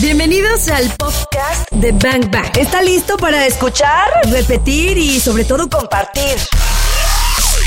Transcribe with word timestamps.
Bienvenidos 0.00 0.68
al 0.68 0.90
podcast 0.96 1.70
de 1.70 1.92
Bang 1.92 2.30
Bang. 2.30 2.56
¿Está 2.58 2.82
listo 2.82 3.16
para 3.18 3.46
escuchar, 3.46 4.08
repetir 4.30 4.96
y 4.96 5.20
sobre 5.20 5.44
todo 5.44 5.68
compartir? 5.68 6.38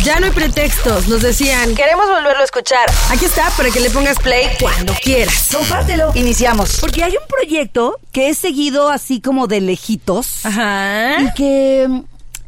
Ya 0.03 0.19
no 0.19 0.25
hay 0.25 0.31
pretextos, 0.31 1.07
nos 1.07 1.21
decían. 1.21 1.75
Queremos 1.75 2.07
volverlo 2.07 2.41
a 2.41 2.43
escuchar. 2.43 2.85
Aquí 3.11 3.25
está 3.25 3.49
para 3.55 3.69
que 3.69 3.79
le 3.79 3.89
pongas 3.91 4.17
play 4.19 4.47
cuando 4.59 4.93
quieras. 5.01 5.49
Compártelo. 5.53 6.11
Iniciamos. 6.15 6.79
Porque 6.81 7.03
hay 7.03 7.11
un 7.11 7.27
proyecto 7.27 7.99
que 8.11 8.29
he 8.29 8.33
seguido 8.33 8.89
así 8.89 9.21
como 9.21 9.47
de 9.47 9.61
lejitos. 9.61 10.45
Ajá. 10.45 11.21
Y 11.21 11.31
que 11.33 11.85
mm, 11.87 12.03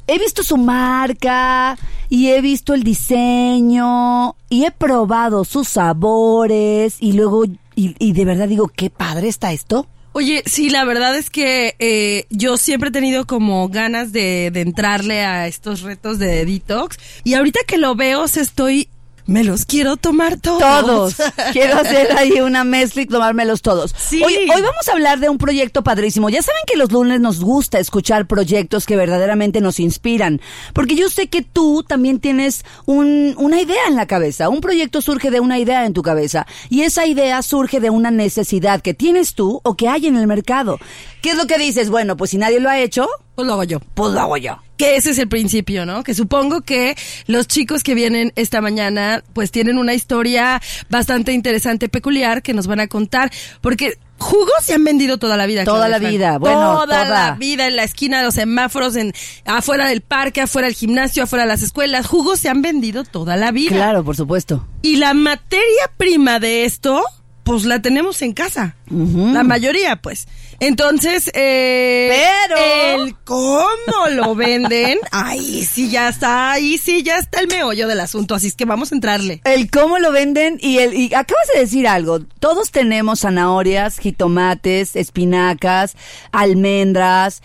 he 0.07 0.19
visto 0.19 0.43
su 0.43 0.57
marca 0.57 1.77
y 2.09 2.31
he 2.31 2.41
visto 2.41 2.73
el 2.73 2.83
diseño 2.83 4.35
y 4.49 4.65
he 4.65 4.71
probado 4.71 5.45
sus 5.45 5.67
sabores 5.67 6.97
y 6.99 7.13
luego, 7.13 7.43
y, 7.77 8.13
de 8.13 8.25
verdad 8.25 8.47
digo, 8.47 8.67
qué 8.67 8.89
padre 8.89 9.27
está 9.27 9.53
esto. 9.53 9.87
Oye, 10.13 10.41
sí, 10.47 10.71
la 10.71 10.83
verdad 10.83 11.15
es 11.15 11.29
que 11.29 11.75
eh, 11.77 12.25
yo 12.31 12.57
siempre 12.57 12.89
he 12.89 12.91
tenido 12.91 13.27
como 13.27 13.69
ganas 13.69 14.11
de, 14.11 14.49
de 14.51 14.61
entrarle 14.61 15.21
a 15.21 15.45
estos 15.47 15.81
retos 15.81 16.17
de 16.17 16.43
detox 16.43 16.97
y 17.23 17.35
ahorita 17.35 17.59
que 17.67 17.77
lo 17.77 17.95
veo, 17.95 18.27
estoy... 18.41 18.89
Me 19.27 19.43
los 19.43 19.65
quiero 19.65 19.97
tomar 19.97 20.37
todos. 20.37 20.59
Todos. 20.61 21.15
Quiero 21.51 21.77
hacer 21.77 22.17
ahí 22.17 22.39
una 22.39 22.63
mezcla 22.63 23.01
y 23.01 23.05
tomármelos 23.07 23.61
todos. 23.61 23.93
Sí. 23.97 24.23
Hoy, 24.23 24.33
hoy 24.35 24.61
vamos 24.61 24.87
a 24.87 24.93
hablar 24.93 25.19
de 25.19 25.27
un 25.29 25.37
proyecto 25.37 25.83
padrísimo. 25.83 26.29
Ya 26.29 26.41
saben 26.41 26.61
que 26.65 26.77
los 26.77 26.91
lunes 26.93 27.19
nos 27.19 27.41
gusta 27.41 27.77
escuchar 27.79 28.25
proyectos 28.25 28.85
que 28.85 28.95
verdaderamente 28.95 29.59
nos 29.59 29.81
inspiran. 29.81 30.39
Porque 30.73 30.95
yo 30.95 31.09
sé 31.09 31.27
que 31.27 31.41
tú 31.41 31.83
también 31.83 32.19
tienes 32.21 32.63
un- 32.85 33.35
una 33.37 33.59
idea 33.59 33.85
en 33.89 33.97
la 33.97 34.07
cabeza. 34.07 34.47
Un 34.47 34.61
proyecto 34.61 35.01
surge 35.01 35.29
de 35.29 35.41
una 35.41 35.59
idea 35.59 35.85
en 35.85 35.93
tu 35.93 36.03
cabeza. 36.03 36.47
Y 36.69 36.83
esa 36.83 37.05
idea 37.05 37.41
surge 37.41 37.81
de 37.81 37.89
una 37.89 38.11
necesidad 38.11 38.81
que 38.81 38.93
tienes 38.93 39.33
tú 39.35 39.59
o 39.63 39.75
que 39.75 39.89
hay 39.89 40.07
en 40.07 40.15
el 40.15 40.27
mercado. 40.27 40.79
¿Qué 41.21 41.31
es 41.31 41.35
lo 41.37 41.47
que 41.47 41.57
dices? 41.57 41.89
Bueno, 41.89 42.15
pues 42.15 42.31
si 42.31 42.37
nadie 42.37 42.61
lo 42.61 42.69
ha 42.69 42.79
hecho, 42.79 43.07
Pues 43.35 43.45
lo 43.45 43.53
hago 43.53 43.63
yo. 43.65 43.79
pues 43.93 44.13
lo 44.13 44.21
hago 44.21 44.37
yo. 44.37 44.57
Que 44.77 44.95
ese 44.95 45.11
es 45.11 45.17
el 45.17 45.27
principio, 45.27 45.85
¿no? 45.85 46.03
Que 46.03 46.13
supongo 46.13 46.61
que 46.61 46.95
los 47.25 47.47
chicos 47.47 47.83
que 47.83 47.95
vienen 47.95 48.31
esta 48.35 48.61
mañana, 48.61 49.23
pues 49.33 49.51
tienen 49.51 49.77
una 49.77 49.93
historia 49.93 50.61
bastante 50.89 51.33
interesante, 51.33 51.89
peculiar, 51.89 52.41
que 52.43 52.53
nos 52.53 52.67
van 52.67 52.79
a 52.79 52.87
contar. 52.87 53.31
Porque 53.61 53.97
jugos 54.17 54.55
se 54.61 54.73
han 54.73 54.83
vendido 54.83 55.17
toda 55.17 55.37
la 55.37 55.45
vida. 55.45 55.63
Toda 55.63 55.89
la 55.89 55.99
vida, 55.99 56.37
bueno, 56.37 56.79
toda, 56.81 57.03
toda. 57.03 57.29
la 57.29 57.35
vida 57.35 57.67
en 57.67 57.75
la 57.75 57.83
esquina 57.83 58.19
de 58.19 58.25
los 58.25 58.35
semáforos, 58.35 58.95
en 58.95 59.13
afuera 59.45 59.87
del 59.87 60.01
parque, 60.01 60.41
afuera 60.41 60.67
del 60.67 60.75
gimnasio, 60.75 61.23
afuera 61.23 61.43
de 61.43 61.49
las 61.49 61.61
escuelas. 61.61 62.07
Jugos 62.07 62.39
se 62.39 62.49
han 62.49 62.61
vendido 62.61 63.03
toda 63.03 63.35
la 63.35 63.51
vida. 63.51 63.75
Claro, 63.75 64.03
por 64.03 64.15
supuesto. 64.15 64.67
Y 64.81 64.97
la 64.97 65.13
materia 65.13 65.91
prima 65.97 66.39
de 66.39 66.65
esto, 66.65 67.03
pues 67.47 67.63
la 67.63 67.81
tenemos 67.81 68.21
en 68.21 68.33
casa. 68.33 68.75
La 68.89 69.43
mayoría, 69.43 69.95
pues. 69.95 70.27
Entonces, 70.59 71.29
eh, 71.33 72.11
Pero- 72.47 73.03
el 73.05 73.15
cómo 73.23 74.07
lo 74.11 74.35
venden, 74.35 74.97
ahí 75.11 75.63
sí 75.63 75.89
ya 75.89 76.09
está, 76.09 76.51
ahí 76.51 76.77
sí 76.77 77.03
ya 77.03 77.17
está 77.17 77.39
el 77.39 77.47
meollo 77.47 77.87
del 77.87 77.99
asunto, 78.01 78.35
así 78.35 78.47
es 78.47 78.55
que 78.55 78.65
vamos 78.65 78.91
a 78.91 78.95
entrarle. 78.95 79.39
El 79.45 79.69
cómo 79.71 79.97
lo 79.99 80.11
venden 80.11 80.57
y 80.61 80.79
el 80.79 80.93
y 80.93 81.05
acabas 81.13 81.47
de 81.53 81.59
decir 81.61 81.87
algo. 81.87 82.19
Todos 82.39 82.71
tenemos 82.71 83.19
zanahorias, 83.21 83.97
jitomates, 83.99 84.95
espinacas, 84.95 85.95
almendras, 86.31 87.41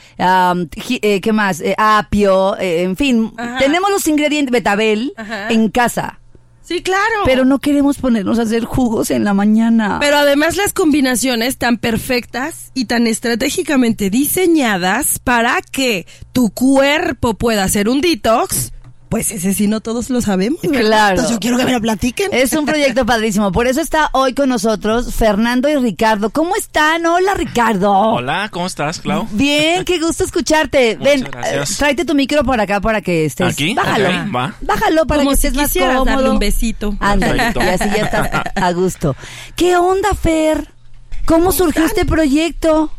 ji- 0.77 1.01
eh, 1.03 1.21
¿qué 1.21 1.33
más? 1.33 1.61
Eh, 1.61 1.75
apio, 1.79 2.57
eh, 2.59 2.83
en 2.83 2.97
fin, 2.97 3.33
Ajá. 3.37 3.59
tenemos 3.59 3.91
los 3.91 4.07
ingredientes 4.09 4.51
betabel 4.53 5.13
Ajá. 5.17 5.49
en 5.51 5.69
casa, 5.69 6.19
Sí, 6.73 6.83
claro. 6.83 7.23
pero 7.27 7.45
no 7.45 7.59
queremos 7.59 7.99
ponernos 7.99 8.39
a 8.39 8.43
hacer 8.43 8.65
jugos 8.65 9.11
en 9.11 9.25
la 9.25 9.35
mañana. 9.35 9.99
Pero 10.01 10.17
además 10.17 10.57
las 10.57 10.73
combinaciones 10.73 11.59
tan 11.59 11.77
perfectas 11.77 12.71
y 12.73 12.87
tan 12.87 13.07
estratégicamente 13.07 14.09
diseñadas 14.09 15.19
para 15.19 15.61
que 15.61 16.07
tu 16.33 16.49
cuerpo 16.51 17.35
pueda 17.35 17.65
hacer 17.65 17.91
un 17.91 18.01
detox, 18.01 18.73
pues 19.13 19.31
ese 19.31 19.53
sí 19.53 19.67
no 19.69 19.83
todos 19.83 20.09
lo 20.09 20.23
sabemos. 20.23 20.63
¿verdad? 20.63 20.81
Claro. 20.81 21.11
Entonces 21.11 21.33
yo 21.35 21.39
quiero 21.39 21.59
que 21.59 21.67
me 21.67 21.73
lo 21.73 21.83
platiquen. 21.83 22.31
es 22.33 22.55
un 22.55 22.65
proyecto 22.65 23.05
padrísimo. 23.05 23.53
Por 23.53 23.67
eso 23.67 23.83
está 23.83 24.09
hoy 24.15 24.33
con 24.33 24.49
nosotros 24.49 25.13
Fernando 25.15 25.69
y 25.69 25.77
Ricardo. 25.77 26.31
¿Cómo 26.31 26.57
están? 26.57 27.05
Hola, 27.05 27.35
Ricardo. 27.35 27.93
Hola, 27.93 28.49
¿cómo 28.51 28.67
estás, 28.67 29.01
Clau? 29.01 29.29
Bien, 29.33 29.85
qué 29.85 30.01
gusto 30.01 30.25
escucharte. 30.25 30.97
Muchas 30.99 31.13
Ven, 31.21 31.31
gracias. 31.31 31.73
eh, 31.73 31.75
tráete 31.77 32.05
tu 32.07 32.15
micro 32.15 32.43
por 32.43 32.59
acá 32.59 32.81
para 32.81 33.03
que 33.03 33.27
estés. 33.27 33.53
¿Aquí? 33.53 33.75
Bájalo. 33.75 34.33
Va. 34.35 34.55
Bájalo 34.63 35.07
para 35.07 35.21
Como 35.21 35.33
que 35.33 35.37
si 35.37 35.49
estés 35.49 35.63
más 35.63 35.75
cómodo. 35.75 36.05
darle 36.07 36.31
un 36.31 36.39
besito. 36.39 36.97
Ándale, 36.99 37.53
y 37.55 37.59
así 37.69 37.91
ya 37.95 38.05
estás 38.05 38.31
a 38.55 38.73
gusto. 38.73 39.15
¿Qué 39.57 39.77
onda, 39.77 40.15
Fer? 40.15 40.73
¿Cómo 41.27 41.53
surgió 41.53 41.85
este 41.85 42.07
proyecto? 42.07 42.91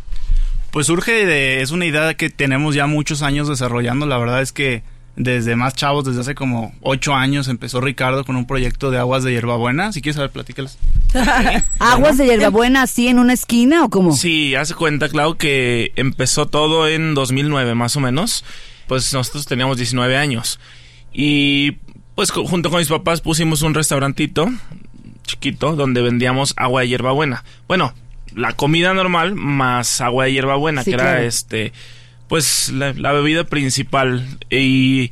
Pues 0.70 0.86
surge 0.86 1.26
de, 1.26 1.64
es 1.64 1.72
una 1.72 1.88
idea 1.88 2.14
que 2.14 2.30
tenemos 2.30 2.76
ya 2.76 2.86
muchos 2.86 3.24
años 3.24 3.48
desarrollando. 3.48 4.06
La 4.06 4.20
verdad 4.20 4.44
es 4.44 4.52
que 4.52 4.84
desde 5.16 5.56
más 5.56 5.76
chavos, 5.76 6.06
desde 6.06 6.22
hace 6.22 6.36
como 6.36 6.74
ocho 6.82 7.14
años, 7.14 7.48
empezó 7.48 7.82
Ricardo 7.82 8.26
con 8.26 8.36
un 8.36 8.48
proyecto 8.48 8.90
de 8.92 8.98
aguas 8.98 9.24
de 9.24 9.32
hierbabuena. 9.32 9.92
Si 9.92 10.02
quieres 10.02 10.16
saber, 10.16 10.32
platícalas. 10.32 10.78
¿Aguas 11.80 12.18
de 12.18 12.26
hierbabuena 12.26 12.82
así 12.84 13.08
en 13.08 13.20
una 13.20 13.34
esquina 13.34 13.84
o 13.86 13.90
cómo? 13.90 14.16
Sí, 14.16 14.56
hace 14.56 14.74
cuenta, 14.74 15.10
Clau, 15.10 15.36
que 15.36 15.92
empezó 15.96 16.48
todo 16.48 16.88
en 16.88 17.14
2009, 17.14 17.76
más 17.76 17.96
o 17.96 18.00
menos. 18.00 18.44
Pues 18.88 19.14
nosotros 19.14 19.46
teníamos 19.46 19.78
19 19.78 20.18
años. 20.18 20.60
Y 21.14 21.78
pues 22.16 22.32
junto 22.32 22.70
con 22.70 22.80
mis 22.80 22.90
papás 22.90 23.22
pusimos 23.22 23.62
un 23.62 23.74
restaurantito 23.74 24.50
chiquito 25.24 25.76
donde 25.76 26.02
vendíamos 26.02 26.54
agua 26.58 26.82
de 26.82 26.90
hierbabuena. 26.90 27.44
Bueno, 27.68 27.94
la 28.36 28.54
comida 28.54 28.94
normal 28.94 29.36
más 29.36 30.02
agua 30.02 30.26
de 30.26 30.34
hierbabuena, 30.34 30.84
Sí, 30.84 30.92
que 30.92 30.96
era 30.96 31.22
este, 31.24 31.74
pues 32.28 32.70
la, 32.70 32.94
la 32.94 33.12
bebida 33.12 33.44
principal. 33.44 34.28
Y 34.50 35.10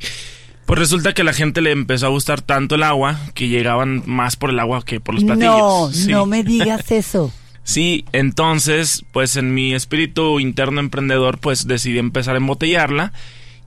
pues 0.66 0.78
resulta 0.78 1.12
que 1.12 1.22
a 1.22 1.24
la 1.24 1.32
gente 1.32 1.60
le 1.60 1.70
empezó 1.72 2.06
a 2.06 2.10
gustar 2.10 2.40
tanto 2.40 2.74
el 2.76 2.82
agua 2.82 3.18
que 3.34 3.48
llegaban 3.48 4.02
más 4.06 4.36
por 4.36 4.50
el 4.50 4.58
agua 4.58 4.84
que 4.84 5.00
por 5.00 5.14
los 5.14 5.24
platillos. 5.24 5.52
No, 5.56 5.90
Sí. 5.92 6.10
no 6.10 6.26
me 6.26 6.42
digas 6.44 6.90
eso. 6.90 7.32
Sí, 7.64 8.04
entonces, 8.12 9.04
pues 9.12 9.36
en 9.36 9.54
mi 9.54 9.72
espíritu 9.72 10.40
interno 10.40 10.80
emprendedor, 10.80 11.38
pues 11.38 11.68
decidí 11.68 12.00
empezar 12.00 12.34
a 12.34 12.38
embotellarla 12.38 13.12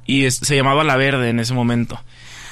y 0.05 0.25
es- 0.25 0.35
se 0.35 0.53
llamaba 0.57 0.84
La 0.84 0.97
Verde 0.97 1.29
en 1.29 1.39
ese 1.39 1.53
momento. 1.53 1.97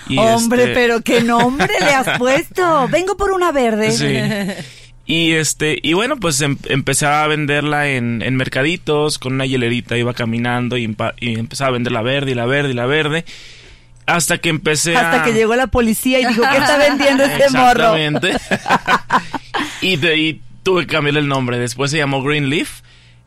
Y, 0.08 0.18
Hombre, 0.20 0.62
este, 0.64 0.74
pero 0.74 1.02
qué 1.02 1.22
nombre 1.22 1.68
le 1.82 1.94
has 1.94 2.18
puesto. 2.18 2.88
Vengo 2.88 3.18
por 3.18 3.32
una 3.34 3.52
verde. 3.52 3.92
Sí. 3.92 4.64
Y 5.06 5.34
este, 5.34 5.78
y 5.82 5.94
bueno, 5.94 6.16
pues 6.18 6.40
em- 6.42 6.58
empecé 6.70 7.06
a 7.06 7.28
venderla 7.28 7.90
en, 7.90 8.22
en 8.22 8.36
mercaditos, 8.36 9.20
con 9.20 9.34
una 9.34 9.46
hielerita 9.46 9.98
iba 9.98 10.14
caminando 10.14 10.78
y, 10.78 10.96
y 11.20 11.40
empezaba 11.40 11.70
a 11.70 11.74
vender 11.74 11.92
la 11.92 12.02
verde 12.02 12.32
y 12.32 12.36
la 12.36 12.46
verde 12.46 12.72
y 12.72 12.74
la 12.74 12.86
verde. 12.86 13.26
Hasta 14.06 14.38
que 14.38 14.50
empecé 14.50 14.96
a... 14.96 15.12
Hasta 15.12 15.24
que 15.26 15.34
llegó 15.34 15.56
la 15.56 15.68
policía 15.68 16.20
y 16.20 16.26
dijo, 16.26 16.44
¿qué 16.50 16.58
está 16.58 16.78
vendiendo 16.90 17.24
este 17.24 17.50
morro? 17.52 17.96
Exactamente. 17.96 18.34
y, 19.82 19.96
de, 19.98 20.18
y 20.18 20.42
tuve 20.64 20.86
que 20.86 20.94
cambiarle 20.94 21.20
el 21.22 21.28
nombre. 21.28 21.60
Después 21.60 21.92
se 21.92 21.98
llamó 21.98 22.22
Greenleaf. 22.22 22.82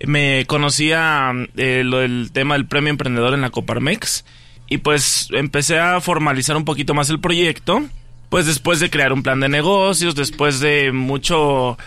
Me 0.05 0.45
conocía 0.47 1.33
eh, 1.57 1.83
lo 1.85 1.99
del 1.99 2.31
tema 2.33 2.55
del 2.55 2.67
premio 2.67 2.91
emprendedor 2.91 3.35
en 3.35 3.41
la 3.41 3.51
Coparmex. 3.51 4.25
Y 4.69 4.79
pues 4.79 5.29
empecé 5.33 5.79
a 5.79 6.01
formalizar 6.01 6.57
un 6.57 6.65
poquito 6.65 6.93
más 6.93 7.09
el 7.09 7.21
proyecto. 7.21 7.83
Pues 8.29 8.47
después 8.47 8.81
de 8.81 8.91
crear 8.91 9.13
un 9.13 9.23
plan 9.23 9.41
de 9.41 9.49
negocios, 9.49 10.15
después 10.15 10.61
de 10.61 10.93
mucho 10.93 11.79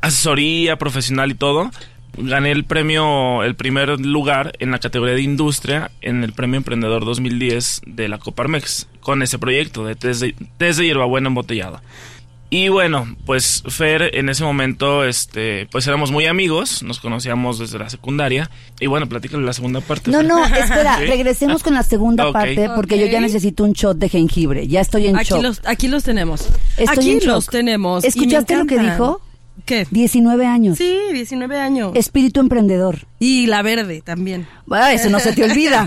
asesoría 0.00 0.76
profesional 0.76 1.30
y 1.30 1.34
todo, 1.34 1.70
gané 2.16 2.52
el 2.52 2.64
premio, 2.64 3.42
el 3.42 3.54
primer 3.54 4.00
lugar 4.00 4.52
en 4.58 4.70
la 4.70 4.78
categoría 4.78 5.14
de 5.14 5.22
industria 5.22 5.90
en 6.00 6.24
el 6.24 6.32
premio 6.32 6.58
emprendedor 6.58 7.04
2010 7.04 7.82
de 7.86 8.08
la 8.08 8.18
Coparmex 8.18 8.88
con 9.00 9.22
ese 9.22 9.38
proyecto 9.38 9.84
de 9.84 9.94
test 9.94 10.20
de, 10.22 10.34
test 10.58 10.78
de 10.78 10.86
hierbabuena 10.86 11.28
embotellado. 11.28 11.80
Y 12.56 12.68
bueno, 12.68 13.16
pues 13.26 13.64
Fer 13.66 14.14
en 14.14 14.28
ese 14.28 14.44
momento, 14.44 15.04
este, 15.04 15.66
pues 15.72 15.88
éramos 15.88 16.12
muy 16.12 16.26
amigos, 16.26 16.84
nos 16.84 17.00
conocíamos 17.00 17.58
desde 17.58 17.80
la 17.80 17.90
secundaria. 17.90 18.48
Y 18.78 18.86
bueno, 18.86 19.08
platícale 19.08 19.44
la 19.44 19.52
segunda 19.52 19.80
parte. 19.80 20.12
No, 20.12 20.18
Fer. 20.18 20.26
no, 20.28 20.44
espera, 20.46 20.96
Sí. 21.00 21.06
regresemos 21.06 21.64
con 21.64 21.74
la 21.74 21.82
segunda 21.82 22.30
parte 22.30 22.70
porque 22.76 22.96
yo 22.96 23.06
ya 23.06 23.18
necesito 23.20 23.64
un 23.64 23.72
shot 23.72 23.98
de 23.98 24.08
jengibre. 24.08 24.68
Ya 24.68 24.80
estoy 24.82 25.08
en 25.08 25.16
Aquí 25.16 25.30
shock. 25.30 25.42
los, 25.42 25.60
aquí 25.64 25.88
los 25.88 26.04
tenemos. 26.04 26.42
Estoy 26.76 26.86
aquí 26.96 27.10
en 27.10 27.18
shock. 27.18 27.26
los 27.28 27.46
tenemos. 27.46 28.04
¿Escuchaste 28.04 28.56
lo 28.56 28.66
que 28.66 28.78
dijo? 28.78 29.20
¿Qué? 29.64 29.86
19 29.90 30.46
años. 30.46 30.78
Sí, 30.78 30.98
19 31.12 31.58
años. 31.58 31.92
Espíritu 31.94 32.40
emprendedor. 32.40 33.06
Y 33.18 33.46
la 33.46 33.62
verde 33.62 34.02
también. 34.02 34.46
Bueno, 34.66 34.86
eso 34.88 35.08
no 35.08 35.20
se 35.20 35.32
te 35.32 35.44
olvida. 35.44 35.86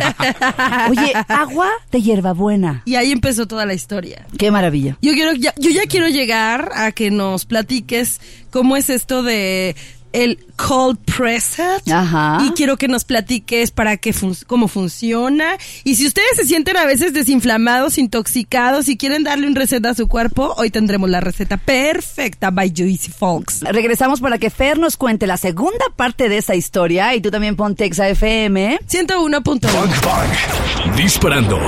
Oye, 0.90 1.14
agua 1.28 1.70
de 1.92 2.02
hierbabuena. 2.02 2.82
Y 2.86 2.96
ahí 2.96 3.12
empezó 3.12 3.46
toda 3.46 3.66
la 3.66 3.74
historia. 3.74 4.26
Qué 4.38 4.50
maravilla. 4.50 4.98
Yo 5.02 5.14
quiero, 5.14 5.34
ya, 5.34 5.54
yo 5.58 5.70
ya 5.70 5.84
quiero 5.88 6.08
llegar 6.08 6.72
a 6.74 6.92
que 6.92 7.12
nos 7.12 7.46
platiques 7.46 8.20
cómo 8.50 8.76
es 8.78 8.90
esto 8.90 9.22
de 9.22 9.76
el 10.14 10.40
cold 10.56 10.98
pressed. 11.06 11.82
Ajá. 11.92 12.40
Y 12.46 12.52
quiero 12.52 12.78
que 12.78 12.88
nos 12.88 13.04
platiques 13.06 13.72
para 13.72 13.98
qué 13.98 14.14
fun- 14.14 14.36
cómo 14.48 14.68
funciona. 14.68 15.58
Y 15.84 15.96
si 15.96 16.08
ustedes 16.08 16.30
se 16.36 16.46
sienten 16.46 16.78
a 16.78 16.86
veces 16.86 17.14
desinflamados, 17.14 17.98
intoxicados 17.98 18.88
y 18.90 18.98
quieren 18.98 19.24
darle 19.24 19.48
un 19.48 19.56
receta 19.56 19.90
a 19.92 19.94
su 19.96 20.08
cuerpo, 20.08 20.54
hoy 20.58 20.70
tendremos 20.72 21.10
la 21.10 21.20
receta 21.20 21.58
perfecta 21.58 22.50
by 22.52 22.74
Juicy 22.76 23.12
Folks. 23.12 23.62
Regresamos 23.62 24.20
para 24.22 24.38
que 24.38 24.50
Fer 24.50 24.80
nos 24.80 24.98
cuente 24.98 25.28
la 25.28 25.38
segunda 25.38 25.86
parte 25.96 26.30
de 26.30 26.38
esta 26.38 26.56
historia 26.56 27.14
y 27.16 27.22
tú 27.22 27.30
también 27.32 27.56
ponte 27.56 27.86
Exa 27.86 28.10
FM. 28.10 28.80
101.1. 28.88 29.62
Bang 29.62 30.02
Bang. 30.04 30.96
Disparando. 30.96 31.60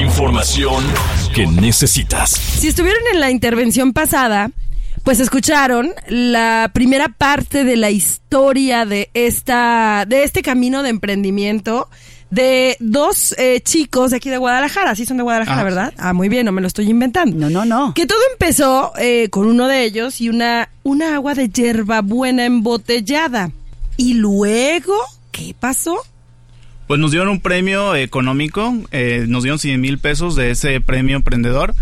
Información 0.00 0.84
que 1.34 1.46
necesitas. 1.46 2.30
Si 2.30 2.68
estuvieron 2.68 3.02
en 3.12 3.20
la 3.20 3.30
intervención 3.30 3.92
pasada, 3.92 4.50
pues 5.04 5.20
escucharon 5.20 5.90
la 6.08 6.70
primera 6.72 7.08
parte 7.08 7.64
de 7.64 7.76
la 7.76 7.90
historia 7.90 8.84
de 8.84 9.10
esta, 9.14 10.04
de 10.06 10.24
este 10.24 10.42
camino 10.42 10.82
de 10.82 10.90
emprendimiento 10.90 11.88
de 12.30 12.76
dos 12.78 13.34
eh, 13.38 13.60
chicos 13.62 14.10
de 14.10 14.18
aquí 14.18 14.28
de 14.28 14.36
Guadalajara. 14.36 14.94
Sí 14.94 15.06
son 15.06 15.16
de 15.16 15.22
Guadalajara, 15.22 15.60
Ah. 15.60 15.64
¿verdad? 15.64 15.94
Ah, 15.96 16.12
muy 16.12 16.28
bien, 16.28 16.44
no 16.44 16.52
me 16.52 16.60
lo 16.60 16.66
estoy 16.66 16.88
inventando. 16.90 17.36
No, 17.36 17.48
no, 17.50 17.64
no. 17.64 17.94
Que 17.94 18.06
todo 18.06 18.18
empezó 18.32 18.92
eh, 18.98 19.28
con 19.30 19.46
uno 19.46 19.66
de 19.66 19.84
ellos 19.84 20.20
y 20.20 20.28
una, 20.28 20.68
una 20.82 21.14
agua 21.14 21.34
de 21.34 21.48
hierbabuena 21.48 22.44
embotellada. 22.44 23.50
Y 23.96 24.14
luego, 24.14 24.94
¿qué 25.32 25.54
pasó? 25.58 25.96
Pues 26.86 27.00
nos 27.00 27.10
dieron 27.10 27.28
un 27.28 27.40
premio 27.40 27.94
económico, 27.94 28.74
eh, 28.92 29.24
nos 29.28 29.42
dieron 29.42 29.58
100 29.58 29.80
mil 29.80 29.98
pesos 29.98 30.36
de 30.36 30.50
ese 30.50 30.80
premio 30.80 31.16
emprendedor 31.16 31.74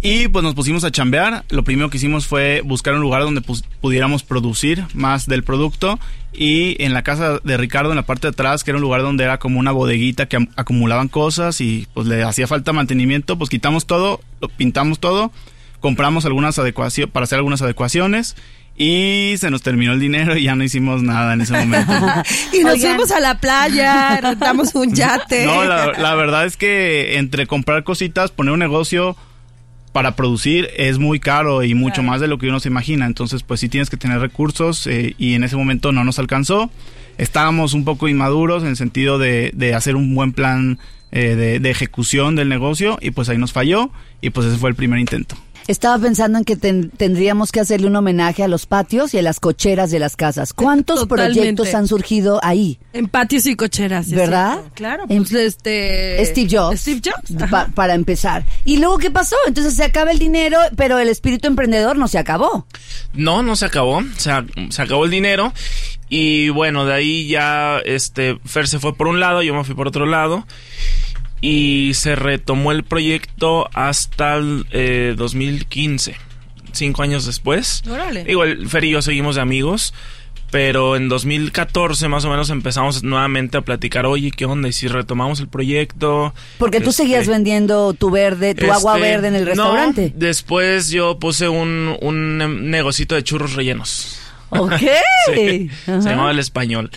y 0.00 0.28
pues 0.28 0.42
nos 0.42 0.54
pusimos 0.54 0.84
a 0.84 0.90
chambear. 0.90 1.44
Lo 1.48 1.64
primero 1.64 1.90
que 1.90 1.96
hicimos 1.96 2.26
fue 2.26 2.60
buscar 2.64 2.94
un 2.94 3.00
lugar 3.00 3.22
donde 3.22 3.42
pudiéramos 3.80 4.22
producir 4.22 4.84
más 4.94 5.26
del 5.26 5.42
producto 5.42 5.98
y 6.32 6.82
en 6.82 6.92
la 6.92 7.02
casa 7.02 7.38
de 7.42 7.56
Ricardo, 7.56 7.90
en 7.90 7.96
la 7.96 8.04
parte 8.04 8.26
de 8.26 8.32
atrás, 8.32 8.62
que 8.62 8.70
era 8.70 8.76
un 8.78 8.82
lugar 8.82 9.02
donde 9.02 9.24
era 9.24 9.38
como 9.38 9.58
una 9.58 9.72
bodeguita 9.72 10.26
que 10.26 10.46
acumulaban 10.56 11.08
cosas 11.08 11.60
y 11.60 11.88
pues 11.94 12.06
le 12.06 12.22
hacía 12.22 12.46
falta 12.46 12.72
mantenimiento, 12.72 13.38
pues 13.38 13.48
quitamos 13.48 13.86
todo, 13.86 14.20
lo 14.40 14.48
pintamos 14.48 15.00
todo, 15.00 15.32
compramos 15.80 16.26
algunas 16.26 16.58
adecuaciones 16.58 17.12
para 17.12 17.24
hacer 17.24 17.38
algunas 17.38 17.62
adecuaciones. 17.62 18.36
Y 18.78 19.36
se 19.38 19.50
nos 19.50 19.62
terminó 19.62 19.92
el 19.94 20.00
dinero 20.00 20.36
y 20.36 20.42
ya 20.42 20.54
no 20.54 20.62
hicimos 20.62 21.02
nada 21.02 21.32
en 21.32 21.40
ese 21.40 21.54
momento. 21.54 21.90
Y 22.52 22.58
nos 22.60 22.74
Oigan. 22.74 22.90
fuimos 22.90 23.10
a 23.10 23.20
la 23.20 23.40
playa, 23.40 24.20
rentamos 24.20 24.74
un 24.74 24.94
yate. 24.94 25.46
No, 25.46 25.64
la, 25.64 25.92
la 25.92 26.14
verdad 26.14 26.44
es 26.44 26.58
que 26.58 27.16
entre 27.16 27.46
comprar 27.46 27.84
cositas, 27.84 28.32
poner 28.32 28.52
un 28.52 28.58
negocio 28.58 29.16
para 29.96 30.14
producir 30.14 30.68
es 30.76 30.98
muy 30.98 31.18
caro 31.20 31.62
y 31.62 31.72
mucho 31.72 32.02
más 32.02 32.20
de 32.20 32.26
lo 32.26 32.36
que 32.36 32.50
uno 32.50 32.60
se 32.60 32.68
imagina. 32.68 33.06
Entonces, 33.06 33.42
pues 33.42 33.60
sí 33.60 33.70
tienes 33.70 33.88
que 33.88 33.96
tener 33.96 34.20
recursos 34.20 34.86
eh, 34.86 35.14
y 35.16 35.32
en 35.32 35.42
ese 35.42 35.56
momento 35.56 35.90
no 35.90 36.04
nos 36.04 36.18
alcanzó. 36.18 36.70
Estábamos 37.16 37.72
un 37.72 37.86
poco 37.86 38.06
inmaduros 38.06 38.62
en 38.62 38.68
el 38.68 38.76
sentido 38.76 39.16
de, 39.16 39.52
de 39.54 39.72
hacer 39.72 39.96
un 39.96 40.14
buen 40.14 40.34
plan 40.34 40.78
eh, 41.12 41.34
de, 41.34 41.60
de 41.60 41.70
ejecución 41.70 42.36
del 42.36 42.50
negocio 42.50 42.98
y 43.00 43.12
pues 43.12 43.30
ahí 43.30 43.38
nos 43.38 43.54
falló 43.54 43.90
y 44.20 44.28
pues 44.28 44.48
ese 44.48 44.58
fue 44.58 44.68
el 44.68 44.76
primer 44.76 44.98
intento. 44.98 45.34
Estaba 45.68 45.98
pensando 45.98 46.38
en 46.38 46.44
que 46.44 46.56
ten- 46.56 46.90
tendríamos 46.90 47.50
que 47.50 47.58
hacerle 47.60 47.88
un 47.88 47.96
homenaje 47.96 48.42
a 48.44 48.48
los 48.48 48.66
patios 48.66 49.12
y 49.14 49.18
a 49.18 49.22
las 49.22 49.40
cocheras 49.40 49.90
de 49.90 49.98
las 49.98 50.14
casas. 50.14 50.52
¿Cuántos 50.52 51.00
Totalmente. 51.00 51.34
proyectos 51.40 51.74
han 51.74 51.88
surgido 51.88 52.38
ahí? 52.42 52.78
En 52.92 53.08
patios 53.08 53.46
y 53.46 53.56
cocheras. 53.56 54.06
¿es 54.06 54.12
¿Verdad? 54.14 54.52
cierto? 54.54 54.70
Claro. 54.74 55.04
En- 55.08 55.18
Pues 55.24 55.32
este. 55.32 56.24
Steve 56.24 56.48
Jobs. 56.56 56.80
Steve 56.80 57.00
Jobs. 57.04 57.50
Pa- 57.50 57.66
para 57.74 57.94
empezar. 57.94 58.44
¿Y 58.64 58.76
luego 58.78 58.98
qué 58.98 59.10
pasó? 59.10 59.36
Entonces 59.46 59.74
se 59.74 59.82
acaba 59.84 60.10
el 60.12 60.18
dinero, 60.18 60.58
pero 60.76 60.98
el 60.98 61.08
espíritu 61.08 61.48
emprendedor 61.48 61.96
no 61.98 62.06
se 62.08 62.18
acabó. 62.18 62.66
No, 63.12 63.42
no 63.42 63.56
se 63.56 63.64
acabó. 63.66 64.02
Se, 64.16 64.30
se 64.70 64.82
acabó 64.82 65.04
el 65.04 65.10
dinero. 65.10 65.52
Y 66.08 66.50
bueno, 66.50 66.84
de 66.84 66.94
ahí 66.94 67.26
ya 67.26 67.80
este 67.84 68.38
Fer 68.44 68.68
se 68.68 68.78
fue 68.78 68.94
por 68.94 69.08
un 69.08 69.18
lado, 69.18 69.42
yo 69.42 69.52
me 69.54 69.64
fui 69.64 69.74
por 69.74 69.88
otro 69.88 70.06
lado. 70.06 70.46
Y 71.40 71.92
se 71.94 72.16
retomó 72.16 72.72
el 72.72 72.82
proyecto 72.84 73.68
hasta 73.74 74.36
el 74.36 74.66
eh, 74.72 75.14
2015. 75.16 76.16
Cinco 76.72 77.02
años 77.02 77.24
después. 77.26 77.82
Órale. 77.88 78.24
Igual 78.28 78.68
Fer 78.68 78.84
y 78.84 78.90
yo 78.90 79.02
seguimos 79.02 79.36
de 79.36 79.42
amigos. 79.42 79.94
Pero 80.50 80.94
en 80.94 81.08
2014 81.08 82.06
más 82.08 82.24
o 82.24 82.30
menos 82.30 82.50
empezamos 82.50 83.02
nuevamente 83.02 83.58
a 83.58 83.62
platicar, 83.62 84.06
oye, 84.06 84.30
¿qué 84.30 84.44
onda? 84.44 84.68
¿Y 84.68 84.72
si 84.72 84.86
retomamos 84.86 85.40
el 85.40 85.48
proyecto? 85.48 86.32
Porque 86.58 86.80
tú 86.80 86.90
Este, 86.90 87.02
seguías 87.02 87.26
vendiendo 87.26 87.92
tu 87.94 88.10
verde, 88.10 88.54
tu 88.54 88.70
agua 88.70 88.94
este, 88.96 89.10
verde 89.10 89.28
en 89.28 89.34
el 89.34 89.42
no, 89.42 89.48
restaurante. 89.50 90.12
después 90.14 90.90
yo 90.90 91.18
puse 91.18 91.48
un, 91.48 91.96
un 92.00 92.70
negocito 92.70 93.16
de 93.16 93.24
churros 93.24 93.54
rellenos. 93.54 94.18
Ok. 94.50 94.72
Sí, 95.34 95.68
se 95.84 95.98
llamaba 96.08 96.30
el 96.30 96.38
español. 96.38 96.92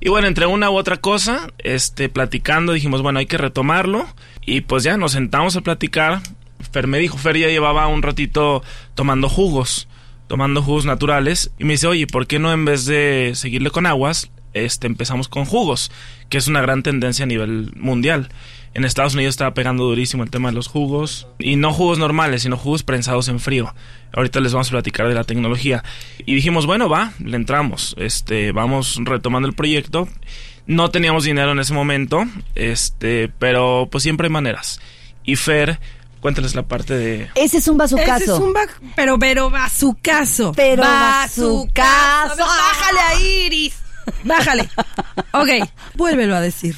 Y 0.00 0.08
bueno, 0.08 0.26
entre 0.26 0.46
una 0.46 0.70
u 0.70 0.76
otra 0.76 0.98
cosa, 0.98 1.52
este, 1.58 2.08
platicando, 2.08 2.72
dijimos, 2.72 3.02
bueno, 3.02 3.18
hay 3.18 3.26
que 3.26 3.38
retomarlo. 3.38 4.06
Y 4.44 4.62
pues 4.62 4.82
ya 4.82 4.96
nos 4.96 5.12
sentamos 5.12 5.56
a 5.56 5.60
platicar. 5.62 6.20
Fer 6.72 6.86
me 6.86 6.98
dijo, 6.98 7.16
Fer 7.16 7.38
ya 7.38 7.48
llevaba 7.48 7.86
un 7.86 8.02
ratito 8.02 8.62
tomando 8.94 9.28
jugos, 9.28 9.88
tomando 10.26 10.62
jugos 10.62 10.84
naturales. 10.84 11.52
Y 11.58 11.64
me 11.64 11.74
dice, 11.74 11.86
oye, 11.86 12.06
¿por 12.06 12.26
qué 12.26 12.38
no 12.38 12.52
en 12.52 12.64
vez 12.64 12.84
de 12.86 13.32
seguirle 13.34 13.70
con 13.70 13.86
aguas, 13.86 14.30
este, 14.52 14.86
empezamos 14.86 15.28
con 15.28 15.44
jugos? 15.44 15.90
Que 16.28 16.38
es 16.38 16.48
una 16.48 16.60
gran 16.60 16.82
tendencia 16.82 17.24
a 17.24 17.28
nivel 17.28 17.72
mundial. 17.76 18.28
En 18.74 18.84
Estados 18.84 19.14
Unidos 19.14 19.34
estaba 19.34 19.54
pegando 19.54 19.84
durísimo 19.84 20.24
el 20.24 20.30
tema 20.30 20.48
de 20.48 20.56
los 20.56 20.66
jugos. 20.66 21.28
Y 21.38 21.56
no 21.56 21.72
jugos 21.72 21.98
normales, 21.98 22.42
sino 22.42 22.56
jugos 22.56 22.82
prensados 22.82 23.28
en 23.28 23.38
frío. 23.38 23.72
Ahorita 24.14 24.40
les 24.40 24.52
vamos 24.52 24.68
a 24.68 24.70
platicar 24.72 25.08
de 25.08 25.14
la 25.14 25.24
tecnología. 25.24 25.82
Y 26.24 26.34
dijimos, 26.34 26.66
bueno, 26.66 26.88
va, 26.88 27.12
le 27.18 27.36
entramos. 27.36 27.94
Este, 27.98 28.52
vamos 28.52 28.98
retomando 29.02 29.48
el 29.48 29.54
proyecto. 29.54 30.08
No 30.66 30.90
teníamos 30.90 31.24
dinero 31.24 31.52
en 31.52 31.58
ese 31.58 31.74
momento, 31.74 32.24
este, 32.54 33.28
pero 33.38 33.88
pues 33.90 34.02
siempre 34.02 34.28
hay 34.28 34.32
maneras. 34.32 34.80
Y 35.24 35.36
Fer, 35.36 35.78
cuéntales 36.20 36.54
la 36.54 36.62
parte 36.62 36.94
de... 36.94 37.28
Ese 37.34 37.58
es 37.58 37.68
un 37.68 37.80
Ese 37.82 37.94
bazucazo. 37.96 38.34
es 38.36 38.40
un 38.40 38.52
ba- 38.52 38.66
pero, 38.96 39.18
pero 39.18 39.50
bazucazo. 39.50 40.52
Pero 40.52 40.82
bazucazo. 40.82 41.66
bazucazo. 41.66 42.36
Bájale 42.38 43.00
a 43.00 43.20
Iris. 43.20 43.74
Bájale. 44.24 44.68
Ok, 45.32 45.68
vuélvelo 45.96 46.34
a 46.36 46.40
decir. 46.40 46.76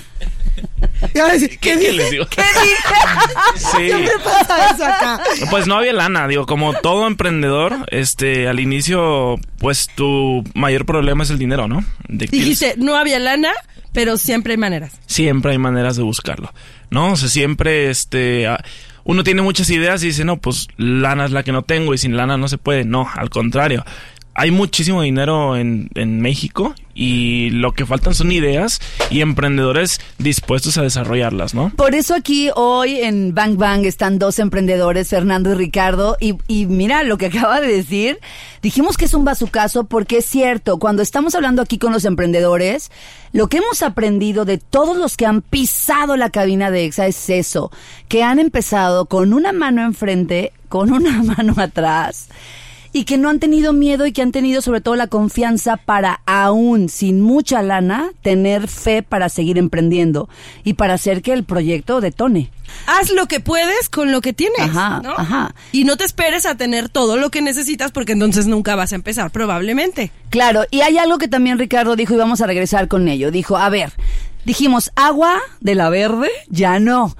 Y 1.14 1.19
ahora 1.19 1.38
sí, 1.38 1.48
¿Qué, 1.48 1.56
¿Qué 1.58 1.76
dije? 1.76 1.94
¿Qué 2.31 2.43
dije? 2.43 2.94
Sí. 3.56 3.87
Siempre 3.87 4.12
pasa 4.25 4.70
eso 4.70 4.84
acá. 4.84 5.20
Pues 5.50 5.66
no 5.66 5.76
había 5.76 5.93
lana, 5.93 6.26
digo, 6.28 6.46
como 6.46 6.72
todo 6.75 7.06
emprendedor, 7.06 7.87
este, 7.90 8.48
al 8.48 8.60
inicio, 8.60 9.37
pues 9.58 9.88
tu 9.94 10.43
mayor 10.54 10.87
problema 10.87 11.22
es 11.25 11.31
el 11.31 11.38
dinero, 11.38 11.69
¿no? 11.69 11.84
De 12.08 12.26
Dijiste, 12.26 12.75
no 12.78 12.96
había 12.96 13.19
lana, 13.19 13.50
pero 13.93 14.16
siempre 14.16 14.52
hay 14.54 14.58
maneras. 14.58 14.93
siempre 15.06 15.52
hay 15.52 15.58
maneras 15.58 15.96
de 15.96 16.02
buscarlo, 16.02 16.52
¿no? 16.90 17.12
O 17.12 17.16
sea, 17.16 17.28
siempre, 17.28 17.90
este, 17.90 18.46
uno 19.04 19.22
tiene 19.22 19.42
muchas 19.42 19.70
ideas 19.70 20.02
y 20.02 20.08
dice, 20.08 20.25
no, 20.25 20.38
pues 20.38 20.69
lana 20.76 21.26
es 21.26 21.31
la 21.31 21.42
que 21.42 21.52
no 21.52 21.62
tengo 21.62 21.94
y 21.94 21.99
sin 21.99 22.16
lana 22.16 22.37
no 22.37 22.49
se 22.49 22.58
puede. 22.58 22.84
No, 22.84 23.08
al 23.14 23.31
contrario. 23.31 23.84
Hay 24.38 24.50
muchísimo 24.50 25.00
dinero 25.00 25.56
en, 25.56 25.88
en 25.94 26.21
México 26.21 26.75
y 26.97 27.50
lo 27.50 27.73
que 27.73 27.85
faltan 27.85 28.15
son 28.15 28.33
ideas 28.33 28.81
y 29.11 29.21
emprendedores 29.21 30.00
dispuestos 30.19 30.78
a 30.78 30.83
desarrollarlas, 30.83 31.55
¿no? 31.55 31.71
Por 31.76 31.95
eso 31.95 32.14
aquí 32.14 32.49
hoy 32.55 33.00
en 33.00 33.35
Bang 33.35 33.57
Bang 33.57 33.85
están 33.85 34.19
dos 34.19 34.38
emprendedores, 34.38 35.09
Fernando 35.09 35.52
y 35.52 35.55
Ricardo, 35.55 36.16
y, 36.21 36.37
y 36.49 36.66
mira 36.66 37.02
lo 37.02 37.19
que 37.19 37.26
acaba 37.33 37.61
de 37.61 37.69
decir. 37.69 38.19
Dijimos 38.62 38.97
que 38.97 39.05
es 39.05 39.14
un 39.14 39.25
bazucazo 39.25 39.85
porque 39.85 40.19
es 40.19 40.26
cierto, 40.26 40.78
cuando 40.78 41.02
estamos 41.02 41.35
hablando 41.35 41.61
aquí 41.61 41.78
con 41.78 41.93
los 41.93 42.05
emprendedores, 42.07 42.90
lo 43.33 43.49
que 43.49 43.59
hemos 43.59 43.83
aprendido 43.83 44.45
de 44.45 44.59
todos 44.59 44.97
los 44.97 45.16
que 45.16 45.26
han 45.26 45.43
pisado 45.43 46.16
la 46.16 46.31
cabina 46.31 46.71
de 46.71 46.87
EXA 46.87 47.07
es 47.07 47.31
eso, 47.31 47.71
que 48.09 48.23
han 48.23 48.38
empezado 48.38 49.05
con 49.05 49.35
una 49.35 49.52
mano 49.52 49.83
enfrente, 49.83 50.52
con 50.69 50.93
una 50.93 51.23
mano 51.23 51.55
atrás 51.59 52.28
y 52.97 53.05
que 53.05 53.19
no 53.19 53.29
han 53.29 53.41
tenido 53.41 53.75
miedo 53.75 54.07
y 54.07 54.12
que 54.12 54.23
han 54.23 54.33
tenido 54.33 54.62
sobre 54.62 54.81
todo 54.81 54.97
la 54.97 55.07
confianza 55.07 55.76
para 55.76 56.23
aún 56.25 56.88
sin 56.88 57.21
mucha 57.21 57.61
lana 57.61 58.09
tener 58.23 58.69
fe 58.69 59.03
para 59.03 59.29
seguir 59.29 59.59
emprendiendo 59.59 60.31
y 60.65 60.73
para 60.75 60.95
hacer 60.95 61.21
que 61.21 61.35
el 61.35 61.45
proyecto 61.45 62.00
detone. 62.00 62.50
Haz 62.87 63.11
lo 63.11 63.26
que 63.26 63.38
puedes 63.38 63.91
con 63.91 64.12
lo 64.12 64.23
que 64.23 64.33
tienes. 64.33 64.61
Ajá, 64.61 65.03
¿no? 65.03 65.11
ajá. 65.11 65.55
Y 65.73 65.85
no 65.85 65.99
te 65.99 66.05
esperes 66.05 66.47
a 66.47 66.57
tener 66.57 66.88
todo 66.88 67.19
lo 67.19 67.31
que 67.31 67.43
necesitas 67.43 67.93
porque 67.93 68.12
entonces 68.12 68.47
nunca 68.47 68.76
vas 68.76 68.93
a 68.93 68.97
empezar, 68.97 69.31
probablemente. 69.31 70.11
Claro, 70.31 70.65
y 70.71 70.81
hay 70.81 70.97
algo 70.97 71.19
que 71.19 71.29
también 71.29 71.59
Ricardo 71.59 71.97
dijo 71.97 72.15
y 72.15 72.17
vamos 72.17 72.41
a 72.41 72.47
regresar 72.47 72.88
con 72.88 73.09
ello. 73.09 73.31
Dijo, 73.31 73.59
a 73.59 73.69
ver, 73.69 73.93
dijimos 74.47 74.91
agua 74.97 75.38
de 75.61 75.75
la 75.75 75.91
verde, 75.91 76.31
ya 76.49 76.79
no. 76.79 77.15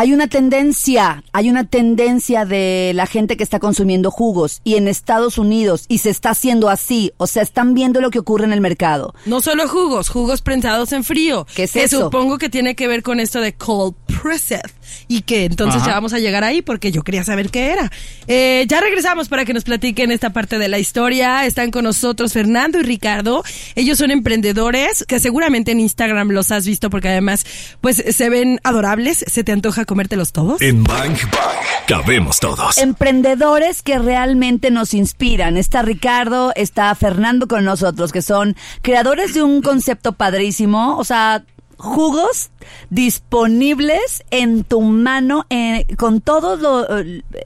Hay 0.00 0.12
una 0.12 0.28
tendencia, 0.28 1.24
hay 1.32 1.50
una 1.50 1.64
tendencia 1.64 2.44
de 2.44 2.92
la 2.94 3.06
gente 3.06 3.36
que 3.36 3.42
está 3.42 3.58
consumiendo 3.58 4.12
jugos 4.12 4.60
y 4.62 4.76
en 4.76 4.86
Estados 4.86 5.38
Unidos 5.38 5.86
y 5.88 5.98
se 5.98 6.10
está 6.10 6.30
haciendo 6.30 6.68
así, 6.68 7.12
o 7.16 7.26
sea, 7.26 7.42
están 7.42 7.74
viendo 7.74 8.00
lo 8.00 8.10
que 8.10 8.20
ocurre 8.20 8.44
en 8.44 8.52
el 8.52 8.60
mercado. 8.60 9.12
No 9.26 9.40
solo 9.40 9.66
jugos, 9.66 10.08
jugos 10.08 10.40
prensados 10.40 10.92
en 10.92 11.02
frío. 11.02 11.48
¿Qué 11.52 11.64
es 11.64 11.72
que 11.72 11.82
eso? 11.82 12.02
supongo 12.02 12.38
que 12.38 12.48
tiene 12.48 12.76
que 12.76 12.86
ver 12.86 13.02
con 13.02 13.18
esto 13.18 13.40
de 13.40 13.54
cold 13.54 13.96
pressed. 14.22 14.70
Y 15.08 15.22
que 15.22 15.44
entonces 15.44 15.82
Ajá. 15.82 15.90
ya 15.90 15.94
vamos 15.94 16.12
a 16.12 16.18
llegar 16.18 16.44
ahí 16.44 16.62
porque 16.62 16.92
yo 16.92 17.02
quería 17.02 17.24
saber 17.24 17.50
qué 17.50 17.72
era. 17.72 17.90
Eh, 18.26 18.66
ya 18.68 18.80
regresamos 18.80 19.28
para 19.28 19.44
que 19.44 19.54
nos 19.54 19.64
platiquen 19.64 20.10
esta 20.10 20.30
parte 20.30 20.58
de 20.58 20.68
la 20.68 20.78
historia. 20.78 21.46
Están 21.46 21.70
con 21.70 21.84
nosotros 21.84 22.32
Fernando 22.32 22.78
y 22.78 22.82
Ricardo. 22.82 23.42
Ellos 23.74 23.98
son 23.98 24.10
emprendedores 24.10 25.04
que 25.06 25.18
seguramente 25.18 25.72
en 25.72 25.80
Instagram 25.80 26.30
los 26.30 26.52
has 26.52 26.66
visto 26.66 26.90
porque 26.90 27.08
además 27.08 27.44
pues 27.80 27.96
se 27.96 28.30
ven 28.30 28.60
adorables. 28.64 29.24
¿Se 29.26 29.44
te 29.44 29.52
antoja 29.52 29.84
comértelos 29.84 30.32
todos? 30.32 30.60
En 30.60 30.84
Bang 30.84 31.08
Bang 31.08 31.86
cabemos 31.86 32.38
todos. 32.40 32.78
Emprendedores 32.78 33.82
que 33.82 33.98
realmente 33.98 34.70
nos 34.70 34.94
inspiran. 34.94 35.56
Está 35.56 35.82
Ricardo, 35.82 36.52
está 36.54 36.94
Fernando 36.94 37.48
con 37.48 37.64
nosotros, 37.64 38.12
que 38.12 38.22
son 38.22 38.56
creadores 38.82 39.34
de 39.34 39.42
un 39.42 39.62
concepto 39.62 40.12
padrísimo. 40.12 40.98
O 40.98 41.04
sea, 41.04 41.44
jugos 41.78 42.50
disponibles 42.90 44.24
en 44.30 44.64
tu 44.64 44.82
mano, 44.82 45.46
eh, 45.48 45.86
con 45.96 46.20
todos 46.20 46.60
los 46.60 46.86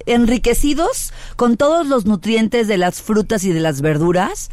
enriquecidos, 0.06 1.12
con 1.36 1.56
todos 1.56 1.86
los 1.86 2.06
nutrientes 2.06 2.66
de 2.66 2.78
las 2.78 3.00
frutas 3.00 3.44
y 3.44 3.52
de 3.52 3.60
las 3.60 3.80
verduras. 3.80 4.50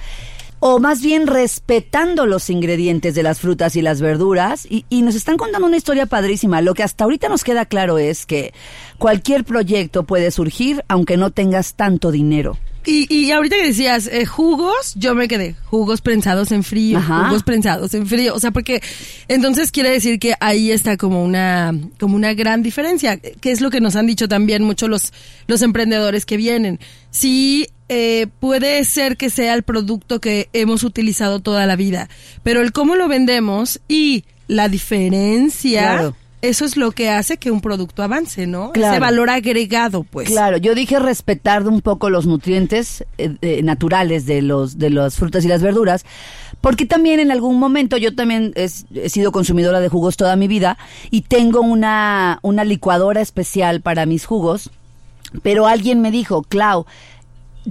O 0.62 0.80
más 0.80 1.02
bien 1.02 1.26
respetando 1.26 2.26
los 2.26 2.50
ingredientes 2.50 3.16
de 3.16 3.24
las 3.24 3.40
frutas 3.40 3.78
y 3.78 3.82
las 3.82 4.02
verduras. 4.02 4.68
Y, 4.70 4.86
y 4.90 5.04
nos 5.04 5.16
están 5.16 5.38
contando 5.38 5.66
una 5.66 5.78
historia 5.78 6.06
padrísima. 6.06 6.62
Lo 6.62 6.74
que 6.74 6.84
hasta 6.84 7.06
ahorita 7.06 7.30
nos 7.30 7.46
queda 7.46 7.66
claro 7.66 7.98
es 7.98 8.26
que 8.26 8.54
cualquier 8.98 9.46
proyecto 9.46 10.04
puede 10.04 10.32
surgir 10.32 10.84
aunque 10.90 11.16
no 11.16 11.32
tengas 11.32 11.76
tanto 11.76 12.12
dinero. 12.12 12.58
Y, 12.86 13.14
y 13.14 13.32
ahorita 13.32 13.58
que 13.58 13.68
decías 13.68 14.08
eh, 14.08 14.26
jugos, 14.26 14.94
yo 14.96 15.14
me 15.14 15.28
quedé 15.28 15.56
jugos 15.66 16.02
prensados 16.02 16.52
en 16.52 16.64
frío, 16.64 16.98
Ajá. 16.98 17.26
jugos 17.26 17.44
prensados 17.44 17.94
en 17.94 18.08
frío, 18.08 18.34
o 18.34 18.40
sea, 18.40 18.52
porque 18.52 18.82
entonces 19.28 19.72
quiere 19.72 19.90
decir 19.90 20.18
que 20.18 20.34
ahí 20.40 20.72
está 20.72 20.96
como 20.98 21.24
una 21.24 21.74
como 22.00 22.16
una 22.16 22.34
gran 22.34 22.64
diferencia, 22.64 23.18
que 23.18 23.52
es 23.52 23.62
lo 23.62 23.70
que 23.70 23.82
nos 23.82 23.96
han 23.96 24.08
dicho 24.08 24.28
también 24.28 24.64
muchos 24.64 24.90
los 24.90 25.14
los 25.48 25.62
emprendedores 25.62 26.26
que 26.26 26.38
vienen. 26.38 26.80
Sí 27.12 27.68
eh, 27.90 28.28
puede 28.40 28.84
ser 28.86 29.18
que 29.18 29.30
sea 29.30 29.54
el 29.56 29.64
producto 29.64 30.22
que 30.22 30.48
hemos 30.54 30.84
utilizado 30.84 31.40
toda 31.42 31.66
la 31.66 31.76
vida, 31.76 32.08
pero 32.44 32.62
el 32.62 32.72
cómo 32.72 32.96
lo 32.96 33.08
vendemos 33.08 33.82
y 33.88 34.24
la 34.48 34.70
diferencia 34.70 35.82
Claro. 35.82 36.16
Eso 36.41 36.63
es 36.65 36.77
lo 36.77 36.91
que 36.91 37.10
hace 37.10 37.38
que 37.38 37.51
un 37.51 37.60
producto 37.62 38.01
avance, 38.03 38.48
¿no? 38.48 38.72
Claro. 38.72 38.93
Ese 38.93 39.00
valor 39.01 39.29
agregado, 39.29 40.03
pues. 40.03 40.29
Claro, 40.29 40.58
yo 40.58 40.74
dije 40.75 40.98
respetar 41.00 41.67
un 41.67 41.81
poco 41.81 42.10
los 42.10 42.25
nutrientes 42.25 43.03
eh, 43.17 43.36
eh, 43.41 43.62
naturales 43.63 44.25
de 44.25 44.41
los 44.41 44.77
de 44.77 44.89
las 44.89 45.15
frutas 45.15 45.43
y 45.43 45.48
las 45.50 45.62
verduras, 45.62 46.05
porque 46.62 46.86
también 46.86 47.19
en 47.19 47.31
algún 47.31 47.60
momento 47.60 47.98
yo 47.98 48.15
también 48.15 48.53
es- 48.55 48.86
he 48.96 49.10
sido 49.10 49.31
consumidora 49.31 49.79
de 49.81 49.89
jugos 49.89 50.15
toda 50.17 50.36
mi 50.36 50.48
vida 50.48 50.77
y 51.12 51.22
tengo 51.24 51.62
una 51.62 52.39
una 52.41 52.63
licuadora 52.63 53.22
especial 53.22 53.81
para 53.81 54.05
mis 54.05 54.25
jugos, 54.25 54.69
pero 55.43 55.67
alguien 55.67 56.01
me 56.01 56.10
dijo, 56.12 56.43
Clau, 56.43 56.86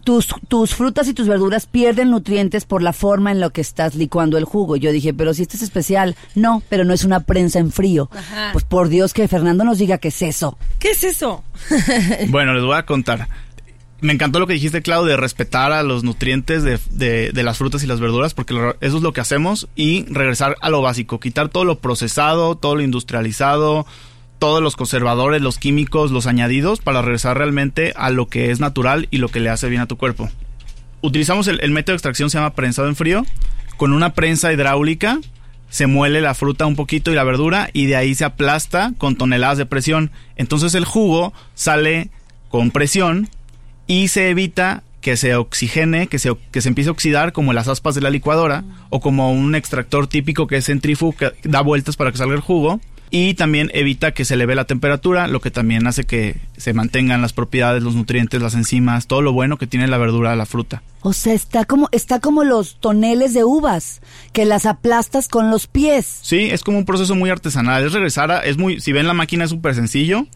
tus, 0.01 0.29
tus 0.49 0.75
frutas 0.75 1.09
y 1.09 1.15
tus 1.15 1.27
verduras 1.29 1.67
pierden 1.67 2.11
nutrientes 2.11 2.65
por 2.65 2.83
la 2.83 2.93
forma 2.93 3.31
en 3.33 3.41
la 3.41 3.51
que 3.51 3.61
estás 3.61 3.95
licuando 3.95 4.39
el 4.39 4.45
jugo. 4.45 4.77
Yo 4.77 4.93
dije, 4.93 5.13
pero 5.15 5.35
si 5.35 5.43
este 5.43 5.57
es 5.57 5.63
especial, 5.63 6.17
no, 6.35 6.63
pero 6.69 6.85
no 6.85 6.93
es 6.95 7.05
una 7.05 7.21
prensa 7.21 7.59
en 7.59 7.73
frío. 7.73 8.09
Ajá. 8.13 8.51
Pues 8.53 8.65
por 8.65 8.89
Dios 8.89 9.13
que 9.13 9.29
Fernando 9.29 9.65
nos 9.65 9.79
diga 9.79 9.99
qué 9.99 10.09
es 10.09 10.23
eso. 10.23 10.59
¿Qué 10.79 10.91
es 10.91 11.05
eso? 11.05 11.43
Bueno, 12.29 12.55
les 12.55 12.65
voy 12.65 12.77
a 12.77 12.85
contar. 12.87 13.29
Me 14.01 14.13
encantó 14.13 14.39
lo 14.39 14.47
que 14.47 14.53
dijiste, 14.53 14.81
Clau, 14.81 15.05
de 15.05 15.17
respetar 15.17 15.73
a 15.73 15.83
los 15.83 16.05
nutrientes 16.05 16.63
de, 16.63 16.79
de- 16.91 17.33
de 17.33 17.43
las 17.43 17.59
frutas 17.59 17.83
y 17.83 17.87
las 17.89 17.99
verduras, 17.99 18.33
porque 18.33 18.55
eso 18.81 18.97
es 18.97 19.03
lo 19.03 19.13
que 19.13 19.21
hacemos, 19.21 19.69
y 19.75 20.05
regresar 20.05 20.57
a 20.61 20.71
lo 20.71 20.83
básico, 20.83 21.19
quitar 21.19 21.49
todo 21.49 21.65
lo 21.65 21.81
procesado, 21.81 22.55
todo 22.55 22.77
lo 22.77 22.83
industrializado, 22.83 23.87
todos 24.39 24.63
los 24.63 24.77
conservadores, 24.77 25.43
los 25.43 25.59
químicos, 25.59 26.11
los 26.11 26.27
añadidos, 26.27 26.81
para 26.81 27.03
regresar 27.03 27.39
realmente 27.39 27.93
a 27.97 28.11
lo 28.11 28.29
que 28.29 28.51
es 28.51 28.61
natural 28.61 29.09
y 29.11 29.19
lo 29.19 29.29
que 29.29 29.41
le 29.41 29.51
hace 29.51 29.69
bien 29.69 29.83
a 29.83 29.87
tu 29.87 29.97
cuerpo. 29.97 30.31
Utilizamos 31.01 31.47
el, 31.49 31.71
método 31.71 31.93
de 31.93 31.97
extracción, 31.97 32.31
se 32.31 32.39
llama 32.39 32.55
prensado 32.55 32.89
en 32.89 32.97
frío, 32.97 33.25
con 33.77 33.93
una 33.93 34.15
prensa 34.15 34.53
hidráulica 34.53 35.21
se 35.71 35.87
muele 35.87 36.21
la 36.21 36.35
fruta 36.35 36.67
un 36.67 36.77
poquito 36.77 37.13
y 37.13 37.15
la 37.15 37.25
verdura 37.25 37.69
y 37.73 37.87
de 37.87 37.97
ahí 37.97 38.15
se 38.15 38.25
aplasta 38.25 38.93
con 38.97 39.17
toneladas 39.17 39.59
de 39.59 39.67
presión. 39.67 40.11
Entonces 40.37 40.75
el 40.75 40.85
jugo 40.85 41.33
sale 41.55 42.11
con 42.49 42.71
presión 42.71 43.29
y 43.87 44.09
se 44.09 44.31
evita 44.31 44.83
que 45.01 45.17
se 45.17 45.35
oxigene, 45.37 46.09
que 46.09 46.19
se, 46.19 46.35
que 46.51 46.61
se 46.61 46.69
empiece 46.69 46.89
a 46.89 46.93
oxidar 46.93 47.33
como 47.33 47.53
las 47.53 47.69
aspas 47.69 47.95
de 47.95 48.01
la 48.01 48.11
licuadora 48.11 48.65
o 48.91 49.01
como 49.01 49.33
un 49.33 49.55
extractor 49.55 50.07
típico 50.07 50.47
que 50.47 50.57
es 50.57 50.67
centrífugo 50.67 51.17
que 51.17 51.33
da 51.45 51.61
vueltas 51.61 51.97
para 51.97 52.11
que 52.11 52.19
salga 52.19 52.35
el 52.35 52.41
jugo. 52.41 52.81
Y 53.11 53.35
también 53.35 53.71
evita 53.75 54.13
que 54.13 54.25
se 54.25 54.35
eleve 54.35 54.55
la 54.55 54.67
temperatura, 54.67 55.29
lo 55.29 55.41
que 55.41 55.51
también 55.51 55.87
hace 55.87 56.05
que 56.05 56.37
se 56.57 56.75
mantengan 56.75 57.23
las 57.23 57.33
propiedades, 57.33 57.83
los 57.83 57.95
nutrientes, 57.95 58.43
las 58.43 58.55
enzimas, 58.55 59.07
todo 59.07 59.23
lo 59.23 59.33
bueno 59.33 59.57
que 59.57 59.67
tiene 59.67 59.87
la 59.89 59.99
verdura, 59.99 60.37
la 60.37 60.47
fruta. 60.47 60.83
O 61.03 61.13
sea, 61.13 61.33
está 61.33 61.65
como, 61.65 61.89
está 61.93 62.21
como 62.21 62.45
los 62.45 62.77
toneles 62.81 63.33
de 63.33 63.45
uvas, 63.45 64.01
que 64.33 64.45
las 64.45 64.67
aplastas 64.67 65.29
con 65.29 65.51
los 65.51 65.67
pies. 65.67 66.19
Sí, 66.23 66.49
es 66.51 66.63
como 66.63 66.79
un 66.79 66.85
proceso 66.85 67.15
muy 67.15 67.31
artesanal. 67.31 67.85
Es 67.85 67.93
regresar 67.93 68.31
a. 68.31 68.41
Es 68.41 68.59
muy. 68.59 68.81
Si 68.81 68.93
ven 68.93 69.07
la 69.07 69.15
máquina 69.15 69.45
es 69.45 69.51
súper 69.51 69.75
sencillo. 69.75 70.27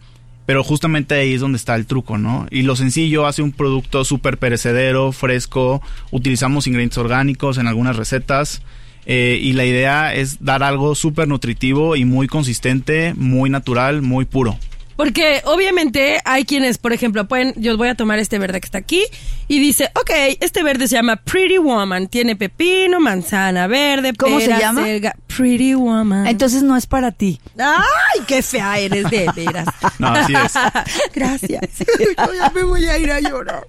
Pero 0.45 0.61
justamente 0.61 1.15
ahí 1.15 1.35
es 1.35 1.39
donde 1.39 1.55
está 1.55 1.73
el 1.75 1.85
truco, 1.85 2.17
¿no? 2.17 2.47
Y 2.51 2.63
lo 2.63 2.75
sencillo 2.75 3.27
hace 3.27 3.41
un 3.41 3.53
producto 3.53 4.03
súper 4.03 4.37
perecedero, 4.37 5.13
fresco. 5.13 5.81
Utilizamos 6.11 6.67
ingredientes 6.67 6.97
orgánicos 6.97 7.57
en 7.57 7.67
algunas 7.67 7.95
recetas. 7.95 8.61
Eh, 9.05 9.39
y 9.41 9.53
la 9.53 9.65
idea 9.65 10.13
es 10.13 10.43
dar 10.43 10.63
algo 10.63 10.95
súper 10.95 11.27
nutritivo 11.27 11.95
y 11.95 12.05
muy 12.05 12.27
consistente, 12.27 13.13
muy 13.15 13.49
natural, 13.49 14.01
muy 14.01 14.25
puro. 14.25 14.57
Porque 14.95 15.41
obviamente 15.45 16.19
hay 16.25 16.45
quienes, 16.45 16.77
por 16.77 16.93
ejemplo, 16.93 17.27
pueden, 17.27 17.53
yo 17.57 17.75
voy 17.77 17.87
a 17.89 17.95
tomar 17.95 18.19
este 18.19 18.37
verde 18.39 18.61
que 18.61 18.65
está 18.65 18.77
aquí 18.77 19.03
y 19.47 19.59
dice, 19.59 19.89
ok, 19.95 20.11
este 20.39 20.63
verde 20.63 20.87
se 20.87 20.95
llama 20.95 21.15
Pretty 21.17 21.57
Woman, 21.57 22.07
tiene 22.07 22.35
pepino, 22.35 22.99
manzana 22.99 23.67
verde, 23.67 24.13
¿Cómo 24.17 24.39
se 24.39 24.47
llama? 24.47 24.81
selga- 24.85 25.15
Pretty 25.35 25.73
Woman. 25.73 26.27
Entonces 26.27 26.61
no 26.63 26.77
es 26.77 26.85
para 26.85 27.11
ti. 27.11 27.39
Ay, 27.57 28.21
qué 28.27 28.41
fea 28.43 28.77
eres 28.79 29.09
de 29.09 29.29
veras. 29.35 29.65
No, 29.99 30.07
así 30.09 30.33
es. 30.33 30.53
Gracias. 31.13 31.61
Yo 31.79 32.33
ya 32.33 32.49
me 32.53 32.63
voy 32.63 32.85
a 32.85 32.97
ir 32.97 33.11
a 33.11 33.19
llorar. 33.19 33.65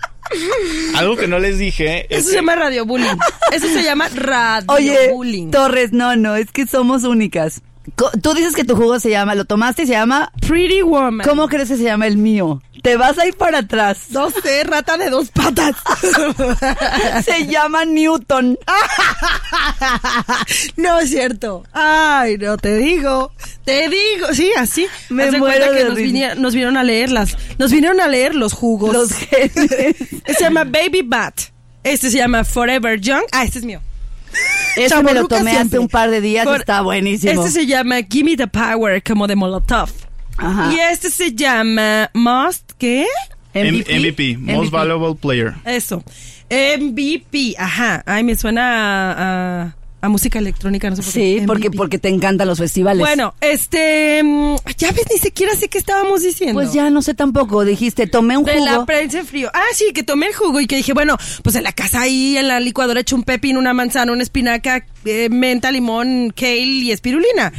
Algo 0.97 1.17
que 1.17 1.29
no 1.29 1.39
les 1.39 1.59
dije 1.59 2.07
es 2.09 2.21
Eso 2.21 2.31
se 2.31 2.37
llama 2.37 2.55
radio 2.57 2.87
bullying. 2.87 3.17
Eso 3.53 3.67
se 3.69 3.83
llama 3.83 4.09
radio 4.15 4.67
Oye, 4.69 5.11
bullying. 5.13 5.51
Torres, 5.51 5.93
no, 5.93 6.17
no, 6.17 6.35
es 6.37 6.51
que 6.51 6.67
somos 6.67 7.05
únicas. 7.05 7.61
Tú 8.23 8.35
dices 8.35 8.55
que 8.55 8.65
tu 8.65 8.77
jugo 8.77 8.99
se 8.99 9.11
llama, 9.11 9.35
lo 9.35 9.45
tomaste 9.45 9.83
y 9.83 9.87
se 9.87 9.93
llama, 9.93 10.33
Pretty 10.47 10.83
Woman. 10.83 11.27
¿cómo 11.27 11.49
crees 11.49 11.69
que 11.69 11.77
se 11.77 11.83
llama 11.83 12.07
el 12.07 12.17
mío? 12.17 12.63
Te 12.85 12.99
vas 12.99 13.19
a 13.19 13.27
ir 13.27 13.35
para 13.35 13.61
atrás. 13.61 14.11
No 14.11 14.31
sé, 14.31 14.63
rata 14.65 14.99
de 14.99 15.09
dos 15.09 15.31
patas. 15.31 15.75
Se 17.25 17.47
llama 17.47 17.87
Newton. 17.87 18.59
No 20.77 20.99
es 20.99 21.09
cierto. 21.09 21.65
Ay, 21.73 22.37
no 22.37 22.59
te 22.59 22.77
digo. 22.77 23.33
Te 23.65 23.89
digo. 23.89 24.35
Sí, 24.35 24.53
así. 24.59 24.87
Me 25.09 25.25
Haz 25.25 25.39
muero 25.39 25.73
de 25.73 25.79
que 25.79 25.85
nos, 26.37 26.53
vinieron 26.53 26.77
a 26.77 26.85
leerlas. 26.85 27.39
Nos 27.57 27.73
vinieron 27.73 28.01
a 28.01 28.09
leer 28.09 28.35
los 28.35 28.53
jugos. 28.53 28.93
Los 28.93 29.15
genes. 29.15 29.57
Este 29.57 30.25
se 30.35 30.45
llama 30.45 30.65
Baby 30.65 31.01
Bat. 31.03 31.41
Este 31.85 32.11
se 32.11 32.19
llama 32.19 32.45
Forever 32.45 33.01
Young. 33.01 33.23
Ah, 33.33 33.45
este 33.45 33.61
es 33.61 33.65
mío. 33.65 33.81
Este 34.77 35.03
me 35.03 35.15
lo 35.15 35.27
tomé 35.29 35.51
siempre. 35.53 35.61
hace 35.69 35.79
un 35.79 35.89
par 35.89 36.11
de 36.11 36.21
días, 36.21 36.45
For- 36.45 36.61
está 36.61 36.81
buenísimo. 36.83 37.33
Este 37.45 37.51
se 37.61 37.67
llama 37.67 37.97
Gimme 38.11 38.37
the 38.37 38.47
Power, 38.47 39.03
como 39.03 39.27
de 39.27 39.37
Molotov. 39.37 39.91
Ajá. 40.37 40.73
Y 40.73 40.79
este 40.81 41.11
se 41.11 41.33
llama 41.35 42.11
Must, 42.15 42.73
¿qué? 42.79 43.07
M- 43.55 43.85
MVP, 43.89 44.37
Most 44.39 44.71
Valuable 44.73 45.15
Player. 45.15 45.55
Eso. 45.65 46.03
MVP, 46.51 47.55
ajá. 47.59 48.03
Ay, 48.07 48.25
me 48.25 48.35
suena 48.37 48.63
a, 49.13 49.63
a- 49.63 49.77
a 50.05 50.09
música 50.09 50.39
electrónica, 50.39 50.91
no 50.91 50.97
sé 50.97 51.03
por 51.03 51.13
qué. 51.13 51.41
Sí, 51.41 51.47
porque, 51.47 51.71
porque 51.71 51.99
te 51.99 52.09
encantan 52.09 52.47
los 52.47 52.59
festivales. 52.59 53.01
Bueno, 53.01 53.35
este. 53.41 54.23
mm, 54.23 54.57
Ya 54.79 54.91
ves, 54.93 55.05
ni 55.11 55.19
siquiera 55.19 55.55
sé 55.57 55.69
qué 55.69 55.79
estábamos 55.79 56.23
diciendo. 56.23 56.55
Pues 56.55 56.73
ya 56.73 56.91
no 56.91 57.01
sé 57.03 57.15
tampoco, 57.15 57.65
dijiste, 57.65 58.07
tomé 58.07 58.37
un 58.37 58.45
De 58.45 58.61
la 58.61 58.73
jugo. 58.75 58.87
prensa 58.87 59.19
en 59.21 59.27
frío. 59.27 59.51
Ah, 59.55 59.63
sí, 59.75 59.93
que 59.95 60.03
tomé 60.03 60.27
el 60.27 60.35
jugo 60.35 60.61
y 60.61 60.67
que 60.67 60.77
dije, 60.77 60.93
bueno, 60.93 61.17
pues 61.43 61.57
en 61.57 61.65
la 61.65 61.73
casa 61.73 62.03
ahí, 62.03 62.37
en 62.37 62.49
la 62.49 62.61
licuadora, 62.61 63.01
he 63.01 63.03
hecho 63.03 63.17
un 63.17 63.23
pepino, 63.25 63.59
una 63.59 63.73
manzana, 63.75 64.13
una 64.13 64.23
espinaca, 64.23 64.87
eh, 65.05 65.29
menta, 65.31 65.71
limón, 65.73 66.33
kale 66.37 66.57
y 66.61 66.91
espirulina. 66.93 67.53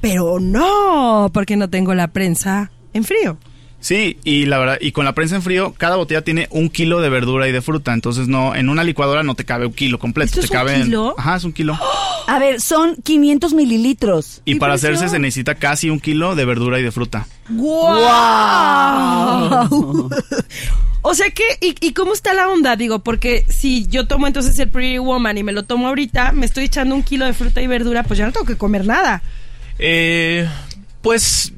Pero 0.00 0.40
no, 0.40 1.30
porque 1.32 1.56
no 1.56 1.70
tengo 1.70 1.94
la 1.94 2.08
prensa 2.08 2.70
en 2.92 3.04
frío. 3.04 3.38
Sí, 3.82 4.16
y 4.22 4.46
la 4.46 4.58
verdad, 4.58 4.78
y 4.80 4.92
con 4.92 5.04
la 5.04 5.12
prensa 5.12 5.34
en 5.34 5.42
frío, 5.42 5.74
cada 5.76 5.96
botella 5.96 6.22
tiene 6.22 6.46
un 6.50 6.70
kilo 6.70 7.00
de 7.00 7.08
verdura 7.10 7.48
y 7.48 7.52
de 7.52 7.60
fruta. 7.60 7.92
Entonces 7.92 8.28
no, 8.28 8.54
en 8.54 8.68
una 8.68 8.84
licuadora 8.84 9.24
no 9.24 9.34
te 9.34 9.44
cabe 9.44 9.66
un 9.66 9.72
kilo 9.72 9.98
completo. 9.98 10.38
¿Esto 10.40 10.52
te 10.52 10.56
es 10.56 10.62
un 10.62 10.68
en- 10.70 10.82
kilo? 10.84 11.14
Ajá, 11.18 11.36
es 11.36 11.44
un 11.44 11.52
kilo. 11.52 11.76
A 12.28 12.38
ver, 12.38 12.60
son 12.60 12.94
500 13.02 13.52
mililitros. 13.54 14.40
Y 14.44 14.54
para 14.54 14.74
hacerse 14.74 15.08
se 15.08 15.18
necesita 15.18 15.56
casi 15.56 15.90
un 15.90 15.98
kilo 15.98 16.36
de 16.36 16.44
verdura 16.44 16.78
y 16.78 16.84
de 16.84 16.92
fruta. 16.92 17.26
¡Guau! 18.32 20.08
o 21.02 21.14
sea 21.14 21.30
que, 21.30 21.42
¿y, 21.60 21.74
¿y 21.80 21.92
cómo 21.92 22.12
está 22.14 22.32
la 22.34 22.48
onda? 22.48 22.76
Digo, 22.76 23.00
porque 23.00 23.44
si 23.48 23.86
yo 23.88 24.06
tomo 24.06 24.26
entonces 24.28 24.56
el 24.60 24.68
Pretty 24.68 24.98
Woman 24.98 25.36
y 25.38 25.42
me 25.42 25.52
lo 25.52 25.64
tomo 25.64 25.88
ahorita, 25.88 26.30
me 26.32 26.46
estoy 26.46 26.64
echando 26.64 26.94
un 26.94 27.02
kilo 27.02 27.26
de 27.26 27.32
fruta 27.32 27.60
y 27.60 27.66
verdura, 27.66 28.04
pues 28.04 28.18
ya 28.18 28.26
no 28.26 28.32
tengo 28.32 28.46
que 28.46 28.56
comer 28.56 28.86
nada. 28.86 29.22
Eh, 29.80 30.48
pues 31.00 31.52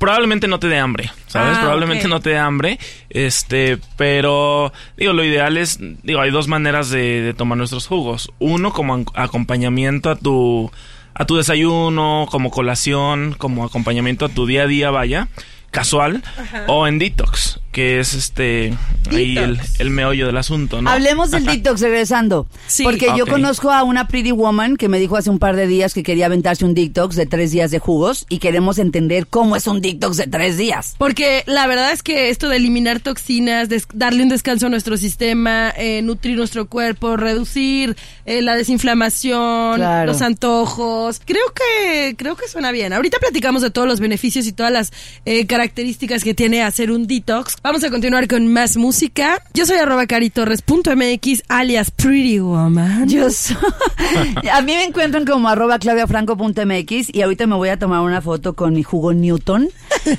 probablemente 0.00 0.48
no 0.48 0.58
te 0.58 0.66
dé 0.66 0.78
hambre, 0.78 1.12
¿sabes? 1.26 1.58
Ah, 1.58 1.60
probablemente 1.60 2.08
no 2.08 2.20
te 2.20 2.30
dé 2.30 2.38
hambre, 2.38 2.78
este, 3.10 3.78
pero 3.96 4.72
digo, 4.96 5.12
lo 5.12 5.22
ideal 5.22 5.58
es, 5.58 5.78
digo, 6.02 6.20
hay 6.20 6.30
dos 6.30 6.48
maneras 6.48 6.88
de, 6.90 7.20
de 7.20 7.34
tomar 7.34 7.58
nuestros 7.58 7.86
jugos. 7.86 8.32
Uno 8.38 8.72
como 8.72 9.04
acompañamiento 9.14 10.10
a 10.10 10.16
tu 10.16 10.72
a 11.12 11.26
tu 11.26 11.36
desayuno, 11.36 12.26
como 12.30 12.50
colación, 12.50 13.34
como 13.36 13.64
acompañamiento 13.64 14.24
a 14.24 14.30
tu 14.30 14.46
día 14.46 14.62
a 14.62 14.66
día, 14.66 14.90
vaya, 14.90 15.28
casual, 15.70 16.22
o 16.66 16.86
en 16.86 16.98
detox, 16.98 17.60
que 17.72 18.00
es 18.00 18.14
este 18.14 18.74
ahí 19.12 19.36
el, 19.78 19.90
meollo 19.90 20.26
del 20.26 20.36
asunto, 20.36 20.82
¿no? 20.82 20.90
Hablemos 20.90 21.30
del 21.30 21.44
detox 21.44 21.80
regresando. 21.80 22.48
Sí. 22.66 22.82
Porque 22.82 23.06
yo 23.16 23.26
conozco 23.26 23.70
a 23.70 23.84
una 23.84 24.08
pretty 24.08 24.32
woman 24.32 24.76
que 24.76 24.88
me 24.88 24.98
dijo 24.98 25.16
hace 25.16 25.30
un 25.30 25.38
par 25.38 25.54
de 25.54 25.66
días 25.68 25.94
que 25.94 26.02
quería 26.02 26.26
aventarse 26.26 26.64
un 26.64 26.74
detox 26.74 27.14
de 27.16 27.26
tres 27.26 27.52
días 27.52 27.70
de 27.70 27.78
jugos 27.78 28.26
y 28.28 28.38
queremos 28.38 28.78
entender 28.78 29.28
cómo 29.28 29.54
es 29.54 29.66
un 29.68 29.80
detox 29.80 30.16
de 30.16 30.26
tres 30.26 30.56
días. 30.58 30.96
Porque 30.98 31.44
la 31.46 31.66
verdad 31.68 31.92
es 31.92 32.02
que 32.02 32.30
esto 32.30 32.48
de 32.48 32.56
eliminar 32.56 32.98
toxinas, 33.00 33.68
des- 33.68 33.86
darle 33.94 34.22
un 34.24 34.28
descanso 34.30 34.66
a 34.66 34.68
nuestro 34.68 34.96
sistema, 34.96 35.72
eh, 35.76 36.02
nutrir 36.02 36.36
nuestro 36.36 36.66
cuerpo, 36.66 37.16
reducir 37.16 37.96
eh, 38.26 38.42
la 38.42 38.56
desinflamación, 38.56 39.76
Claro. 39.76 40.12
los 40.12 40.22
antojos, 40.22 41.20
creo 41.24 41.44
que 41.54 42.14
creo 42.16 42.36
que 42.36 42.48
suena 42.48 42.72
bien. 42.72 42.92
Ahorita 42.92 43.18
platicamos 43.18 43.62
de 43.62 43.70
todos 43.70 43.86
los 43.88 44.00
beneficios 44.00 44.46
y 44.46 44.52
todas 44.52 44.72
las 44.72 44.92
eh, 45.24 45.46
características 45.46 46.24
que 46.24 46.34
tiene 46.34 46.62
hacer 46.62 46.90
un 46.90 47.06
detox. 47.06 47.56
Vamos 47.62 47.84
a 47.84 47.90
continuar 47.90 48.26
con 48.26 48.50
más 48.50 48.78
música. 48.78 49.42
Yo 49.52 49.66
soy 49.66 49.76
arroba 49.76 50.06
caritorres.mx 50.06 51.42
alias 51.48 51.90
Pretty 51.90 52.38
Woman. 52.40 53.06
Yo 53.06 53.28
soy- 53.30 53.54
a 54.50 54.62
mí 54.62 54.72
me 54.72 54.84
encuentran 54.84 55.26
como 55.26 55.46
arroba 55.48 55.78
claudiafranco.mx 55.78 57.14
y 57.14 57.20
ahorita 57.20 57.46
me 57.46 57.56
voy 57.56 57.68
a 57.68 57.78
tomar 57.78 58.00
una 58.00 58.22
foto 58.22 58.54
con 58.54 58.72
mi 58.72 58.82
jugo 58.82 59.12
Newton. 59.12 59.68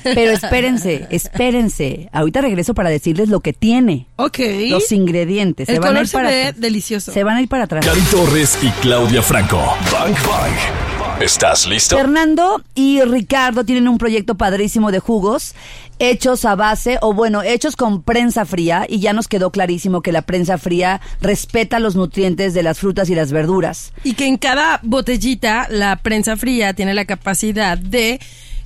Pero 0.04 0.30
espérense, 0.30 1.08
espérense. 1.10 2.08
Ahorita 2.12 2.42
regreso 2.42 2.74
para 2.74 2.90
decirles 2.90 3.28
lo 3.28 3.40
que 3.40 3.52
tiene. 3.52 4.06
Ok. 4.16 4.38
Los 4.68 4.92
ingredientes. 4.92 5.68
El 5.68 5.74
se 5.76 5.80
van 5.80 5.88
a 5.88 5.90
color 5.90 6.02
ir 6.04 6.08
se 6.08 6.16
para 6.16 6.28
ve 6.30 6.42
atrás. 6.44 6.60
delicioso. 6.60 7.12
Se 7.12 7.24
van 7.24 7.36
a 7.38 7.42
ir 7.42 7.48
para 7.48 7.64
atrás. 7.64 7.84
Cari 7.84 8.00
Torres 8.02 8.56
y 8.62 8.68
Claudia 8.82 9.20
Franco. 9.20 9.58
Bang 9.90 10.14
Bang. 10.14 10.81
¿Estás 11.22 11.68
listo? 11.68 11.96
Fernando 11.96 12.64
y 12.74 13.00
Ricardo 13.02 13.64
tienen 13.64 13.86
un 13.86 13.96
proyecto 13.96 14.34
padrísimo 14.34 14.90
de 14.90 14.98
jugos 14.98 15.54
hechos 16.00 16.44
a 16.44 16.56
base, 16.56 16.98
o 17.00 17.14
bueno, 17.14 17.44
hechos 17.44 17.76
con 17.76 18.02
prensa 18.02 18.44
fría, 18.44 18.86
y 18.88 18.98
ya 18.98 19.12
nos 19.12 19.28
quedó 19.28 19.52
clarísimo 19.52 20.02
que 20.02 20.10
la 20.10 20.22
prensa 20.22 20.58
fría 20.58 21.00
respeta 21.20 21.78
los 21.78 21.94
nutrientes 21.94 22.54
de 22.54 22.64
las 22.64 22.80
frutas 22.80 23.08
y 23.08 23.14
las 23.14 23.30
verduras. 23.30 23.92
Y 24.02 24.14
que 24.14 24.26
en 24.26 24.36
cada 24.36 24.80
botellita 24.82 25.68
la 25.70 25.94
prensa 25.94 26.36
fría 26.36 26.74
tiene 26.74 26.92
la 26.92 27.04
capacidad 27.04 27.78
de, 27.78 28.18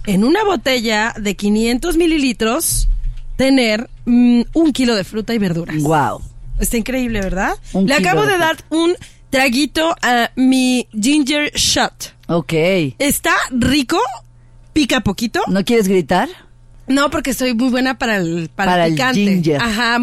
en 0.07 0.25
una 0.25 0.43
botella 0.45 1.13
de 1.21 1.37
500 1.37 1.99
mililitros, 1.99 2.89
tener 3.37 3.91
mm, 4.07 4.43
un 4.55 4.73
kilo 4.73 4.95
de 4.95 5.05
fruta 5.05 5.35
y 5.35 5.39
verduras. 5.39 5.83
Wow. 5.83 6.23
Está 6.59 6.79
increíble, 6.79 7.21
¿verdad? 7.21 7.53
Un 7.75 7.87
Le 7.87 7.97
acabo 7.97 8.25
de 8.25 8.33
de 8.33 8.39
dar 8.39 8.57
un 8.71 8.95
traguito 9.29 9.95
a 10.01 10.31
mi 10.37 10.89
ginger 10.99 11.53
shot. 11.53 12.16
Ok. 12.29 12.53
Está 12.99 13.33
rico, 13.51 13.99
pica 14.73 15.01
poquito. 15.01 15.41
¿No 15.49 15.65
quieres 15.65 15.89
gritar? 15.89 16.29
No, 16.89 17.11
porque 17.11 17.35
soy 17.35 17.53
muy 17.53 17.71
buena 17.71 17.99
para 17.99 18.17
el, 18.19 18.49
para 18.55 18.73
Para 18.73 18.85
el 18.87 18.93
el 18.93 18.97
picante. 18.97 19.19
ginger. 19.25 19.61
Ajá, 19.61 19.99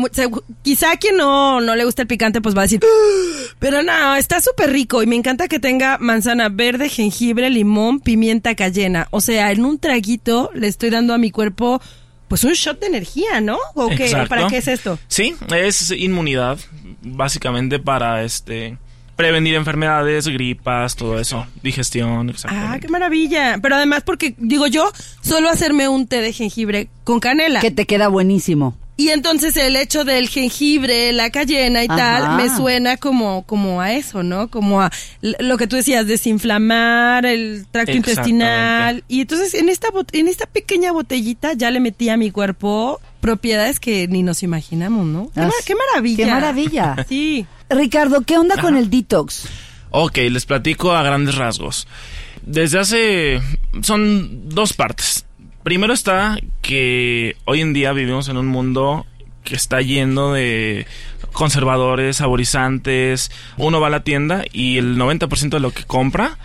quizá 0.63 0.91
a 0.91 0.97
quien 0.97 1.15
no, 1.15 1.61
no 1.61 1.75
le 1.77 1.85
gusta 1.85 2.01
el 2.01 2.09
picante, 2.09 2.41
pues 2.41 2.55
va 2.57 2.59
a 2.59 2.63
decir, 2.63 2.81
"Ah", 2.83 3.53
pero 3.59 3.83
no, 3.83 4.15
está 4.15 4.41
súper 4.41 4.69
rico 4.71 5.01
y 5.01 5.07
me 5.07 5.15
encanta 5.15 5.47
que 5.47 5.59
tenga 5.59 5.97
manzana 5.97 6.49
verde, 6.49 6.89
jengibre, 6.89 7.49
limón, 7.49 8.01
pimienta 8.01 8.53
cayena. 8.55 9.07
O 9.11 9.21
sea, 9.21 9.51
en 9.53 9.63
un 9.63 9.79
traguito 9.79 10.49
le 10.53 10.67
estoy 10.67 10.89
dando 10.89 11.13
a 11.13 11.17
mi 11.17 11.31
cuerpo, 11.31 11.81
pues 12.27 12.43
un 12.43 12.51
shot 12.51 12.81
de 12.81 12.87
energía, 12.87 13.39
¿no? 13.39 13.57
¿O 13.75 13.87
qué? 13.89 14.11
¿Para 14.27 14.47
qué 14.47 14.57
es 14.57 14.67
esto? 14.67 14.99
Sí, 15.07 15.35
es 15.55 15.89
inmunidad, 15.91 16.59
básicamente 17.01 17.79
para 17.79 18.23
este 18.23 18.77
prevenir 19.15 19.55
enfermedades, 19.55 20.27
gripas, 20.27 20.95
todo 20.95 21.19
eso, 21.19 21.45
digestión, 21.61 22.27
Ah, 22.27 22.31
exactamente. 22.31 22.79
qué 22.79 22.87
maravilla. 22.91 23.57
Pero 23.61 23.75
además 23.75 24.03
porque, 24.05 24.33
digo 24.37 24.67
yo, 24.67 24.91
solo 25.21 25.49
hacerme 25.49 25.87
un 25.87 26.07
té 26.07 26.21
de 26.21 26.33
jengibre 26.33 26.89
con 27.03 27.19
canela. 27.19 27.59
Que 27.61 27.71
te 27.71 27.85
queda 27.85 28.07
buenísimo. 28.07 28.75
Y 28.95 29.09
entonces 29.09 29.57
el 29.57 29.75
hecho 29.75 30.03
del 30.05 30.29
jengibre, 30.29 31.11
la 31.13 31.31
cayena 31.31 31.83
y 31.83 31.87
Ajá. 31.89 31.97
tal, 31.97 32.37
me 32.37 32.55
suena 32.55 32.97
como, 32.97 33.41
como 33.47 33.81
a 33.81 33.91
eso, 33.93 34.21
¿no? 34.21 34.49
Como 34.49 34.81
a 34.83 34.91
lo 35.21 35.57
que 35.57 35.65
tú 35.65 35.75
decías, 35.75 36.05
desinflamar 36.05 37.25
el 37.25 37.65
tracto 37.71 37.91
intestinal. 37.93 39.03
Y 39.07 39.21
entonces 39.21 39.55
en 39.55 39.69
esta, 39.69 39.87
bot- 39.89 40.09
en 40.13 40.27
esta 40.27 40.45
pequeña 40.45 40.91
botellita 40.91 41.53
ya 41.53 41.71
le 41.71 41.79
metí 41.79 42.09
a 42.09 42.17
mi 42.17 42.29
cuerpo 42.29 42.99
propiedades 43.23 43.79
que 43.79 44.05
ni 44.09 44.21
nos 44.21 44.43
imaginamos, 44.43 45.05
¿no? 45.05 45.31
Qué, 45.33 45.39
ma- 45.39 45.51
qué 45.65 45.75
maravilla. 45.75 46.25
qué 46.25 46.29
maravilla. 46.31 46.95
Sí. 47.09 47.45
Ricardo, 47.69 48.21
¿qué 48.21 48.37
onda 48.37 48.57
con 48.61 48.75
el 48.75 48.89
detox? 48.89 49.47
Ok, 49.91 50.17
les 50.29 50.45
platico 50.45 50.91
a 50.91 51.01
grandes 51.03 51.35
rasgos. 51.35 51.87
Desde 52.45 52.79
hace... 52.79 53.41
son 53.81 54.49
dos 54.49 54.73
partes. 54.73 55.25
Primero 55.63 55.93
está 55.93 56.37
que 56.61 57.37
hoy 57.45 57.61
en 57.61 57.71
día 57.71 57.93
vivimos 57.93 58.27
en 58.27 58.35
un 58.35 58.47
mundo 58.47 59.05
que 59.45 59.55
está 59.55 59.79
lleno 59.81 60.33
de 60.33 60.85
conservadores, 61.31 62.17
saborizantes. 62.17 63.31
Uno 63.57 63.79
va 63.79 63.87
a 63.87 63.91
la 63.91 64.03
tienda 64.03 64.43
y 64.51 64.77
el 64.77 64.97
90% 64.97 65.49
de 65.49 65.59
lo 65.61 65.71
que 65.71 65.85
compra 65.85 66.37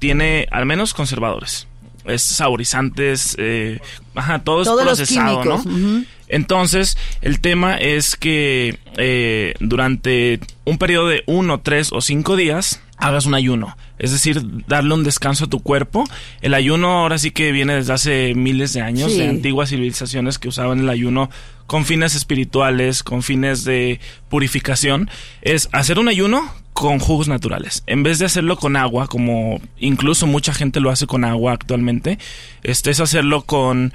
tiene 0.00 0.48
al 0.50 0.66
menos 0.66 0.94
conservadores. 0.94 1.68
Es 2.04 2.22
saborizantes, 2.22 3.34
eh, 3.38 3.80
ajá, 4.14 4.40
todo 4.40 4.60
es 4.62 4.66
Todos 4.68 4.84
los 4.84 4.98
procesado, 4.98 5.40
químicos, 5.40 5.64
¿no? 5.66 6.04
Entonces, 6.28 6.96
el 7.22 7.40
tema 7.40 7.76
es 7.76 8.16
que 8.16 8.78
eh, 8.96 9.54
durante 9.60 10.40
un 10.64 10.78
periodo 10.78 11.08
de 11.08 11.22
uno, 11.26 11.60
tres 11.60 11.90
o 11.92 12.00
cinco 12.00 12.36
días 12.36 12.80
hagas 12.96 13.26
un 13.26 13.34
ayuno. 13.34 13.76
Es 13.98 14.12
decir, 14.12 14.42
darle 14.66 14.94
un 14.94 15.04
descanso 15.04 15.44
a 15.44 15.48
tu 15.48 15.60
cuerpo. 15.62 16.04
El 16.42 16.54
ayuno 16.54 17.00
ahora 17.00 17.18
sí 17.18 17.30
que 17.30 17.52
viene 17.52 17.74
desde 17.74 17.92
hace 17.92 18.34
miles 18.34 18.72
de 18.72 18.80
años, 18.80 19.12
Sí. 19.12 19.18
de 19.18 19.28
antiguas 19.28 19.70
civilizaciones 19.70 20.38
que 20.38 20.48
usaban 20.48 20.80
el 20.80 20.88
ayuno 20.88 21.30
con 21.66 21.84
fines 21.84 22.14
espirituales, 22.14 23.02
con 23.02 23.22
fines 23.22 23.64
de 23.64 24.00
purificación. 24.28 25.10
Es 25.42 25.68
hacer 25.72 25.98
un 25.98 26.08
ayuno 26.08 26.50
con 26.72 26.98
jugos 26.98 27.28
naturales. 27.28 27.84
En 27.86 28.02
vez 28.02 28.18
de 28.18 28.26
hacerlo 28.26 28.56
con 28.56 28.74
agua, 28.76 29.06
como 29.06 29.60
incluso 29.78 30.26
mucha 30.26 30.52
gente 30.52 30.80
lo 30.80 30.90
hace 30.90 31.06
con 31.06 31.24
agua 31.24 31.52
actualmente, 31.52 32.18
este 32.64 32.90
es 32.90 32.98
hacerlo 33.00 33.42
con 33.42 33.92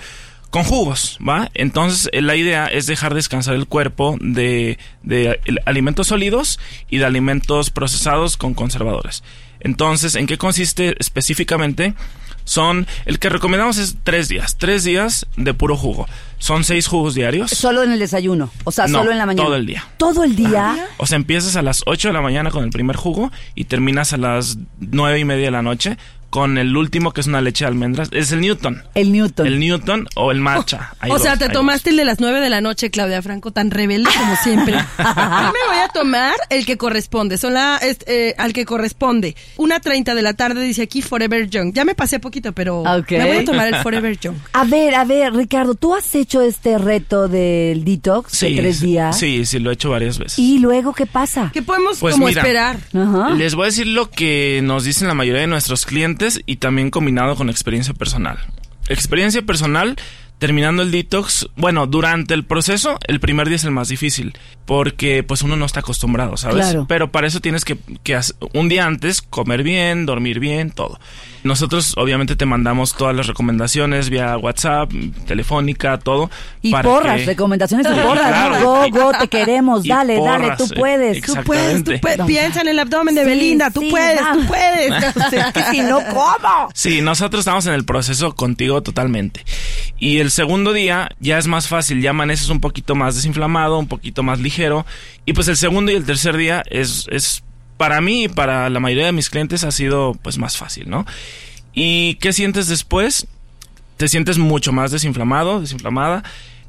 con 0.50 0.64
jugos, 0.64 1.18
¿va? 1.28 1.50
Entonces 1.54 2.10
eh, 2.12 2.22
la 2.22 2.36
idea 2.36 2.68
es 2.68 2.88
dejar 2.88 3.14
descansar 3.14 3.56
el 3.56 3.68
cuerpo 3.68 4.18
de, 4.20 4.78
de 5.04 5.40
alimentos 5.66 6.08
sólidos 6.08 6.60
y 6.90 6.98
de 6.98 7.06
alimentos 7.06 7.70
procesados 7.70 8.38
con 8.38 8.54
conservadores. 8.54 9.24
Entonces, 9.62 10.16
¿en 10.16 10.26
qué 10.26 10.38
consiste 10.38 10.96
específicamente? 11.00 11.94
Son, 12.46 12.88
el 13.06 13.20
que 13.20 13.30
recomendamos 13.30 13.78
es 13.78 13.98
tres 14.04 14.28
días, 14.28 14.58
tres 14.58 14.84
días 14.84 15.28
de 15.36 15.54
puro 15.54 15.78
jugo. 15.78 16.08
Son 16.40 16.64
seis 16.64 16.88
jugos 16.88 17.14
diarios. 17.14 17.52
Solo 17.52 17.84
en 17.84 17.92
el 17.92 18.00
desayuno. 18.00 18.50
O 18.64 18.72
sea, 18.72 18.88
No, 18.88 19.00
solo 19.00 19.12
en 19.12 19.20
la 19.20 19.28
mañana. 19.28 19.46
todo 19.46 19.56
el 19.56 19.66
día. 19.68 19.86
Todo 19.98 20.24
el 20.24 20.36
día. 20.36 20.88
O 20.98 21.06
sea, 21.06 21.18
empiezas 21.18 21.58
a 21.58 21.62
las 21.62 21.84
8 21.86 22.08
de 22.08 22.14
la 22.14 22.22
mañana 22.22 22.50
con 22.50 22.64
el 22.64 22.72
primer 22.72 22.96
jugo 22.96 23.32
y 23.54 23.66
terminas 23.66 24.14
a 24.14 24.18
las 24.18 24.58
nueve 24.80 25.20
y 25.20 25.26
media 25.26 25.46
de 25.46 25.52
la 25.52 25.62
noche 25.62 25.98
con 26.30 26.58
el 26.58 26.76
último 26.78 27.12
que 27.12 27.22
es 27.22 27.28
una 27.28 27.42
leche 27.42 27.66
de 27.66 27.70
almendras. 27.70 28.10
Es 28.12 28.32
el 28.32 28.42
Newton. 28.42 28.84
El 28.96 29.12
Newton. 29.12 29.48
El 29.48 29.60
Newton 29.60 30.08
o 30.16 30.32
el 30.32 30.40
matcha. 30.40 30.94
Hay 31.00 31.12
o 31.12 31.18
sea, 31.20 31.38
te 31.38 31.50
tomaste 31.50 31.90
el 31.90 31.98
de 31.98 32.06
las 32.06 32.20
nueve 32.20 32.40
de 32.40 32.50
la 32.50 32.62
noche, 32.62 32.92
Claudia 32.92 33.22
Franco, 33.22 33.52
tan 33.52 33.72
rebelde 33.72 34.10
como 34.18 34.36
siempre. 34.44 34.74
Yo 34.74 35.04
me 35.04 35.68
voy 35.68 35.78
a 35.84 35.88
tomar 35.94 36.36
el 36.50 36.66
que 36.66 36.78
corresponde, 36.78 37.38
son 37.38 37.54
la, 37.54 37.78
es- 37.78 38.00
eh, 38.08 38.36
al 38.38 38.54
que 38.54 38.66
corresponde. 38.66 39.36
Una 39.58 39.80
treinta 39.80 40.16
de 40.16 40.22
la 40.22 40.34
tarde 40.34 40.62
dice 40.64 40.84
aquí 40.84 41.02
Forever 41.02 41.50
Young. 41.50 41.74
Ya 41.74 41.86
me 41.86 41.96
pasé 41.96 42.20
poquito, 42.20 42.52
pero 42.54 42.84
me 42.84 43.26
voy 43.28 43.38
a 43.38 43.46
tomar 43.46 43.68
el 43.68 43.76
Forever 43.78 44.18
Young. 44.20 44.36
A 44.54 44.64
ver, 44.66 44.96
a 44.96 45.06
ver, 45.06 45.34
Ricardo, 45.34 45.74
¿tú 45.76 45.96
has 45.96 46.14
hecho 46.16 46.42
este 46.42 46.78
reto 46.78 47.28
del 47.28 47.84
detox 47.86 48.32
Sí, 48.34 48.54
de 48.56 48.62
tres 48.62 48.82
días? 48.82 49.18
Sí, 49.18 49.46
sí, 49.46 49.60
lo 49.60 49.70
he 49.72 49.74
hecho 49.74 49.90
varias 49.90 50.18
veces. 50.20 50.38
¿Y 50.40 50.60
luego 50.60 50.94
qué 50.94 51.06
pasa? 51.06 51.50
¿Qué 51.54 51.62
podemos 51.62 51.98
Pues 52.00 52.14
como 52.16 52.28
mira. 52.28 52.42
esperar? 52.42 52.78
Les 53.38 53.56
voy 53.56 53.64
a 53.64 53.66
decir 53.68 53.88
lo 53.88 54.10
que 54.12 54.60
nos 54.64 54.84
dicen 54.84 55.08
la 55.08 55.14
mayoría 55.14 55.42
de 55.42 55.48
nuestros 55.48 55.86
clientes 55.86 56.19
y 56.46 56.58
también 56.58 56.90
combinado 56.90 57.36
con 57.36 57.50
experiencia 57.50 57.94
personal. 57.94 58.38
Experiencia 58.90 59.42
personal, 59.42 59.96
terminando 60.40 60.82
el 60.82 60.90
detox, 60.92 61.48
bueno, 61.56 61.86
durante 61.86 62.34
el 62.34 62.46
proceso, 62.46 62.98
el 63.08 63.20
primer 63.20 63.48
día 63.48 63.58
es 63.58 63.66
el 63.66 63.72
más 63.72 63.90
difícil, 63.90 64.38
porque 64.66 65.22
pues 65.24 65.42
uno 65.42 65.56
no 65.56 65.66
está 65.66 65.82
acostumbrado, 65.82 66.38
¿sabes? 66.38 66.66
Claro. 66.66 66.86
Pero 66.88 67.12
para 67.12 67.28
eso 67.28 67.40
tienes 67.42 67.66
que, 67.66 67.78
que 68.04 68.16
hacer- 68.16 68.36
un 68.54 68.70
día 68.70 68.86
antes 68.86 69.22
comer 69.22 69.64
bien, 69.64 70.06
dormir 70.06 70.40
bien, 70.40 70.72
todo. 70.72 71.00
nosotros 71.44 71.94
obviamente 71.98 72.36
te 72.36 72.46
mandamos 72.46 72.94
todas 72.96 73.16
las 73.16 73.28
recomendaciones 73.28 74.10
vía 74.10 74.38
WhatsApp, 74.38 74.92
telefónica, 75.26 75.98
todo. 75.98 76.30
Y 76.62 76.72
para 76.72 76.84
porras, 76.90 77.20
que- 77.20 77.26
recomendaciones 77.28 77.88
de 77.88 77.94
Sí, 77.96 78.02
porras. 78.06 78.28
claro. 78.28 78.66
Go, 78.66 78.86
Y- 78.86 78.90
go, 78.92 79.12
te 79.20 79.28
queremos. 79.28 79.86
y 79.86 79.90
Dale, 79.90 80.20
dale, 80.22 80.56
tú 80.58 80.66
eh, 80.66 80.76
puedes. 80.76 81.22
Tú 81.22 81.34
puedes, 81.46 81.84
tú 81.84 81.92
puedes. 82.02 82.26
Piensa 82.26 82.62
en 82.62 82.68
el 82.70 82.80
abdomen 82.80 83.16
de 83.16 83.24
Sí, 83.24 83.30
Belinda. 83.30 83.72
Tú 83.72 83.82
sí, 83.82 83.90
puedes, 83.90 84.20
tú 84.34 84.46
puedes. 84.48 85.06
Que 85.54 85.64
si 85.72 85.82
no, 85.82 86.00
¿cómo? 86.14 86.70
Sí, 86.74 87.02
nosotros 87.02 87.40
estamos 87.42 87.66
en 87.66 87.74
el 87.74 87.86
proceso 87.86 88.36
contigo 88.36 88.82
totalmente. 88.84 89.44
Y 89.98 90.20
el 90.20 90.29
segundo 90.32 90.74
día 90.74 91.10
ya 91.20 91.38
es 91.38 91.48
más 91.48 91.68
fácil, 91.68 92.02
ya 92.02 92.12
amaneces 92.12 92.50
un 92.50 92.60
poquito 92.60 92.96
más 92.96 93.16
desinflamado, 93.16 93.80
un 93.80 93.88
poquito 93.88 94.24
más 94.24 94.40
ligero. 94.40 94.86
Y 95.26 95.34
pues 95.34 95.48
el 95.48 95.58
segundo 95.58 95.92
y 95.92 95.96
el 95.96 96.06
tercer 96.06 96.36
día 96.38 96.64
es, 96.70 97.08
es 97.10 97.44
para 97.78 98.02
mí 98.02 98.26
y 98.26 98.28
para 98.28 98.70
la 98.70 98.80
mayoría 98.80 99.06
de 99.06 99.12
mis 99.12 99.30
clientes 99.30 99.64
ha 99.64 99.72
sido 99.72 100.18
pues 100.22 100.38
más 100.38 100.58
fácil, 100.58 100.90
¿no? 100.90 101.06
¿Y 101.74 102.16
qué 102.16 102.34
sientes 102.34 102.68
después? 102.68 103.28
Te 103.98 104.08
sientes 104.08 104.38
mucho 104.38 104.72
más 104.72 104.92
desinflamado, 104.92 105.62
desinflamada. 105.62 106.24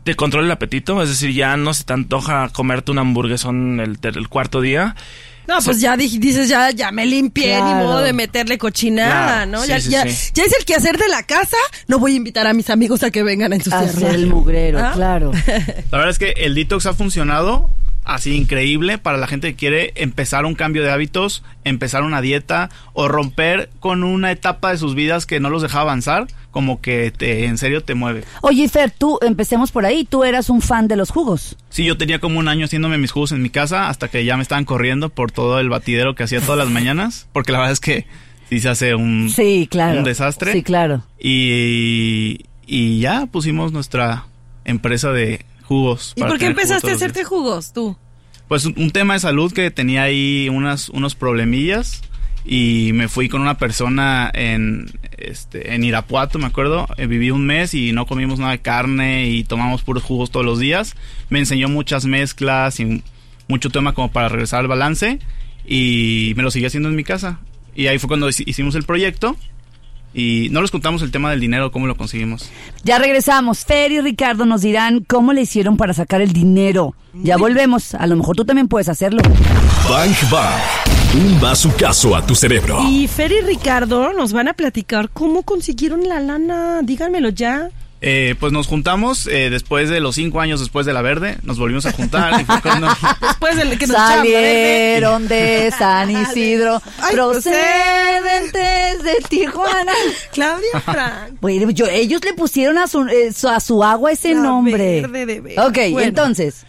Te 0.04 0.14
controla 0.14 0.46
el 0.46 0.52
apetito, 0.52 1.02
es 1.02 1.08
decir, 1.08 1.32
ya 1.32 1.56
no 1.56 1.74
se 1.74 1.84
te 1.84 1.92
antoja 1.92 2.48
comerte 2.50 2.90
un 2.92 2.98
hamburguesón 2.98 3.80
el, 3.80 3.98
el 4.02 4.28
cuarto 4.28 4.60
día. 4.60 4.96
No, 5.50 5.58
pues 5.64 5.80
ya 5.80 5.96
dices, 5.96 6.48
ya, 6.48 6.70
ya 6.70 6.92
me 6.92 7.04
limpié, 7.04 7.56
ni 7.56 7.74
modo 7.74 8.00
de 8.02 8.12
meterle 8.12 8.56
cochinada, 8.56 9.44
Claro, 9.44 9.50
¿no? 9.50 9.62
sí, 9.62 9.68
ya, 9.68 9.80
sí, 9.80 9.90
ya, 9.90 10.08
sí. 10.08 10.30
ya 10.32 10.44
es 10.44 10.52
el 10.56 10.64
quehacer 10.64 10.96
de 10.96 11.08
la 11.08 11.24
casa, 11.24 11.56
no 11.88 11.98
voy 11.98 12.12
a 12.12 12.16
invitar 12.16 12.46
a 12.46 12.52
mis 12.52 12.70
amigos 12.70 13.02
a 13.02 13.10
que 13.10 13.24
vengan 13.24 13.52
a 13.52 13.56
ensuciarla. 13.56 13.88
Hacer 13.90 14.14
el 14.14 14.26
mugrero, 14.28 14.78
¿Ah? 14.78 14.92
claro. 14.94 15.32
La 15.90 15.98
verdad 15.98 16.10
es 16.10 16.18
que 16.20 16.30
el 16.36 16.54
detox 16.54 16.86
ha 16.86 16.94
funcionado 16.94 17.68
así 18.04 18.34
increíble 18.34 18.98
para 18.98 19.18
la 19.18 19.26
gente 19.26 19.50
que 19.50 19.56
quiere 19.56 19.92
empezar 19.94 20.44
un 20.44 20.54
cambio 20.54 20.82
de 20.82 20.90
hábitos, 20.90 21.42
empezar 21.64 22.02
una 22.02 22.20
dieta 22.20 22.70
o 22.92 23.08
romper 23.08 23.70
con 23.78 24.02
una 24.04 24.32
etapa 24.32 24.70
de 24.70 24.78
sus 24.78 24.94
vidas 24.94 25.26
que 25.26 25.40
no 25.40 25.50
los 25.50 25.62
deja 25.62 25.80
avanzar, 25.80 26.26
como 26.50 26.80
que 26.80 27.12
te, 27.16 27.44
en 27.46 27.58
serio 27.58 27.82
te 27.82 27.94
mueve. 27.94 28.24
Oye, 28.42 28.68
Fer, 28.68 28.90
tú, 28.90 29.18
empecemos 29.22 29.70
por 29.70 29.86
ahí. 29.86 30.04
Tú 30.04 30.24
eras 30.24 30.50
un 30.50 30.60
fan 30.62 30.88
de 30.88 30.96
los 30.96 31.10
jugos. 31.10 31.56
Sí, 31.68 31.84
yo 31.84 31.96
tenía 31.96 32.18
como 32.18 32.38
un 32.38 32.48
año 32.48 32.64
haciéndome 32.64 32.98
mis 32.98 33.12
jugos 33.12 33.32
en 33.32 33.42
mi 33.42 33.50
casa 33.50 33.88
hasta 33.88 34.08
que 34.08 34.24
ya 34.24 34.36
me 34.36 34.42
estaban 34.42 34.64
corriendo 34.64 35.10
por 35.10 35.30
todo 35.30 35.60
el 35.60 35.68
batidero 35.68 36.14
que 36.14 36.24
hacía 36.24 36.40
todas 36.40 36.58
las 36.58 36.68
mañanas, 36.70 37.28
porque 37.32 37.52
la 37.52 37.58
verdad 37.58 37.72
es 37.72 37.80
que 37.80 38.06
sí 38.48 38.60
se 38.60 38.68
hace 38.68 38.94
un, 38.96 39.30
Sí, 39.30 39.68
claro. 39.70 39.98
un 39.98 40.04
desastre. 40.04 40.52
Sí, 40.52 40.62
claro. 40.62 41.04
Y, 41.20 42.46
y 42.66 42.98
ya 42.98 43.26
pusimos 43.26 43.72
nuestra 43.72 44.24
empresa 44.64 45.12
de 45.12 45.44
jugos. 45.70 46.14
¿Y 46.16 46.22
por 46.22 46.36
qué 46.36 46.46
empezaste 46.46 46.90
a 46.90 46.94
hacerte 46.94 47.22
jugos 47.22 47.72
tú? 47.72 47.96
Pues 48.48 48.64
un, 48.64 48.74
un 48.76 48.90
tema 48.90 49.14
de 49.14 49.20
salud 49.20 49.52
que 49.52 49.70
tenía 49.70 50.02
ahí 50.02 50.48
unas, 50.50 50.88
unos 50.88 51.14
problemillas 51.14 52.02
y 52.44 52.90
me 52.94 53.06
fui 53.06 53.28
con 53.28 53.40
una 53.40 53.56
persona 53.56 54.28
en, 54.34 54.90
este, 55.16 55.74
en 55.74 55.84
Irapuato, 55.84 56.40
me 56.40 56.46
acuerdo. 56.46 56.88
Eh, 56.96 57.06
viví 57.06 57.30
un 57.30 57.46
mes 57.46 57.72
y 57.74 57.92
no 57.92 58.06
comimos 58.06 58.40
nada 58.40 58.50
de 58.50 58.58
carne 58.58 59.28
y 59.28 59.44
tomamos 59.44 59.82
puros 59.82 60.02
jugos 60.02 60.32
todos 60.32 60.44
los 60.44 60.58
días. 60.58 60.96
Me 61.28 61.38
enseñó 61.38 61.68
muchas 61.68 62.04
mezclas 62.04 62.80
y 62.80 63.04
mucho 63.46 63.70
tema 63.70 63.92
como 63.92 64.10
para 64.10 64.28
regresar 64.28 64.60
al 64.60 64.66
balance 64.68 65.20
y 65.64 66.32
me 66.36 66.42
lo 66.42 66.50
seguí 66.50 66.66
haciendo 66.66 66.88
en 66.88 66.96
mi 66.96 67.04
casa. 67.04 67.38
Y 67.76 67.86
ahí 67.86 68.00
fue 68.00 68.08
cuando 68.08 68.28
hici- 68.28 68.42
hicimos 68.46 68.74
el 68.74 68.82
proyecto 68.82 69.36
y 70.12 70.48
no 70.50 70.60
les 70.60 70.70
contamos 70.70 71.02
el 71.02 71.10
tema 71.10 71.30
del 71.30 71.40
dinero, 71.40 71.70
cómo 71.70 71.86
lo 71.86 71.96
conseguimos. 71.96 72.50
Ya 72.84 72.98
regresamos. 72.98 73.64
Fer 73.64 73.92
y 73.92 74.00
Ricardo 74.00 74.44
nos 74.44 74.62
dirán 74.62 75.04
cómo 75.06 75.32
le 75.32 75.42
hicieron 75.42 75.76
para 75.76 75.92
sacar 75.94 76.20
el 76.20 76.32
dinero. 76.32 76.94
Ya 77.14 77.36
volvemos. 77.36 77.94
A 77.94 78.06
lo 78.06 78.16
mejor 78.16 78.36
tú 78.36 78.44
también 78.44 78.68
puedes 78.68 78.88
hacerlo. 78.88 79.22
Bang 79.88 80.14
Bang. 80.30 80.60
Un 81.14 81.40
bazucazo 81.40 82.14
a 82.14 82.24
tu 82.24 82.34
cerebro. 82.34 82.84
Y 82.88 83.08
Fer 83.08 83.32
y 83.32 83.40
Ricardo 83.40 84.12
nos 84.12 84.32
van 84.32 84.48
a 84.48 84.54
platicar 84.54 85.10
cómo 85.10 85.42
consiguieron 85.42 86.08
la 86.08 86.20
lana. 86.20 86.82
Díganmelo 86.82 87.30
ya. 87.30 87.68
Eh, 88.02 88.34
pues 88.40 88.50
nos 88.50 88.66
juntamos 88.66 89.26
eh, 89.26 89.50
después 89.50 89.90
de 89.90 90.00
los 90.00 90.14
cinco 90.14 90.40
años 90.40 90.58
después 90.58 90.86
de 90.86 90.94
la 90.94 91.02
verde, 91.02 91.36
nos 91.42 91.58
volvimos 91.58 91.84
a 91.84 91.92
juntar 91.92 92.40
y 92.40 92.44
fue 92.44 92.62
cuando... 92.62 92.88
Después 93.20 93.56
de 93.56 93.76
que 93.76 93.86
nos. 93.86 93.94
Salieron 93.96 95.28
de 95.28 95.70
San 95.78 96.10
Isidro, 96.10 96.80
Ay, 97.02 97.14
procedentes 97.14 99.02
de 99.02 99.14
Tijuana. 99.28 99.92
Claudia 100.32 100.80
Frank. 100.84 101.34
Bueno, 101.40 101.70
yo- 101.70 101.86
ellos 101.86 102.24
le 102.24 102.32
pusieron 102.34 102.78
a 102.78 102.86
su, 102.86 103.02
eh, 103.06 103.32
su- 103.34 103.48
a 103.48 103.60
su 103.60 103.82
agua 103.84 104.12
ese 104.12 104.34
La 104.34 104.40
nombre. 104.42 105.02
verde 105.06 105.40
de. 105.42 105.60
Ok, 105.60 105.78
Bueno. 105.92 106.00
entonces. 106.08 106.64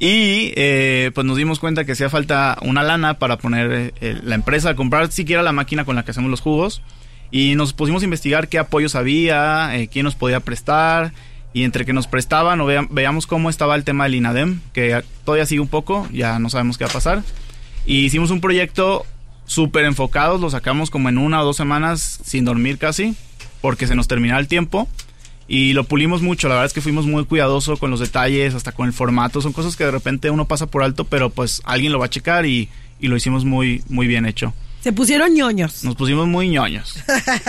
Y 0.00 0.52
eh, 0.54 1.10
pues 1.14 1.26
nos 1.26 1.36
dimos 1.36 1.58
cuenta 1.58 1.84
que 1.84 1.92
hacía 1.92 2.08
falta 2.08 2.56
una 2.62 2.84
lana 2.84 3.14
para 3.18 3.36
poner 3.38 3.72
eh, 3.72 3.94
eh, 4.00 4.18
la 4.22 4.36
empresa, 4.36 4.76
comprar 4.76 5.10
siquiera 5.10 5.42
la 5.42 5.50
máquina 5.52 5.84
con 5.84 5.96
la 5.96 6.04
que 6.04 6.12
hacemos 6.12 6.30
los 6.30 6.40
jugos. 6.40 6.82
Y 7.30 7.54
nos 7.56 7.72
pusimos 7.72 8.02
a 8.02 8.04
investigar 8.06 8.48
qué 8.48 8.58
apoyos 8.58 8.94
había, 8.94 9.76
eh, 9.76 9.88
quién 9.88 10.04
nos 10.04 10.14
podía 10.14 10.40
prestar. 10.40 11.12
Y 11.52 11.64
entre 11.64 11.84
que 11.84 11.92
nos 11.92 12.06
prestaban 12.06 12.60
o 12.60 12.66
vea- 12.66 12.86
veíamos 12.90 13.26
cómo 13.26 13.50
estaba 13.50 13.74
el 13.74 13.84
tema 13.84 14.04
del 14.04 14.14
INADEM, 14.16 14.60
que 14.72 15.02
todavía 15.24 15.46
sigue 15.46 15.60
un 15.60 15.68
poco, 15.68 16.06
ya 16.12 16.38
no 16.38 16.50
sabemos 16.50 16.76
qué 16.78 16.84
va 16.84 16.90
a 16.90 16.92
pasar. 16.92 17.22
Y 17.86 18.04
hicimos 18.04 18.30
un 18.30 18.40
proyecto 18.40 19.06
súper 19.46 19.86
enfocado, 19.86 20.36
lo 20.38 20.50
sacamos 20.50 20.90
como 20.90 21.08
en 21.08 21.16
una 21.18 21.40
o 21.40 21.44
dos 21.44 21.56
semanas 21.56 22.20
sin 22.22 22.44
dormir 22.44 22.76
casi, 22.78 23.14
porque 23.62 23.86
se 23.86 23.94
nos 23.94 24.08
terminaba 24.08 24.40
el 24.40 24.46
tiempo. 24.48 24.88
Y 25.50 25.72
lo 25.72 25.84
pulimos 25.84 26.20
mucho, 26.20 26.48
la 26.48 26.54
verdad 26.56 26.66
es 26.66 26.74
que 26.74 26.82
fuimos 26.82 27.06
muy 27.06 27.24
cuidadosos 27.24 27.78
con 27.78 27.90
los 27.90 28.00
detalles, 28.00 28.54
hasta 28.54 28.72
con 28.72 28.86
el 28.86 28.92
formato, 28.92 29.40
son 29.40 29.54
cosas 29.54 29.74
que 29.76 29.84
de 29.84 29.90
repente 29.90 30.28
uno 30.28 30.44
pasa 30.46 30.66
por 30.66 30.82
alto, 30.82 31.04
pero 31.04 31.30
pues 31.30 31.62
alguien 31.64 31.90
lo 31.92 31.98
va 31.98 32.04
a 32.06 32.10
checar 32.10 32.44
y, 32.44 32.68
y 33.00 33.08
lo 33.08 33.16
hicimos 33.16 33.46
muy, 33.46 33.82
muy 33.88 34.06
bien 34.06 34.26
hecho. 34.26 34.52
Se 34.80 34.92
pusieron 34.92 35.34
ñoños. 35.34 35.82
Nos 35.84 35.96
pusimos 35.96 36.26
muy 36.28 36.48
ñoños. 36.48 36.94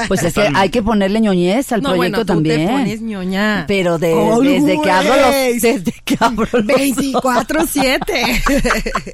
Pues 0.07 0.23
es 0.23 0.33
que 0.33 0.49
hay 0.55 0.69
que 0.69 0.81
ponerle 0.81 1.21
ñoñez 1.21 1.71
al 1.71 1.81
no, 1.83 1.89
proyecto 1.89 1.97
bueno, 1.97 2.17
tú 2.19 2.25
también. 2.25 2.65
te 2.65 2.71
pones 2.73 3.01
ñoña. 3.01 3.65
Pero 3.67 3.99
de- 3.99 4.13
Always. 4.13 4.65
desde 4.65 4.81
que 4.81 4.91
abro 4.91 5.15
los, 5.15 5.61
desde 5.61 5.93
que 6.03 6.17
abro 6.19 6.47
los 6.51 6.65
24-7. 6.65 8.95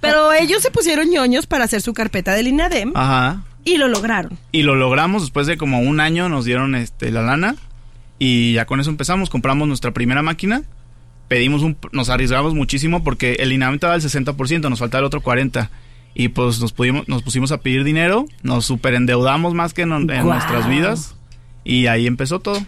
Pero 0.00 0.32
ellos 0.32 0.62
se 0.62 0.70
pusieron 0.70 1.10
ñoños 1.10 1.46
para 1.46 1.64
hacer 1.64 1.82
su 1.82 1.92
carpeta 1.92 2.32
del 2.32 2.48
INADEM 2.48 2.92
Ajá. 2.94 3.42
y 3.64 3.76
lo 3.78 3.88
lograron. 3.88 4.38
Y 4.52 4.62
lo 4.62 4.74
logramos 4.76 5.22
después 5.22 5.46
de 5.46 5.56
como 5.56 5.80
un 5.80 6.00
año, 6.00 6.28
nos 6.28 6.44
dieron 6.44 6.74
este 6.74 7.10
la 7.10 7.22
lana 7.22 7.56
y 8.18 8.52
ya 8.52 8.66
con 8.66 8.80
eso 8.80 8.90
empezamos, 8.90 9.30
compramos 9.30 9.66
nuestra 9.68 9.92
primera 9.92 10.22
máquina, 10.22 10.62
pedimos 11.28 11.62
un, 11.62 11.76
nos 11.92 12.08
arriesgamos 12.08 12.54
muchísimo 12.54 13.02
porque 13.02 13.34
el 13.40 13.52
INAM 13.52 13.74
estaba 13.74 13.94
al 13.94 14.02
60%, 14.02 14.68
nos 14.70 14.78
faltaba 14.78 15.00
el 15.00 15.06
otro 15.06 15.22
40%. 15.22 15.68
Y 16.14 16.28
pues 16.28 16.60
nos, 16.60 16.72
pudimos, 16.72 17.08
nos 17.08 17.22
pusimos 17.22 17.52
a 17.52 17.58
pedir 17.58 17.84
dinero, 17.84 18.26
nos 18.42 18.66
superendeudamos 18.66 19.54
más 19.54 19.72
que 19.74 19.82
en, 19.82 19.88
nuestras 19.88 20.68
vidas 20.68 21.14
y 21.64 21.86
ahí 21.86 22.06
empezó 22.06 22.40
todo. 22.40 22.58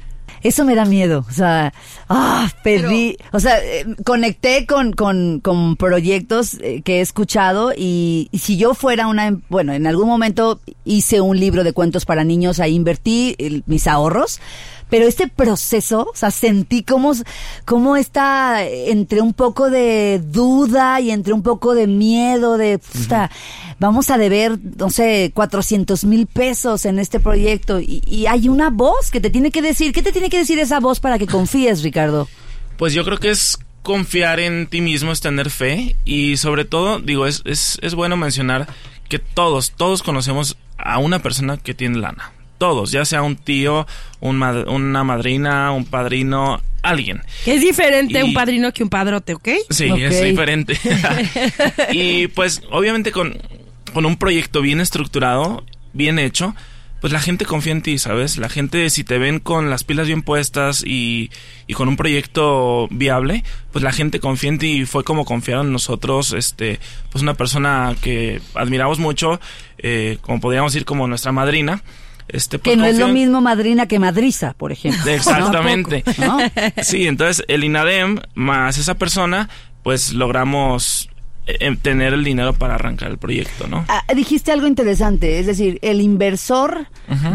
Eso 0.43 0.67
me 0.67 0.75
da 0.75 0.85
miedo, 0.85 1.25
o 1.27 1.33
sea, 1.33 1.73
ah, 2.11 2.51
perdí, 2.63 3.17
o 3.33 3.41
sea, 3.41 3.65
eh, 3.65 3.87
conecté 4.05 4.67
con, 4.67 4.93
con, 4.93 5.41
con 5.41 5.75
proyectos 5.77 6.59
eh, 6.61 6.83
que 6.83 6.99
he 6.99 7.01
escuchado 7.01 7.73
y, 7.75 8.29
y 8.31 8.39
si 8.41 8.59
yo 8.59 8.75
fuera 8.75 9.07
una, 9.07 9.39
bueno, 9.49 9.73
en 9.73 9.87
algún 9.87 10.07
momento 10.07 10.61
hice 10.85 11.23
un 11.23 11.41
libro 11.41 11.65
de 11.65 11.73
cuentos 11.73 12.05
para 12.05 12.25
niños, 12.25 12.61
ahí 12.61 12.75
invertí 12.75 13.35
el- 13.39 13.63
mis 13.67 13.87
ahorros, 13.87 14.39
pero 14.90 15.07
este 15.07 15.29
proceso, 15.29 16.09
o 16.12 16.16
sea, 16.16 16.31
sentí 16.31 16.83
como, 16.83 17.12
como 17.64 17.97
está 17.97 18.64
entre 18.64 19.20
un 19.20 19.33
poco 19.33 19.70
de 19.70 20.20
duda 20.25 21.01
y 21.01 21.11
entre 21.11 21.33
un 21.33 21.42
poco 21.42 21.75
de 21.75 21.87
miedo, 21.87 22.57
de, 22.57 22.79
puta, 22.79 23.31
vamos 23.79 24.11
a 24.11 24.18
deber, 24.18 24.59
no 24.77 24.90
sé, 24.90 25.33
400 25.35 26.05
mil 26.05 26.27
pesos 26.27 26.85
en 26.85 26.99
este 26.99 27.20
proyecto 27.20 27.81
y, 27.81 28.03
y 28.07 28.27
hay 28.27 28.49
una 28.49 28.70
voz 28.70 29.11
que 29.11 29.20
te 29.20 29.31
tiene 29.31 29.51
que 29.51 29.62
decir, 29.62 29.92
¿qué 29.92 30.03
te 30.03 30.12
tiene 30.12 30.31
que 30.31 30.38
decir 30.38 30.59
esa 30.59 30.81
voz 30.81 31.01
para 31.01 31.18
que 31.18 31.27
confíes, 31.27 31.83
Ricardo? 31.83 32.29
Pues 32.77 32.92
yo 32.92 33.05
creo 33.05 33.18
que 33.18 33.31
es 33.31 33.59
confiar 33.83 34.40
en 34.40 34.66
ti 34.66 34.81
mismo, 34.81 35.12
es 35.12 35.20
tener 35.20 35.51
fe 35.51 35.94
y 36.05 36.38
sobre 36.38 36.64
todo, 36.64 37.01
digo, 37.01 37.27
es, 37.27 37.42
es, 37.44 37.79
es 37.83 37.94
bueno 37.94 38.16
mencionar 38.16 38.66
que 39.09 39.18
todos, 39.18 39.73
todos 39.73 40.03
conocemos 40.03 40.57
a 40.79 40.99
una 40.99 41.20
persona 41.20 41.57
que 41.57 41.75
tiene 41.75 41.99
lana. 41.99 42.33
Todos, 42.64 42.92
ya 42.92 43.05
sea 43.05 43.20
un 43.20 43.37
tío, 43.37 43.87
un 44.20 44.38
mad- 44.38 44.66
una 44.68 45.05
madrina, 45.05 45.70
un 45.72 45.85
padrino, 45.85 46.62
alguien. 46.83 47.20
Que 47.44 47.57
es 47.57 47.61
diferente 47.61 48.18
Y- 48.18 48.22
un 48.22 48.33
padrino 48.33 48.72
que 48.72 48.83
un 48.83 48.88
padrote, 48.88 49.35
¿ok? 49.35 49.48
Sí, 49.68 49.90
es 50.00 50.22
diferente. 50.24 50.79
y 51.92 52.29
pues 52.29 52.62
obviamente 52.70 53.12
con, 53.12 53.37
con 53.92 54.07
un 54.07 54.16
proyecto 54.16 54.62
bien 54.62 54.81
estructurado, 54.81 55.62
bien 55.92 56.18
hecho, 56.18 56.55
pues 57.03 57.12
la 57.12 57.20
gente 57.20 57.44
confía 57.44 57.72
en 57.72 57.83
ti, 57.83 57.98
¿sabes? 57.98 58.38
La 58.38 58.48
gente 58.48 58.88
si 58.88 59.05
te 59.05 59.18
ven 59.18 59.40
con 59.40 59.68
las 59.68 59.85
pilas 59.85 60.07
bien 60.07 60.22
puestas 60.22 60.83
y, 60.87 61.31
y 61.66 61.74
con 61.74 61.88
un 61.88 61.96
proyecto 61.98 62.88
viable, 62.90 63.44
pues 63.72 63.83
la 63.83 63.92
gente 63.92 64.20
confía 64.20 64.48
en 64.48 64.59
ti 64.59 64.70
y 64.81 64.87
fue 64.87 65.05
como 65.05 65.27
confiaron 65.27 65.66
en 65.66 65.72
nosotros, 65.74 66.33
este, 66.33 66.81
pues 67.12 67.20
una 67.20 67.35
persona 67.35 67.94
que 68.00 68.40
admiramos 68.55 68.98
mucho, 69.00 69.38
eh, 69.77 70.16
como 70.22 70.40
podríamos 70.40 70.72
decir 70.72 70.87
como 70.87 71.07
nuestra 71.07 71.31
madrina. 71.31 71.83
Este, 72.29 72.59
pues 72.59 72.75
Que 72.75 72.77
no 72.77 72.87
es 72.87 72.99
lo 72.99 73.09
mismo 73.09 73.41
madrina 73.41 73.87
que 73.87 73.99
madriza, 73.99 74.55
por 74.55 74.73
ejemplo. 74.73 75.11
Exactamente. 75.11 76.05
¿No? 76.19 76.39
Sí, 76.83 77.07
entonces 77.07 77.45
el 77.49 77.65
INADEM 77.65 78.21
más 78.35 78.79
esa 78.79 78.95
persona, 78.95 79.49
pues 79.83 80.13
logramos 80.13 81.11
tener 81.83 82.15
el 82.15 82.25
dinero 82.25 82.55
para 82.55 82.77
arrancar 82.77 83.11
el 83.11 83.19
proyecto, 83.19 83.67
¿no? 83.67 83.85
Ah, 83.89 84.03
dijiste 84.15 84.51
algo 84.51 84.67
interesante, 84.67 85.39
es 85.39 85.47
decir, 85.47 85.79
el 85.83 86.01
inversor 86.01 86.87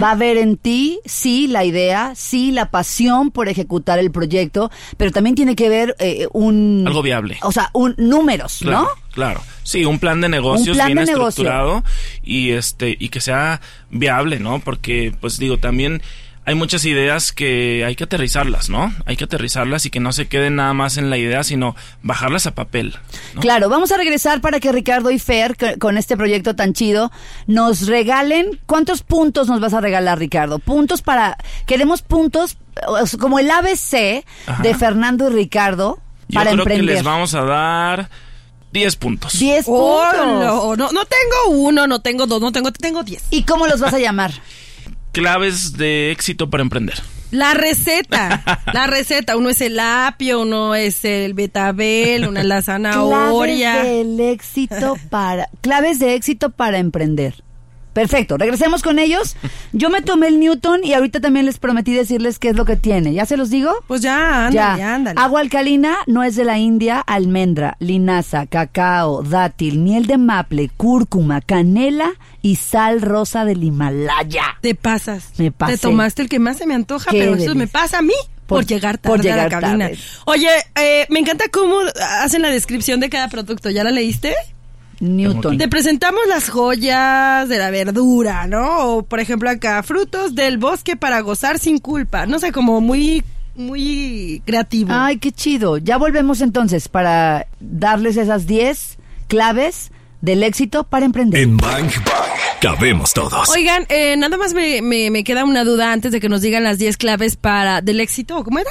va 0.01 0.11
a 0.11 0.15
ver 0.15 0.37
en 0.37 0.57
ti, 0.57 0.99
sí, 1.05 1.47
la 1.47 1.63
idea, 1.63 2.13
sí, 2.15 2.51
la 2.51 2.71
pasión 2.71 3.29
por 3.29 3.49
ejecutar 3.49 3.99
el 3.99 4.11
proyecto, 4.11 4.71
pero 4.97 5.11
también 5.11 5.35
tiene 5.35 5.55
que 5.55 5.69
ver 5.69 5.95
eh, 5.99 6.27
un... 6.33 6.83
Algo 6.87 7.03
viable. 7.03 7.37
O 7.43 7.51
sea, 7.51 7.69
un 7.73 7.93
números, 7.97 8.59
Claro, 8.61 8.81
¿no? 8.81 8.87
Claro. 9.11 9.41
Sí, 9.63 9.85
un 9.85 9.99
plan 9.99 10.21
de 10.21 10.29
negocios 10.29 10.77
plan 10.77 10.87
bien 10.87 10.99
de 10.99 11.05
negocio. 11.05 11.43
estructurado 11.43 11.83
y 12.23 12.51
este 12.51 12.95
y 12.99 13.09
que 13.09 13.21
sea 13.21 13.61
viable, 13.91 14.39
¿no? 14.39 14.59
Porque 14.59 15.13
pues 15.19 15.37
digo, 15.37 15.57
también 15.59 16.01
hay 16.49 16.55
muchas 16.55 16.83
ideas 16.85 17.31
que 17.31 17.85
hay 17.85 17.95
que 17.95 18.05
aterrizarlas, 18.05 18.69
¿no? 18.69 18.91
Hay 19.05 19.15
que 19.17 19.25
aterrizarlas 19.25 19.85
y 19.85 19.91
que 19.91 19.99
no 19.99 20.11
se 20.11 20.27
queden 20.27 20.55
nada 20.55 20.73
más 20.73 20.97
en 20.97 21.11
la 21.11 21.17
idea, 21.19 21.43
sino 21.43 21.75
bajarlas 22.01 22.47
a 22.47 22.55
papel. 22.55 22.97
¿no? 23.35 23.41
Claro, 23.41 23.69
vamos 23.69 23.91
a 23.91 23.97
regresar 23.97 24.41
para 24.41 24.59
que 24.59 24.71
Ricardo 24.71 25.11
y 25.11 25.19
Fer, 25.19 25.55
con 25.77 25.97
este 25.97 26.17
proyecto 26.17 26.55
tan 26.55 26.73
chido, 26.73 27.11
nos 27.45 27.85
regalen. 27.85 28.59
¿Cuántos 28.65 29.03
puntos 29.03 29.47
nos 29.47 29.59
vas 29.61 29.75
a 29.75 29.79
regalar, 29.81 30.17
Ricardo? 30.17 30.57
Puntos 30.57 31.03
para. 31.03 31.37
Queremos 31.67 32.01
puntos 32.01 32.57
como 33.19 33.37
el 33.37 33.51
ABC 33.51 34.25
Ajá. 34.47 34.63
de 34.63 34.73
Fernando 34.73 35.29
y 35.29 35.33
Ricardo 35.33 35.99
Yo 36.29 36.35
para 36.39 36.51
creo 36.51 36.63
emprender. 36.63 36.87
que 36.87 36.93
les 36.95 37.03
vamos 37.03 37.35
a 37.35 37.43
dar 37.43 38.09
10 38.71 38.95
puntos. 38.95 39.37
10 39.37 39.65
Oh, 39.67 40.01
puntos. 40.01 40.27
no, 40.27 40.75
no, 40.75 40.91
no 40.91 41.05
tengo 41.05 41.57
uno, 41.59 41.85
no 41.85 42.01
tengo 42.01 42.25
dos, 42.25 42.41
no 42.41 42.51
tengo, 42.51 42.71
tengo 42.71 43.03
diez. 43.03 43.23
¿Y 43.29 43.43
cómo 43.43 43.67
los 43.67 43.79
vas 43.79 43.93
a 43.93 43.99
llamar? 43.99 44.31
Claves 45.11 45.73
de 45.77 46.11
éxito 46.11 46.49
para 46.49 46.63
emprender. 46.63 47.01
La 47.31 47.53
receta, 47.53 48.61
la 48.73 48.87
receta. 48.87 49.37
Uno 49.37 49.49
es 49.49 49.61
el 49.61 49.79
apio, 49.79 50.41
uno 50.41 50.75
es 50.75 51.05
el 51.05 51.33
betabel, 51.33 52.27
una 52.27 52.41
es 52.41 52.45
la 52.45 52.61
zanahoria. 52.61 53.73
Claves 53.73 53.97
del 53.97 54.19
éxito 54.19 54.97
para. 55.09 55.49
Claves 55.61 55.99
de 55.99 56.15
éxito 56.15 56.49
para 56.49 56.79
emprender. 56.79 57.43
Perfecto, 57.93 58.37
regresemos 58.37 58.81
con 58.83 58.99
ellos. 58.99 59.35
Yo 59.73 59.89
me 59.89 60.01
tomé 60.01 60.27
el 60.27 60.39
Newton 60.39 60.81
y 60.83 60.93
ahorita 60.93 61.19
también 61.19 61.45
les 61.45 61.57
prometí 61.57 61.93
decirles 61.93 62.37
qué 62.39 62.49
es 62.49 62.55
lo 62.55 62.63
que 62.63 62.75
tiene. 62.75 63.13
¿Ya 63.13 63.25
se 63.25 63.35
los 63.35 63.49
digo? 63.49 63.73
Pues 63.87 64.01
ya, 64.01 64.45
ándale, 64.47 64.83
ándale. 64.83 65.19
Agua 65.19 65.41
alcalina, 65.41 65.97
nuez 66.07 66.35
de 66.35 66.45
la 66.45 66.57
India, 66.59 66.99
almendra, 66.99 67.75
linaza, 67.79 68.45
cacao, 68.45 69.23
dátil, 69.23 69.79
miel 69.79 70.05
de 70.05 70.17
maple, 70.17 70.69
cúrcuma, 70.77 71.41
canela 71.41 72.11
y 72.41 72.55
sal 72.57 73.01
rosa 73.01 73.43
del 73.43 73.63
Himalaya. 73.63 74.43
Te 74.61 74.75
pasas. 74.75 75.31
Me 75.37 75.51
pasé. 75.51 75.73
Te 75.73 75.79
tomaste 75.79 76.21
el 76.21 76.29
que 76.29 76.39
más 76.39 76.57
se 76.57 76.67
me 76.67 76.75
antoja, 76.75 77.09
Qué 77.11 77.19
pero 77.19 77.35
eso 77.35 77.55
me 77.55 77.67
pasa 77.67 77.97
a 77.97 78.01
mí. 78.01 78.13
Por, 78.45 78.59
Por- 78.61 78.65
llegar 78.67 78.99
por 78.99 79.17
tarde 79.17 79.31
a 79.31 79.35
la 79.35 79.49
cabina. 79.49 79.89
tarde. 79.89 79.99
Oye, 80.25 80.49
eh, 80.81 81.05
me 81.09 81.19
encanta 81.19 81.45
cómo 81.51 81.79
hacen 82.21 82.41
la 82.41 82.49
descripción 82.49 82.99
de 82.99 83.09
cada 83.09 83.27
producto. 83.27 83.69
¿Ya 83.69 83.83
la 83.83 83.91
leíste? 83.91 84.33
Newton. 84.99 85.57
Te 85.57 85.67
presentamos 85.67 86.21
las 86.27 86.49
joyas 86.49 87.47
de 87.47 87.57
la 87.57 87.71
verdura, 87.71 88.47
¿no? 88.47 88.79
O, 88.79 89.03
por 89.03 89.19
ejemplo, 89.19 89.49
acá, 89.49 89.81
frutos 89.83 90.35
del 90.35 90.57
bosque 90.57 90.95
para 90.95 91.21
gozar 91.21 91.59
sin 91.59 91.79
culpa. 91.79 92.25
No 92.25 92.39
sé, 92.39 92.51
como 92.51 92.81
muy, 92.81 93.23
muy 93.55 94.41
creativo. 94.45 94.91
Ay, 94.93 95.17
qué 95.17 95.31
chido. 95.31 95.77
Ya 95.77 95.97
volvemos 95.97 96.41
entonces 96.41 96.87
para 96.87 97.47
darles 97.59 98.17
esas 98.17 98.47
10 98.47 98.97
claves 99.27 99.91
del 100.21 100.43
éxito 100.43 100.83
para 100.83 101.05
emprender. 101.05 101.41
En 101.41 101.57
Bang 101.57 101.89
Bang 102.05 102.29
cabemos 102.59 103.13
todos. 103.13 103.49
Oigan, 103.49 103.85
eh, 103.89 104.15
nada 104.17 104.37
más 104.37 104.53
me, 104.53 104.81
me, 104.81 105.09
me 105.09 105.23
queda 105.23 105.45
una 105.45 105.63
duda 105.63 105.91
antes 105.91 106.11
de 106.11 106.19
que 106.19 106.29
nos 106.29 106.41
digan 106.41 106.63
las 106.63 106.77
10 106.77 106.97
claves 106.97 107.35
para 107.35 107.81
del 107.81 107.99
éxito. 107.99 108.37
¿o 108.37 108.43
¿Cómo 108.43 108.59
era? 108.59 108.69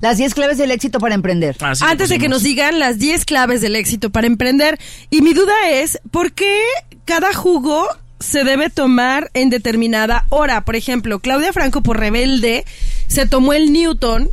Las 0.00 0.18
10 0.18 0.34
claves 0.34 0.58
del 0.58 0.70
éxito 0.70 0.98
para 0.98 1.14
emprender. 1.14 1.56
Así 1.60 1.84
le 1.84 1.90
antes 1.90 2.08
de 2.08 2.18
que 2.18 2.28
nos 2.28 2.42
digan 2.42 2.78
las 2.78 2.98
10 2.98 3.24
claves 3.24 3.60
del 3.60 3.76
éxito 3.76 4.10
para 4.10 4.26
emprender. 4.26 4.78
Y 5.10 5.22
mi 5.22 5.32
duda 5.32 5.54
es, 5.70 5.98
¿por 6.10 6.32
qué 6.32 6.60
cada 7.04 7.32
jugo 7.32 7.86
se 8.18 8.44
debe 8.44 8.68
tomar 8.68 9.30
en 9.34 9.48
determinada 9.48 10.26
hora? 10.28 10.62
Por 10.64 10.76
ejemplo, 10.76 11.20
Claudia 11.20 11.52
Franco, 11.52 11.82
por 11.82 11.98
rebelde, 11.98 12.64
se 13.06 13.26
tomó 13.26 13.54
el 13.54 13.72
Newton, 13.72 14.30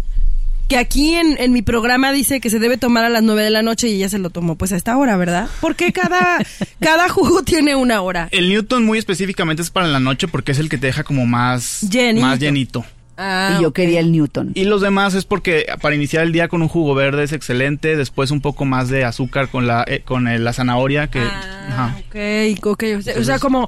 que 0.68 0.78
aquí 0.78 1.16
en, 1.16 1.38
en 1.40 1.54
mi 1.54 1.62
programa 1.62 2.12
dice 2.12 2.40
que 2.42 2.50
se 2.50 2.60
debe 2.60 2.78
tomar 2.78 3.06
a 3.06 3.10
las 3.10 3.24
9 3.24 3.42
de 3.44 3.50
la 3.50 3.62
noche 3.62 3.88
y 3.88 3.96
ella 3.96 4.10
se 4.10 4.20
lo 4.20 4.30
tomó 4.30 4.56
pues 4.56 4.72
a 4.74 4.76
esta 4.76 4.98
hora, 4.98 5.16
¿verdad? 5.18 5.48
¿Por 5.62 5.76
qué 5.76 5.94
cada, 5.94 6.38
cada 6.80 7.10
jugo 7.10 7.44
tiene 7.44 7.76
una 7.76 8.02
hora? 8.02 8.28
El 8.32 8.50
Newton 8.50 8.84
muy 8.86 8.98
específicamente 8.98 9.62
es 9.62 9.70
para 9.70 9.88
la 9.88 10.00
noche 10.00 10.28
porque 10.28 10.52
es 10.52 10.60
el 10.60 10.70
que 10.70 10.78
te 10.78 10.88
deja 10.88 11.04
como 11.04 11.26
más 11.26 11.82
Llenito. 11.90 12.26
más 12.26 12.40
llenito. 12.40 12.86
Ah, 13.20 13.56
y 13.58 13.64
yo 13.64 13.74
quería 13.74 14.00
el 14.00 14.12
Newton. 14.12 14.52
Y 14.54 14.66
los 14.66 14.82
demás 14.82 15.16
es 15.16 15.26
porque 15.26 15.66
para 15.82 15.96
iniciar 15.96 16.24
el 16.24 16.32
día 16.32 16.50
con 16.50 16.62
un 16.62 16.68
jugo 16.68 16.94
verde 16.94 17.24
es 17.24 17.32
excelente, 17.34 17.96
después 17.96 18.30
un 18.30 18.42
poco 18.42 18.64
más 18.66 18.90
de 18.90 19.06
azúcar 19.06 19.48
con 19.50 19.66
la 19.66 19.84
eh, 19.88 20.02
con 20.06 20.28
eh, 20.28 20.38
la 20.38 20.54
zanahoria 20.54 21.08
que 21.08 21.22
Ah, 21.22 21.68
ajá. 21.68 21.98
ok, 22.10 22.66
ok. 22.68 22.84
O 23.00 23.02
sea, 23.02 23.20
o 23.20 23.24
sea, 23.24 23.40
como 23.40 23.68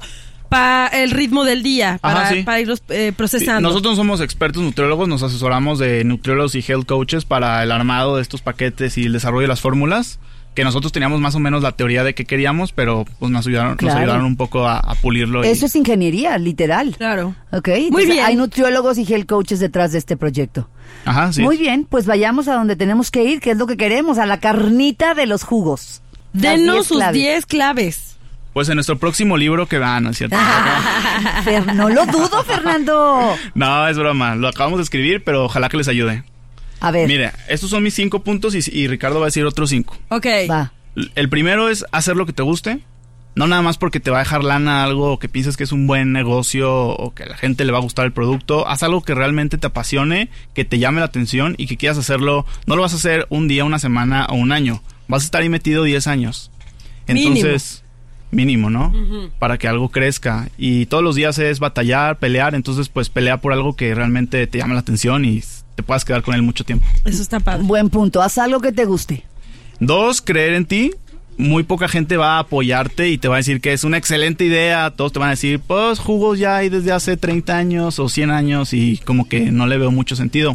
para 0.50 0.88
el 0.88 1.10
ritmo 1.12 1.44
del 1.44 1.62
día, 1.62 1.98
para, 2.02 2.22
Ajá, 2.24 2.34
sí. 2.34 2.42
para 2.42 2.60
irlos 2.60 2.82
eh, 2.90 3.06
Sí, 3.08 3.12
procesando. 3.16 3.66
Nosotros 3.68 3.96
somos 3.96 4.20
expertos 4.20 4.62
nutriólogos, 4.62 5.08
nos 5.08 5.22
asesoramos 5.22 5.78
de 5.78 6.04
nutriólogos 6.04 6.54
y 6.56 6.58
health 6.66 6.84
coaches 6.86 7.24
para 7.24 7.62
el 7.62 7.72
armado 7.72 8.16
de 8.16 8.22
estos 8.22 8.42
paquetes 8.42 8.98
y 8.98 9.04
el 9.04 9.12
desarrollo 9.14 9.42
de 9.42 9.48
las 9.48 9.60
fórmulas. 9.62 10.18
Que 10.52 10.64
nosotros 10.64 10.90
teníamos 10.90 11.20
más 11.20 11.36
o 11.36 11.38
menos 11.38 11.62
la 11.62 11.70
teoría 11.72 12.02
de 12.02 12.12
qué 12.12 12.24
queríamos, 12.24 12.72
pero 12.72 13.04
pues 13.20 13.30
nos 13.30 13.46
ayudaron, 13.46 13.76
Claro. 13.76 13.94
nos 13.94 14.02
ayudaron 14.02 14.26
un 14.26 14.36
poco 14.36 14.66
a, 14.66 14.78
a 14.80 14.96
pulirlo. 14.96 15.44
y- 15.44 15.48
Eso 15.48 15.66
es 15.66 15.76
ingeniería, 15.76 16.36
literal. 16.38 16.96
Claro. 16.98 17.36
Ok, 17.52 17.68
Muy 17.68 17.78
entonces 17.84 18.08
bien. 18.10 18.24
Hay 18.24 18.34
nutriólogos 18.34 18.98
y 18.98 19.04
health 19.10 19.26
coaches 19.28 19.60
detrás 19.60 19.92
de 19.92 19.98
este 19.98 20.16
proyecto. 20.16 20.68
Ajá, 21.04 21.32
sí. 21.32 21.40
Muy 21.42 21.56
bien, 21.56 21.86
pues 21.88 22.04
vayamos 22.06 22.48
a 22.48 22.54
donde 22.54 22.74
tenemos 22.74 23.12
que 23.12 23.22
ir, 23.24 23.40
que 23.40 23.52
es 23.52 23.58
lo 23.58 23.68
que 23.68 23.76
queremos, 23.76 24.18
a 24.18 24.26
la 24.26 24.40
carnita 24.40 25.14
de 25.14 25.26
los 25.26 25.44
jugos. 25.44 26.02
Denos 26.32 26.74
10 26.74 26.86
sus 26.88 26.96
claves. 26.96 27.14
10 27.14 27.46
claves. 27.46 28.09
Pues 28.52 28.68
en 28.68 28.74
nuestro 28.74 28.98
próximo 28.98 29.36
libro 29.36 29.66
que 29.66 29.78
van, 29.78 30.04
¿no 30.04 30.10
es 30.10 30.18
cierto? 30.18 30.36
No 31.74 31.88
lo 31.88 32.04
dudo, 32.06 32.42
Fernando. 32.44 33.36
no, 33.54 33.88
es 33.88 33.96
broma, 33.96 34.34
lo 34.34 34.48
acabamos 34.48 34.78
de 34.78 34.84
escribir, 34.84 35.22
pero 35.24 35.44
ojalá 35.44 35.68
que 35.68 35.76
les 35.76 35.88
ayude. 35.88 36.24
A 36.80 36.90
ver, 36.90 37.06
Mire, 37.06 37.32
estos 37.48 37.70
son 37.70 37.82
mis 37.82 37.94
cinco 37.94 38.22
puntos 38.22 38.54
y, 38.54 38.60
y 38.72 38.88
Ricardo 38.88 39.20
va 39.20 39.26
a 39.26 39.28
decir 39.28 39.44
otros 39.44 39.70
cinco. 39.70 39.96
Ok. 40.08 40.26
va. 40.50 40.72
El 41.14 41.28
primero 41.28 41.68
es 41.68 41.84
hacer 41.92 42.16
lo 42.16 42.26
que 42.26 42.32
te 42.32 42.42
guste. 42.42 42.80
No 43.36 43.46
nada 43.46 43.62
más 43.62 43.78
porque 43.78 44.00
te 44.00 44.10
va 44.10 44.18
a 44.18 44.20
dejar 44.24 44.42
lana 44.42 44.82
algo 44.82 45.12
o 45.12 45.18
que 45.18 45.28
pienses 45.28 45.56
que 45.56 45.62
es 45.62 45.70
un 45.72 45.86
buen 45.86 46.12
negocio 46.12 46.72
o 46.88 47.14
que 47.14 47.22
a 47.22 47.26
la 47.26 47.36
gente 47.36 47.64
le 47.64 47.70
va 47.72 47.78
a 47.78 47.82
gustar 47.82 48.04
el 48.04 48.12
producto. 48.12 48.66
Haz 48.66 48.82
algo 48.82 49.02
que 49.02 49.14
realmente 49.14 49.56
te 49.56 49.68
apasione, 49.68 50.30
que 50.52 50.64
te 50.64 50.78
llame 50.78 50.98
la 50.98 51.06
atención 51.06 51.54
y 51.56 51.66
que 51.66 51.76
quieras 51.76 51.96
hacerlo. 51.98 52.44
No 52.66 52.74
lo 52.74 52.82
vas 52.82 52.92
a 52.92 52.96
hacer 52.96 53.26
un 53.30 53.46
día, 53.46 53.64
una 53.64 53.78
semana 53.78 54.26
o 54.30 54.34
un 54.34 54.50
año. 54.50 54.82
Vas 55.06 55.22
a 55.22 55.26
estar 55.26 55.42
ahí 55.42 55.48
metido 55.48 55.84
10 55.84 56.06
años. 56.08 56.50
Entonces, 57.06 57.79
mínimo, 57.79 57.79
¿no? 58.32 58.92
Para 59.38 59.58
que 59.58 59.68
algo 59.68 59.90
crezca. 59.90 60.48
Y 60.56 60.86
todos 60.86 61.02
los 61.02 61.16
días 61.16 61.38
es 61.38 61.58
batallar, 61.58 62.18
pelear. 62.18 62.54
Entonces, 62.54 62.88
pues 62.88 63.08
pelea 63.08 63.38
por 63.38 63.52
algo 63.52 63.74
que 63.74 63.94
realmente 63.94 64.46
te 64.46 64.58
llame 64.58 64.74
la 64.74 64.80
atención 64.80 65.24
y 65.24 65.42
te 65.74 65.82
puedas 65.82 66.04
quedar 66.04 66.22
con 66.22 66.34
él 66.34 66.42
mucho 66.42 66.64
tiempo. 66.64 66.86
Eso 67.04 67.22
está 67.22 67.40
padre. 67.40 67.64
Buen 67.64 67.90
punto. 67.90 68.22
Haz 68.22 68.38
algo 68.38 68.60
que 68.60 68.72
te 68.72 68.84
guste. 68.84 69.24
Dos, 69.78 70.22
creer 70.22 70.54
en 70.54 70.66
ti. 70.66 70.92
Muy 71.38 71.62
poca 71.62 71.88
gente 71.88 72.18
va 72.18 72.36
a 72.36 72.40
apoyarte 72.40 73.08
y 73.08 73.16
te 73.16 73.26
va 73.26 73.36
a 73.36 73.38
decir 73.38 73.62
que 73.62 73.72
es 73.72 73.84
una 73.84 73.96
excelente 73.96 74.44
idea. 74.44 74.90
Todos 74.90 75.12
te 75.12 75.18
van 75.18 75.28
a 75.28 75.32
decir, 75.32 75.58
pues 75.58 75.98
jugos 75.98 76.38
ya 76.38 76.56
hay 76.56 76.68
desde 76.68 76.92
hace 76.92 77.16
30 77.16 77.56
años 77.56 77.98
o 77.98 78.08
100 78.10 78.30
años 78.30 78.74
y 78.74 78.98
como 78.98 79.26
que 79.26 79.50
no 79.50 79.66
le 79.66 79.78
veo 79.78 79.90
mucho 79.90 80.16
sentido. 80.16 80.54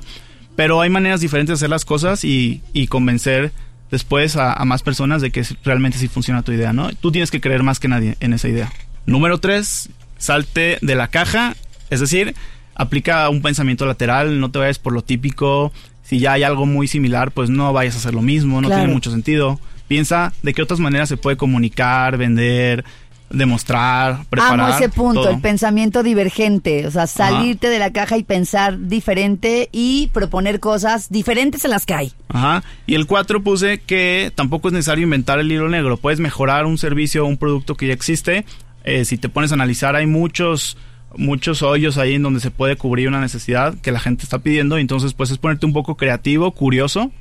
Pero 0.55 0.81
hay 0.81 0.89
maneras 0.89 1.21
diferentes 1.21 1.49
de 1.49 1.53
hacer 1.55 1.69
las 1.69 1.85
cosas 1.85 2.23
y, 2.23 2.61
y 2.71 2.87
convencer 2.87 3.51
después 3.91 4.35
a, 4.35 4.53
a 4.53 4.65
más 4.65 4.83
personas 4.83 5.21
de 5.21 5.31
que 5.31 5.43
realmente 5.63 5.97
sí 5.97 6.07
funciona 6.07 6.41
tu 6.43 6.51
idea, 6.51 6.73
¿no? 6.73 6.89
Tú 6.93 7.11
tienes 7.11 7.31
que 7.31 7.41
creer 7.41 7.63
más 7.63 7.79
que 7.79 7.87
nadie 7.87 8.17
en 8.19 8.33
esa 8.33 8.47
idea. 8.47 8.71
Número 9.05 9.39
tres, 9.39 9.89
salte 10.17 10.77
de 10.81 10.95
la 10.95 11.07
caja. 11.09 11.55
Es 11.89 11.99
decir, 11.99 12.35
aplica 12.73 13.29
un 13.29 13.41
pensamiento 13.41 13.85
lateral, 13.85 14.39
no 14.39 14.51
te 14.51 14.59
vayas 14.59 14.79
por 14.79 14.93
lo 14.93 15.01
típico. 15.03 15.71
Si 16.03 16.19
ya 16.19 16.33
hay 16.33 16.43
algo 16.43 16.65
muy 16.65 16.87
similar, 16.87 17.31
pues 17.31 17.49
no 17.49 17.71
vayas 17.73 17.95
a 17.95 17.97
hacer 17.99 18.13
lo 18.13 18.21
mismo, 18.21 18.61
no 18.61 18.67
Claro. 18.67 18.81
tiene 18.83 18.93
mucho 18.93 19.11
sentido. 19.11 19.59
Piensa 19.87 20.33
de 20.41 20.53
qué 20.53 20.61
otras 20.63 20.79
maneras 20.79 21.09
se 21.09 21.17
puede 21.17 21.37
comunicar, 21.37 22.17
vender, 22.17 22.83
demostrar, 23.29 24.25
preparar. 24.29 24.59
Amo 24.59 24.75
ese 24.75 24.89
punto, 24.89 25.23
todo. 25.23 25.31
el 25.31 25.41
pensamiento 25.41 26.03
divergente. 26.03 26.87
O 26.87 26.91
sea, 26.91 27.07
salirte 27.07 27.69
de 27.69 27.79
la 27.79 27.91
caja 27.91 28.17
y 28.17 28.23
pensar 28.23 28.87
diferente 28.87 29.69
y 29.71 30.07
proponer 30.13 30.59
cosas 30.59 31.09
diferentes 31.09 31.65
a 31.65 31.67
las 31.67 31.85
que 31.85 31.93
hay. 31.93 32.13
Ajá. 32.29 32.63
Y 32.87 32.95
el 32.95 33.07
4 33.07 33.43
puse 33.43 33.79
que 33.79 34.31
tampoco 34.35 34.69
es 34.69 34.73
necesario 34.73 35.03
inventar 35.03 35.39
el 35.39 35.51
hilo 35.51 35.69
negro. 35.69 35.97
Puedes 35.97 36.19
mejorar 36.19 36.65
un 36.65 36.77
servicio 36.77 37.23
o 37.23 37.27
un 37.27 37.37
producto 37.37 37.75
que 37.75 37.87
ya 37.87 37.93
existe. 37.93 38.45
Eh, 38.83 39.05
si 39.05 39.17
te 39.17 39.29
pones 39.29 39.51
a 39.51 39.55
analizar, 39.55 39.95
hay 39.95 40.05
muchos 40.05 40.77
muchos 41.17 41.61
hoyos 41.61 41.97
ahí 41.97 42.15
en 42.15 42.23
donde 42.23 42.41
se 42.41 42.51
puede 42.51 42.75
cubrir 42.75 43.07
una 43.07 43.21
necesidad 43.21 43.75
que 43.79 43.91
la 43.91 43.99
gente 43.99 44.23
está 44.23 44.39
pidiendo. 44.39 44.77
Entonces, 44.77 45.13
pues 45.13 45.31
es 45.31 45.37
ponerte 45.37 45.65
un 45.65 45.73
poco 45.73 45.95
creativo, 45.95 46.51
curioso 46.51 47.11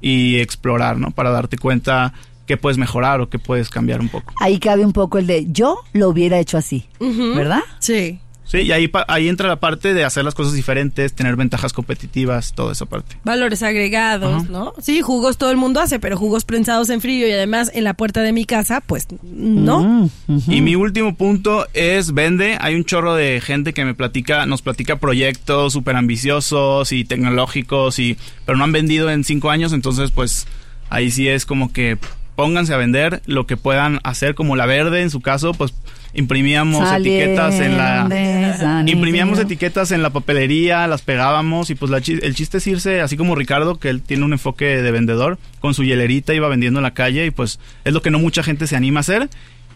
y 0.00 0.36
explorar, 0.36 0.98
¿no? 0.98 1.10
Para 1.10 1.30
darte 1.30 1.58
cuenta 1.58 2.12
qué 2.48 2.56
puedes 2.56 2.78
mejorar 2.78 3.20
o 3.20 3.28
qué 3.28 3.38
puedes 3.38 3.68
cambiar 3.68 4.00
un 4.00 4.08
poco. 4.08 4.32
Ahí 4.40 4.58
cabe 4.58 4.84
un 4.84 4.92
poco 4.92 5.18
el 5.18 5.28
de 5.28 5.46
yo 5.52 5.78
lo 5.92 6.08
hubiera 6.08 6.40
hecho 6.40 6.58
así, 6.58 6.88
¿verdad? 6.98 7.62
Sí. 7.78 8.18
Sí, 8.48 8.62
y 8.62 8.72
ahí, 8.72 8.90
ahí 9.08 9.28
entra 9.28 9.46
la 9.46 9.56
parte 9.56 9.92
de 9.92 10.04
hacer 10.04 10.24
las 10.24 10.34
cosas 10.34 10.54
diferentes, 10.54 11.12
tener 11.12 11.36
ventajas 11.36 11.74
competitivas, 11.74 12.54
toda 12.54 12.72
esa 12.72 12.86
parte. 12.86 13.18
Valores 13.22 13.62
agregados. 13.62 14.48
¿no? 14.48 14.72
Sí, 14.80 15.02
jugos 15.02 15.36
todo 15.36 15.50
el 15.50 15.58
mundo 15.58 15.80
hace, 15.80 16.00
pero 16.00 16.16
jugos 16.16 16.46
prensados 16.46 16.88
en 16.88 17.02
frío 17.02 17.28
y 17.28 17.32
además 17.32 17.70
en 17.74 17.84
la 17.84 17.92
puerta 17.92 18.22
de 18.22 18.32
mi 18.32 18.46
casa, 18.46 18.80
pues 18.80 19.06
no. 19.22 20.08
Mm. 20.26 20.38
Y 20.48 20.62
mi 20.62 20.76
último 20.76 21.14
punto 21.14 21.66
es 21.74 22.14
vende. 22.14 22.56
Hay 22.58 22.74
un 22.74 22.86
chorro 22.86 23.14
de 23.14 23.42
gente 23.42 23.74
que 23.74 23.84
me 23.84 23.94
platica, 23.94 24.46
nos 24.46 24.62
platica 24.62 24.96
proyectos 24.96 25.74
súper 25.74 25.96
ambiciosos 25.96 26.90
y 26.92 27.04
tecnológicos, 27.04 27.98
y, 27.98 28.16
pero 28.46 28.56
no 28.56 28.64
han 28.64 28.72
vendido 28.72 29.10
en 29.10 29.24
cinco 29.24 29.50
años, 29.50 29.74
entonces 29.74 30.10
pues 30.10 30.46
ahí 30.88 31.10
sí 31.10 31.28
es 31.28 31.44
como 31.44 31.70
que 31.70 31.98
pónganse 32.38 32.72
a 32.72 32.76
vender 32.76 33.20
lo 33.26 33.48
que 33.48 33.56
puedan 33.56 33.98
hacer, 34.04 34.36
como 34.36 34.54
la 34.54 34.64
verde 34.64 35.02
en 35.02 35.10
su 35.10 35.20
caso, 35.20 35.54
pues 35.54 35.74
imprimíamos 36.14 36.88
etiquetas 36.92 37.58
en 37.58 37.76
la... 37.76 38.84
Imprimíamos 38.86 39.40
etiquetas 39.40 39.90
en 39.90 40.04
la 40.04 40.10
papelería, 40.10 40.86
las 40.86 41.02
pegábamos 41.02 41.68
y 41.70 41.74
pues 41.74 41.90
la 41.90 41.98
el 41.98 42.34
chiste 42.36 42.58
es 42.58 42.66
irse, 42.68 43.00
así 43.00 43.16
como 43.16 43.34
Ricardo, 43.34 43.80
que 43.80 43.88
él 43.88 44.02
tiene 44.02 44.24
un 44.24 44.34
enfoque 44.34 44.66
de 44.66 44.90
vendedor, 44.92 45.36
con 45.58 45.74
su 45.74 45.82
hielerita 45.82 46.32
iba 46.32 46.46
vendiendo 46.46 46.78
en 46.78 46.84
la 46.84 46.94
calle 46.94 47.26
y 47.26 47.32
pues 47.32 47.58
es 47.84 47.92
lo 47.92 48.02
que 48.02 48.12
no 48.12 48.20
mucha 48.20 48.44
gente 48.44 48.68
se 48.68 48.76
anima 48.76 49.00
a 49.00 49.00
hacer 49.00 49.28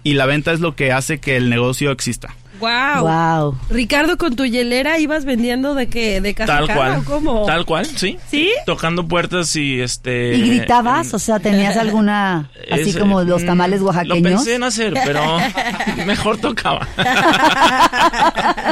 y 0.05 0.13
la 0.13 0.27
venta 0.27 0.53
es 0.53 0.61
lo 0.61 0.77
que 0.77 0.93
hace 0.93 1.19
que 1.19 1.37
el 1.37 1.51
negocio 1.51 1.91
exista. 1.91 2.37
Wow. 2.63 3.03
Wow. 3.03 3.59
Ricardo, 3.71 4.17
con 4.17 4.37
tu 4.37 4.45
hielera 4.47 5.01
ibas 5.01 5.25
vendiendo 5.25 5.75
de 5.75 5.89
qué, 5.89 6.21
de 6.21 6.33
casa 6.33 6.55
Tal 6.55 6.65
a 6.65 6.67
casa, 6.69 6.79
cual. 6.79 6.99
¿o 7.01 7.05
cómo? 7.05 7.45
Tal 7.47 7.65
cual, 7.67 7.87
sí. 7.87 8.19
¿Sí? 8.31 8.53
Tocando 8.67 9.09
puertas 9.09 9.57
y 9.57 9.81
este. 9.81 10.37
¿Y 10.37 10.59
gritabas? 10.59 11.09
en- 11.09 11.17
O 11.17 11.19
sea, 11.19 11.41
¿tenías 11.41 11.77
alguna, 11.77 12.51
así 12.71 12.95
como 12.95 13.23
los 13.23 13.45
tamales 13.45 13.81
mm, 13.81 13.85
oaxaqueños? 13.87 14.17
Lo 14.19 14.23
pensé 14.23 14.55
en 14.55 14.63
hacer, 14.63 14.95
pero 15.05 15.39
mejor 16.07 16.39
tocaba. 16.39 16.87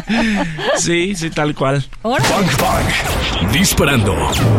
sí, 0.76 1.14
sí, 1.16 1.30
tal 1.30 1.54
cual. 1.54 1.84
Bang 2.02 2.22
Bang. 2.22 3.52
Disparando. 3.52 4.14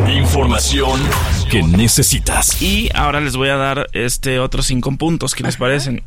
Información 0.10 1.00
que 1.50 1.64
necesitas. 1.64 2.62
Y 2.62 2.90
ahora 2.94 3.22
les 3.22 3.36
voy 3.38 3.50
a 3.50 3.56
dar 3.56 3.88
este 3.94 4.40
otros 4.40 4.66
cinco 4.68 4.92
puntos 4.98 5.36
que 5.36 5.44
les 5.44 5.56
parecen. 5.58 6.04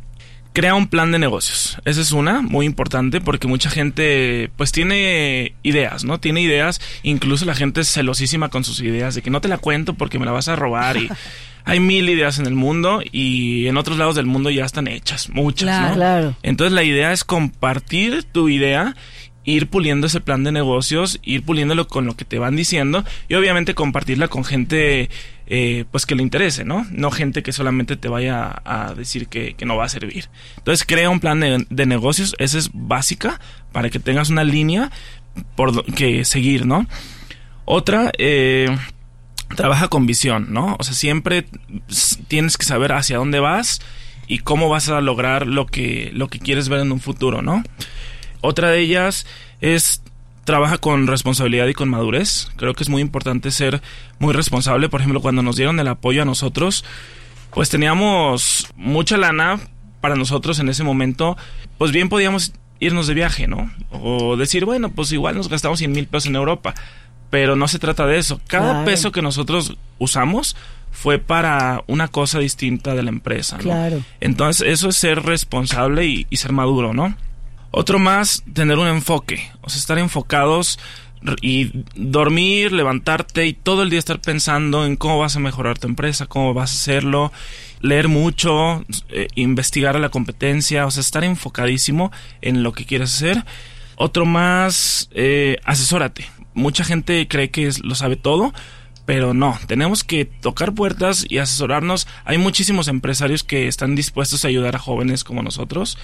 Crea 0.55 0.73
un 0.73 0.87
plan 0.87 1.11
de 1.11 1.19
negocios. 1.19 1.77
Esa 1.83 1.99
es 1.99 2.13
una 2.13 2.41
muy 2.41 2.65
importante 2.65 3.19
porque 3.19 3.45
mucha 3.45 3.69
gente 3.69 4.49
pues 4.55 4.71
tiene 4.71 5.53
ideas, 5.63 6.05
¿no? 6.05 6.17
Tiene 6.21 6.39
ideas, 6.41 6.79
incluso 7.03 7.43
la 7.43 7.55
gente 7.55 7.81
es 7.81 7.91
celosísima 7.91 8.47
con 8.47 8.63
sus 8.63 8.79
ideas 8.79 9.15
de 9.15 9.21
que 9.21 9.29
no 9.29 9.41
te 9.41 9.49
la 9.49 9.57
cuento 9.57 9.95
porque 9.95 10.17
me 10.17 10.25
la 10.25 10.31
vas 10.31 10.47
a 10.47 10.55
robar 10.55 10.95
y 10.95 11.09
hay 11.65 11.81
mil 11.81 12.07
ideas 12.09 12.39
en 12.39 12.45
el 12.45 12.55
mundo 12.55 13.01
y 13.11 13.67
en 13.67 13.75
otros 13.75 13.97
lados 13.97 14.15
del 14.15 14.27
mundo 14.27 14.49
ya 14.49 14.63
están 14.63 14.87
hechas, 14.87 15.27
muchas, 15.29 15.67
Claro. 15.67 15.89
¿no? 15.89 15.95
Claro. 15.95 16.35
Entonces 16.41 16.71
la 16.71 16.83
idea 16.83 17.11
es 17.11 17.25
compartir 17.25 18.23
tu 18.23 18.47
idea, 18.47 18.95
ir 19.43 19.67
puliendo 19.67 20.07
ese 20.07 20.21
plan 20.21 20.45
de 20.45 20.53
negocios, 20.53 21.19
ir 21.21 21.43
puliéndolo 21.43 21.85
con 21.89 22.05
lo 22.05 22.15
que 22.15 22.23
te 22.23 22.39
van 22.39 22.55
diciendo 22.55 23.03
y 23.27 23.33
obviamente 23.33 23.73
compartirla 23.75 24.29
con 24.29 24.45
gente 24.45 25.09
eh, 25.47 25.85
pues 25.91 26.05
que 26.05 26.15
le 26.15 26.23
interese, 26.23 26.65
¿no? 26.65 26.85
No 26.91 27.11
gente 27.11 27.43
que 27.43 27.51
solamente 27.51 27.95
te 27.95 28.07
vaya 28.07 28.61
a 28.65 28.93
decir 28.93 29.27
que, 29.27 29.53
que 29.53 29.65
no 29.65 29.77
va 29.77 29.85
a 29.85 29.89
servir. 29.89 30.29
Entonces 30.57 30.85
crea 30.85 31.09
un 31.09 31.19
plan 31.19 31.39
de, 31.39 31.65
de 31.69 31.85
negocios, 31.85 32.35
esa 32.39 32.57
es 32.57 32.71
básica 32.73 33.39
para 33.71 33.89
que 33.89 33.99
tengas 33.99 34.29
una 34.29 34.43
línea 34.43 34.91
por 35.55 35.85
que 35.93 36.25
seguir, 36.25 36.65
¿no? 36.65 36.87
Otra, 37.65 38.11
eh, 38.17 38.75
trabaja 39.55 39.87
con 39.87 40.05
visión, 40.05 40.47
¿no? 40.49 40.75
O 40.79 40.83
sea, 40.83 40.93
siempre 40.93 41.45
tienes 42.27 42.57
que 42.57 42.65
saber 42.65 42.93
hacia 42.93 43.17
dónde 43.17 43.39
vas 43.39 43.81
y 44.27 44.39
cómo 44.39 44.69
vas 44.69 44.89
a 44.89 45.01
lograr 45.01 45.47
lo 45.47 45.65
que, 45.65 46.11
lo 46.13 46.27
que 46.27 46.39
quieres 46.39 46.69
ver 46.69 46.79
en 46.79 46.91
un 46.91 46.99
futuro, 46.99 47.41
¿no? 47.41 47.63
Otra 48.41 48.69
de 48.69 48.79
ellas 48.79 49.25
es 49.61 50.01
trabaja 50.45 50.77
con 50.77 51.07
responsabilidad 51.07 51.67
y 51.67 51.73
con 51.73 51.89
madurez. 51.89 52.47
Creo 52.55 52.73
que 52.73 52.83
es 52.83 52.89
muy 52.89 53.01
importante 53.01 53.51
ser 53.51 53.81
muy 54.19 54.33
responsable. 54.33 54.87
Por 54.89 55.01
ejemplo, 55.01 55.19
cuando 55.21 55.41
nos 55.43 55.57
dieron 55.57 55.79
el 55.79 55.87
apoyo 55.89 56.21
a 56.21 56.25
nosotros, 56.25 56.85
pues 57.53 57.69
teníamos 57.69 58.67
mucha 58.75 59.17
lana 59.17 59.59
para 60.01 60.15
nosotros 60.15 60.59
en 60.59 60.69
ese 60.69 60.83
momento. 60.83 61.35
Pues 61.77 61.91
bien 61.91 62.07
podíamos 62.09 62.53
irnos 62.79 63.07
de 63.07 63.13
viaje, 63.15 63.47
¿no? 63.47 63.71
O 63.91 64.37
decir, 64.37 64.65
bueno, 64.65 64.91
pues 64.91 65.11
igual 65.11 65.35
nos 65.35 65.49
gastamos 65.49 65.79
100 65.79 65.91
mil 65.91 66.07
pesos 66.07 66.27
en 66.27 66.35
Europa. 66.35 66.73
Pero 67.31 67.55
no 67.55 67.67
se 67.67 67.79
trata 67.79 68.05
de 68.05 68.17
eso. 68.17 68.39
Cada 68.47 68.69
Claro. 68.71 68.85
peso 68.85 69.11
que 69.11 69.21
nosotros 69.21 69.75
usamos 69.97 70.55
fue 70.91 71.17
para 71.17 71.83
una 71.87 72.07
cosa 72.07 72.39
distinta 72.39 72.93
de 72.93 73.01
la 73.03 73.09
empresa. 73.09 73.57
¿no? 73.57 73.63
Claro. 73.63 74.01
Entonces, 74.21 74.67
eso 74.69 74.89
es 74.89 74.95
ser 74.95 75.23
responsable 75.23 76.05
y, 76.05 76.27
y 76.29 76.37
ser 76.37 76.51
maduro, 76.53 76.93
¿no? 76.93 77.15
Otro 77.71 77.99
más, 77.99 78.43
tener 78.53 78.77
un 78.77 78.87
enfoque. 78.87 79.51
O 79.61 79.69
sea, 79.69 79.79
estar 79.79 79.97
enfocados 79.99 80.79
y 81.41 81.71
dormir, 81.95 82.71
levantarte 82.71 83.47
y 83.47 83.53
todo 83.53 83.83
el 83.83 83.89
día 83.89 83.99
estar 83.99 84.21
pensando 84.21 84.85
en 84.85 84.95
cómo 84.95 85.19
vas 85.19 85.35
a 85.35 85.39
mejorar 85.39 85.79
tu 85.79 85.87
empresa, 85.87 86.27
cómo 86.27 86.53
vas 86.53 86.71
a 86.71 86.75
hacerlo, 86.75 87.31
leer 87.81 88.07
mucho, 88.07 88.85
eh, 89.09 89.27
investigar 89.35 89.95
a 89.95 89.99
la 89.99 90.09
competencia, 90.09 90.85
o 90.85 90.91
sea, 90.91 91.01
estar 91.01 91.23
enfocadísimo 91.23 92.11
en 92.41 92.63
lo 92.63 92.73
que 92.73 92.85
quieres 92.85 93.13
hacer. 93.15 93.43
Otro 93.95 94.25
más, 94.25 95.09
eh, 95.13 95.57
asesórate. 95.63 96.25
Mucha 96.53 96.83
gente 96.83 97.27
cree 97.27 97.49
que 97.49 97.69
lo 97.83 97.95
sabe 97.95 98.15
todo, 98.15 98.53
pero 99.05 99.33
no, 99.33 99.57
tenemos 99.67 100.03
que 100.03 100.25
tocar 100.25 100.73
puertas 100.73 101.25
y 101.29 101.37
asesorarnos. 101.37 102.07
Hay 102.25 102.37
muchísimos 102.37 102.87
empresarios 102.87 103.43
que 103.43 103.67
están 103.67 103.95
dispuestos 103.95 104.43
a 104.43 104.47
ayudar 104.47 104.75
a 104.75 104.79
jóvenes 104.79 105.23
como 105.23 105.43
nosotros, 105.43 105.97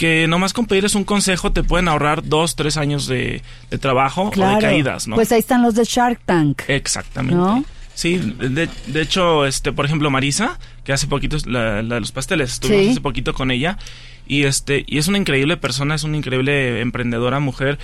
que 0.00 0.26
nomás 0.26 0.54
con 0.54 0.64
pedirles 0.64 0.94
un 0.94 1.04
consejo 1.04 1.52
te 1.52 1.62
pueden 1.62 1.86
ahorrar 1.86 2.26
dos, 2.26 2.56
tres 2.56 2.78
años 2.78 3.06
de, 3.06 3.42
de 3.68 3.76
trabajo 3.76 4.30
o 4.34 4.54
de 4.54 4.58
caídas, 4.58 5.06
¿no? 5.06 5.14
Pues 5.14 5.30
ahí 5.30 5.40
están 5.40 5.60
los 5.60 5.74
de 5.74 5.84
Shark 5.84 6.18
Tank. 6.24 6.62
Exactamente. 6.68 7.34
¿No? 7.36 7.62
Sí, 7.92 8.16
de, 8.16 8.66
de 8.86 9.02
hecho, 9.02 9.44
este, 9.44 9.72
por 9.72 9.84
ejemplo, 9.84 10.08
Marisa, 10.10 10.58
que 10.84 10.94
hace 10.94 11.06
poquito, 11.06 11.36
la, 11.44 11.82
la 11.82 11.96
de 11.96 12.00
los 12.00 12.12
pasteles, 12.12 12.52
estuvimos 12.54 12.84
Sí. 12.86 12.90
hace 12.92 13.00
poquito 13.02 13.34
con 13.34 13.50
ella, 13.50 13.76
y 14.26 14.44
este, 14.44 14.84
y 14.86 14.96
es 14.96 15.06
una 15.06 15.18
increíble 15.18 15.58
persona, 15.58 15.96
es 15.96 16.02
una 16.02 16.16
increíble 16.16 16.80
emprendedora 16.80 17.38
mujer, 17.38 17.78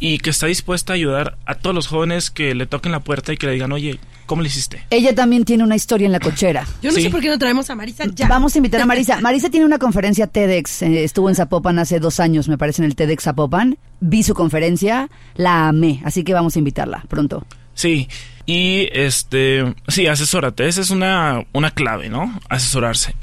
y 0.00 0.20
que 0.20 0.30
está 0.30 0.46
dispuesta 0.46 0.94
a 0.94 0.96
ayudar 0.96 1.36
a 1.44 1.56
todos 1.56 1.74
los 1.76 1.86
jóvenes 1.86 2.30
que 2.30 2.54
le 2.54 2.64
toquen 2.64 2.92
la 2.92 3.00
puerta 3.00 3.34
y 3.34 3.36
que 3.36 3.46
le 3.46 3.52
digan, 3.52 3.72
oye, 3.72 3.98
¿cómo 4.32 4.40
le 4.40 4.48
hiciste? 4.48 4.82
Ella 4.88 5.14
también 5.14 5.44
tiene 5.44 5.62
una 5.62 5.76
historia 5.76 6.06
en 6.06 6.12
la 6.12 6.18
cochera. 6.20 6.66
Yo 6.80 6.90
no 6.90 6.96
Sí. 6.96 7.02
sé 7.02 7.10
por 7.10 7.20
qué 7.20 7.28
no 7.28 7.38
traemos 7.38 7.68
a 7.68 7.74
Marisa 7.74 8.04
ya. 8.14 8.28
Vamos 8.28 8.54
a 8.54 8.58
invitar 8.58 8.80
a 8.80 8.86
Marisa. 8.86 9.20
Marisa 9.20 9.50
tiene 9.50 9.66
una 9.66 9.78
conferencia 9.78 10.26
TEDx. 10.26 10.80
eh, 10.80 11.04
estuvo 11.04 11.28
en 11.28 11.34
Zapopan 11.34 11.78
hace 11.78 12.00
dos 12.00 12.18
años, 12.18 12.48
me 12.48 12.56
parece, 12.56 12.80
en 12.80 12.86
el 12.86 12.96
TEDx 12.96 13.24
Zapopan. 13.24 13.76
Vi 14.00 14.22
su 14.22 14.32
conferencia, 14.32 15.10
la 15.34 15.68
amé. 15.68 16.00
Así 16.06 16.24
que 16.24 16.32
vamos 16.32 16.56
a 16.56 16.60
invitarla 16.60 17.04
pronto. 17.08 17.44
Sí, 17.74 18.08
y 18.46 18.88
este, 18.92 19.74
sí, 19.88 20.06
asesórate, 20.06 20.66
esa 20.66 20.80
es 20.80 20.88
una, 20.88 21.44
una 21.52 21.70
clave, 21.72 22.08
¿no? 22.08 22.40
Asesorarse. 22.48 23.14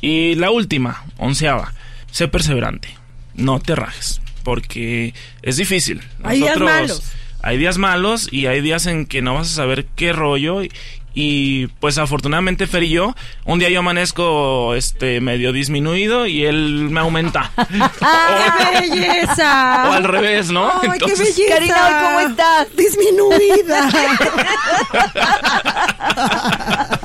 Y 0.00 0.36
la 0.36 0.50
última, 0.50 1.04
onceava, 1.18 1.74
sé 2.10 2.28
perseverante, 2.28 2.88
no 3.34 3.58
te 3.60 3.74
rajes, 3.74 4.20
porque 4.42 5.12
es 5.42 5.56
difícil. 5.58 6.00
Hay 6.22 6.38
días 6.40 6.58
malos. 6.58 7.02
Hay 7.42 7.58
días 7.58 7.78
malos 7.78 8.28
y 8.32 8.46
hay 8.46 8.60
días 8.60 8.86
en 8.86 9.06
que 9.06 9.22
no 9.22 9.34
vas 9.34 9.50
a 9.52 9.54
saber 9.54 9.86
qué 9.94 10.12
rollo 10.12 10.62
y, 10.64 10.72
y, 11.14 11.68
pues 11.80 11.96
afortunadamente 11.98 12.66
Fer 12.66 12.82
y 12.82 12.90
yo, 12.90 13.14
un 13.44 13.58
día 13.58 13.68
yo 13.70 13.78
amanezco 13.80 14.74
este 14.74 15.20
medio 15.20 15.52
disminuido 15.52 16.26
y 16.26 16.44
él 16.44 16.88
me 16.90 17.00
aumenta. 17.00 17.52
¡Qué 17.68 18.80
belleza! 18.80 19.84
o 19.88 19.92
al 19.92 20.04
revés, 20.04 20.50
¿no? 20.50 20.70
¡Ay, 20.82 20.90
Entonces- 20.94 21.34
qué 21.36 21.42
belleza! 21.44 21.54
Karina, 21.54 21.86
¿hoy 21.86 21.94
cómo 22.04 22.20
estás? 22.30 22.76
Disminuida. 22.76 23.88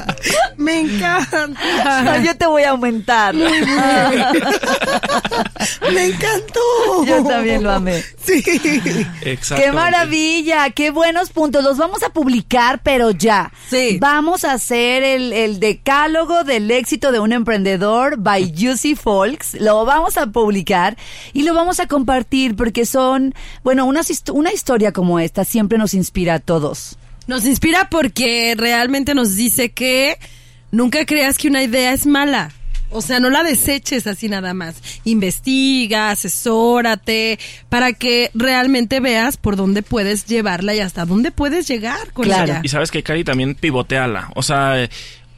Me 0.57 0.79
encanta. 0.79 1.47
No, 2.03 2.23
yo 2.23 2.35
te 2.37 2.45
voy 2.47 2.63
a 2.63 2.71
aumentar. 2.71 3.35
Me 5.93 6.05
encantó. 6.05 6.59
Yo 7.05 7.23
también 7.23 7.63
lo 7.63 7.71
amé. 7.71 8.03
Sí. 8.23 8.41
¡Qué 8.43 9.05
Exactamente. 9.23 9.71
maravilla! 9.71 10.69
¡Qué 10.69 10.91
buenos 10.91 11.29
puntos! 11.31 11.63
Los 11.63 11.77
vamos 11.77 12.03
a 12.03 12.09
publicar, 12.09 12.81
pero 12.83 13.11
ya. 13.11 13.51
Sí. 13.69 13.97
Vamos 13.99 14.45
a 14.45 14.53
hacer 14.53 15.03
el, 15.03 15.33
el 15.33 15.59
decálogo 15.59 16.43
del 16.43 16.69
éxito 16.71 17.11
de 17.11 17.19
un 17.19 17.33
emprendedor 17.33 18.17
by 18.17 18.53
Juicy 18.57 18.95
Folks. 18.95 19.55
Lo 19.59 19.85
vamos 19.85 20.17
a 20.17 20.27
publicar 20.27 20.97
y 21.33 21.43
lo 21.43 21.53
vamos 21.53 21.79
a 21.79 21.87
compartir 21.87 22.55
porque 22.55 22.85
son, 22.85 23.33
bueno, 23.63 23.85
hist- 24.09 24.31
una 24.33 24.53
historia 24.53 24.91
como 24.91 25.19
esta 25.19 25.45
siempre 25.45 25.77
nos 25.77 25.93
inspira 25.93 26.35
a 26.35 26.39
todos. 26.39 26.97
Nos 27.31 27.45
inspira 27.45 27.87
porque 27.89 28.55
realmente 28.57 29.15
nos 29.15 29.37
dice 29.37 29.71
que 29.71 30.17
nunca 30.69 31.05
creas 31.05 31.37
que 31.37 31.47
una 31.47 31.63
idea 31.63 31.93
es 31.93 32.05
mala. 32.05 32.51
O 32.89 33.01
sea, 33.01 33.21
no 33.21 33.29
la 33.29 33.41
deseches 33.41 34.05
así 34.05 34.27
nada 34.27 34.53
más. 34.53 34.75
Investiga, 35.05 36.09
asesórate, 36.09 37.39
para 37.69 37.93
que 37.93 38.31
realmente 38.33 38.99
veas 38.99 39.37
por 39.37 39.55
dónde 39.55 39.81
puedes 39.81 40.25
llevarla 40.25 40.75
y 40.75 40.81
hasta 40.81 41.05
dónde 41.05 41.31
puedes 41.31 41.69
llegar 41.69 42.11
con 42.11 42.25
Claro. 42.25 42.43
ella. 42.43 42.61
Y 42.65 42.67
sabes 42.67 42.91
que 42.91 43.01
Cari 43.01 43.23
también 43.23 43.55
pivoteala. 43.55 44.29
O 44.35 44.43
sea, 44.43 44.89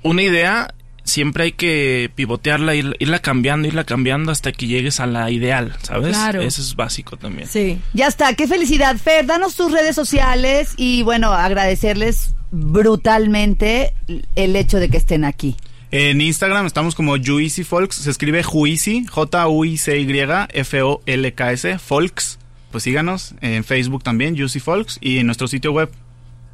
una 0.02 0.24
idea 0.24 0.74
siempre 1.04 1.44
hay 1.46 1.52
que 1.52 2.10
pivotearla, 2.16 2.76
ir- 2.76 2.96
irla 3.00 3.20
cambiando, 3.20 3.68
irla 3.68 3.84
cambiando 3.84 4.32
hasta 4.32 4.52
que 4.52 4.68
llegues 4.68 5.00
a 5.00 5.06
la 5.06 5.30
ideal, 5.32 5.76
¿sabes? 5.84 6.16
Claro. 6.16 6.42
Eso 6.42 6.62
es 6.62 6.76
básico 6.76 7.18
también. 7.18 7.48
Sí. 7.48 7.80
Ya 7.94 8.08
está, 8.08 8.34
qué 8.36 8.48
felicidad. 8.48 8.96
Fer, 8.98 9.26
danos 9.26 9.56
tus 9.56 9.72
redes 9.72 9.96
sociales 9.96 10.74
y 10.78 11.04
bueno, 11.04 11.32
agradecerles 11.34 12.36
brutalmente 12.52 13.94
el 14.36 14.56
hecho 14.56 14.80
de 14.80 14.90
que 14.90 14.98
estén 14.98 15.26
aquí. 15.26 15.56
En 15.92 16.22
Instagram 16.22 16.66
estamos 16.66 16.96
como 16.96 17.18
Juicy 17.24 17.64
Folks, 17.64 17.98
se 17.98 18.10
escribe 18.10 18.42
Juicy, 18.42 19.06
J-U-I-C-Y-F-O-L-K-S, 20.54 21.80
Folks. 21.80 22.40
Pues 22.72 22.84
síganos 22.84 23.36
en 23.42 23.64
Facebook 23.64 24.04
también, 24.04 24.36
Juicy 24.36 24.60
Folks, 24.60 24.98
y 25.00 25.20
en 25.20 25.28
nuestro 25.28 25.48
sitio 25.48 25.72
web 25.72 25.92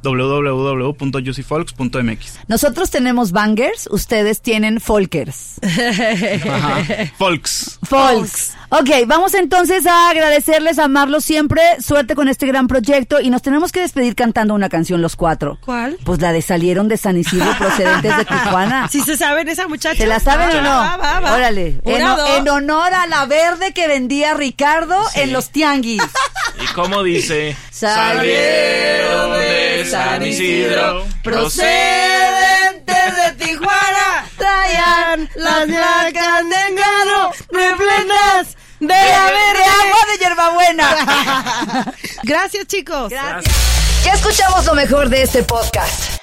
www.juicyfolks.mx. 0.02 2.38
Nosotros 2.48 2.90
tenemos 2.90 3.32
bangers, 3.32 3.86
ustedes 3.90 4.40
tienen 4.40 4.80
folkers. 4.80 5.60
Ajá. 5.62 7.10
Folks. 7.18 7.78
Folks. 7.82 8.54
Ok, 8.72 8.88
vamos 9.06 9.34
entonces 9.34 9.84
a 9.84 10.10
agradecerles, 10.10 10.78
a 10.78 10.84
amarlos 10.84 11.24
siempre. 11.24 11.60
Suerte 11.84 12.14
con 12.14 12.28
este 12.28 12.46
gran 12.46 12.68
proyecto 12.68 13.20
y 13.20 13.28
nos 13.28 13.42
tenemos 13.42 13.72
que 13.72 13.80
despedir 13.80 14.14
cantando 14.14 14.54
una 14.54 14.68
canción 14.68 15.02
los 15.02 15.16
cuatro. 15.16 15.58
¿Cuál? 15.64 15.98
Pues 16.04 16.20
la 16.20 16.32
de 16.32 16.40
Salieron 16.40 16.86
de 16.86 16.96
San 16.96 17.16
Isidro 17.16 17.50
procedentes 17.58 18.16
de 18.16 18.24
Tijuana. 18.24 18.88
Si 18.90 19.00
se 19.00 19.16
saben 19.16 19.48
esa 19.48 19.66
muchacha. 19.66 19.96
¿Se 19.96 20.06
la 20.06 20.20
saben 20.20 20.56
o 20.56 20.62
no? 20.62 20.68
Va, 20.68 20.96
va, 20.96 21.20
va. 21.20 21.34
Órale. 21.34 21.80
En, 21.84 22.48
honor 22.48 22.94
a 22.94 23.06
la 23.08 23.26
verde 23.26 23.72
que 23.72 23.88
vendía 23.88 24.34
Ricardo 24.34 24.96
en 25.14 25.32
los 25.32 25.50
tianguis. 25.50 26.02
¿Y 26.62 26.66
cómo 26.72 27.02
dice? 27.02 27.56
Salieron 27.70 29.32
de 29.32 29.84
San 29.84 30.24
Isidro, 30.24 31.04
procedentes 31.22 31.66
de 32.86 33.44
Tijuana, 33.44 34.26
traían 34.36 35.28
las 35.34 35.66
placas 35.66 36.48
de 36.48 36.68
engano 36.68 37.30
repletas 37.50 38.59
de 38.80 38.94
la 38.94 39.24
verde 39.26 39.64
agua 39.64 39.98
de 40.10 40.18
hierbabuena. 40.18 41.94
Gracias, 42.22 42.66
chicos. 42.66 43.10
Ya 43.10 44.14
escuchamos 44.14 44.64
lo 44.64 44.74
mejor 44.74 45.08
de 45.08 45.22
este 45.22 45.42
podcast. 45.42 46.19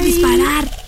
disparar. 0.00 0.87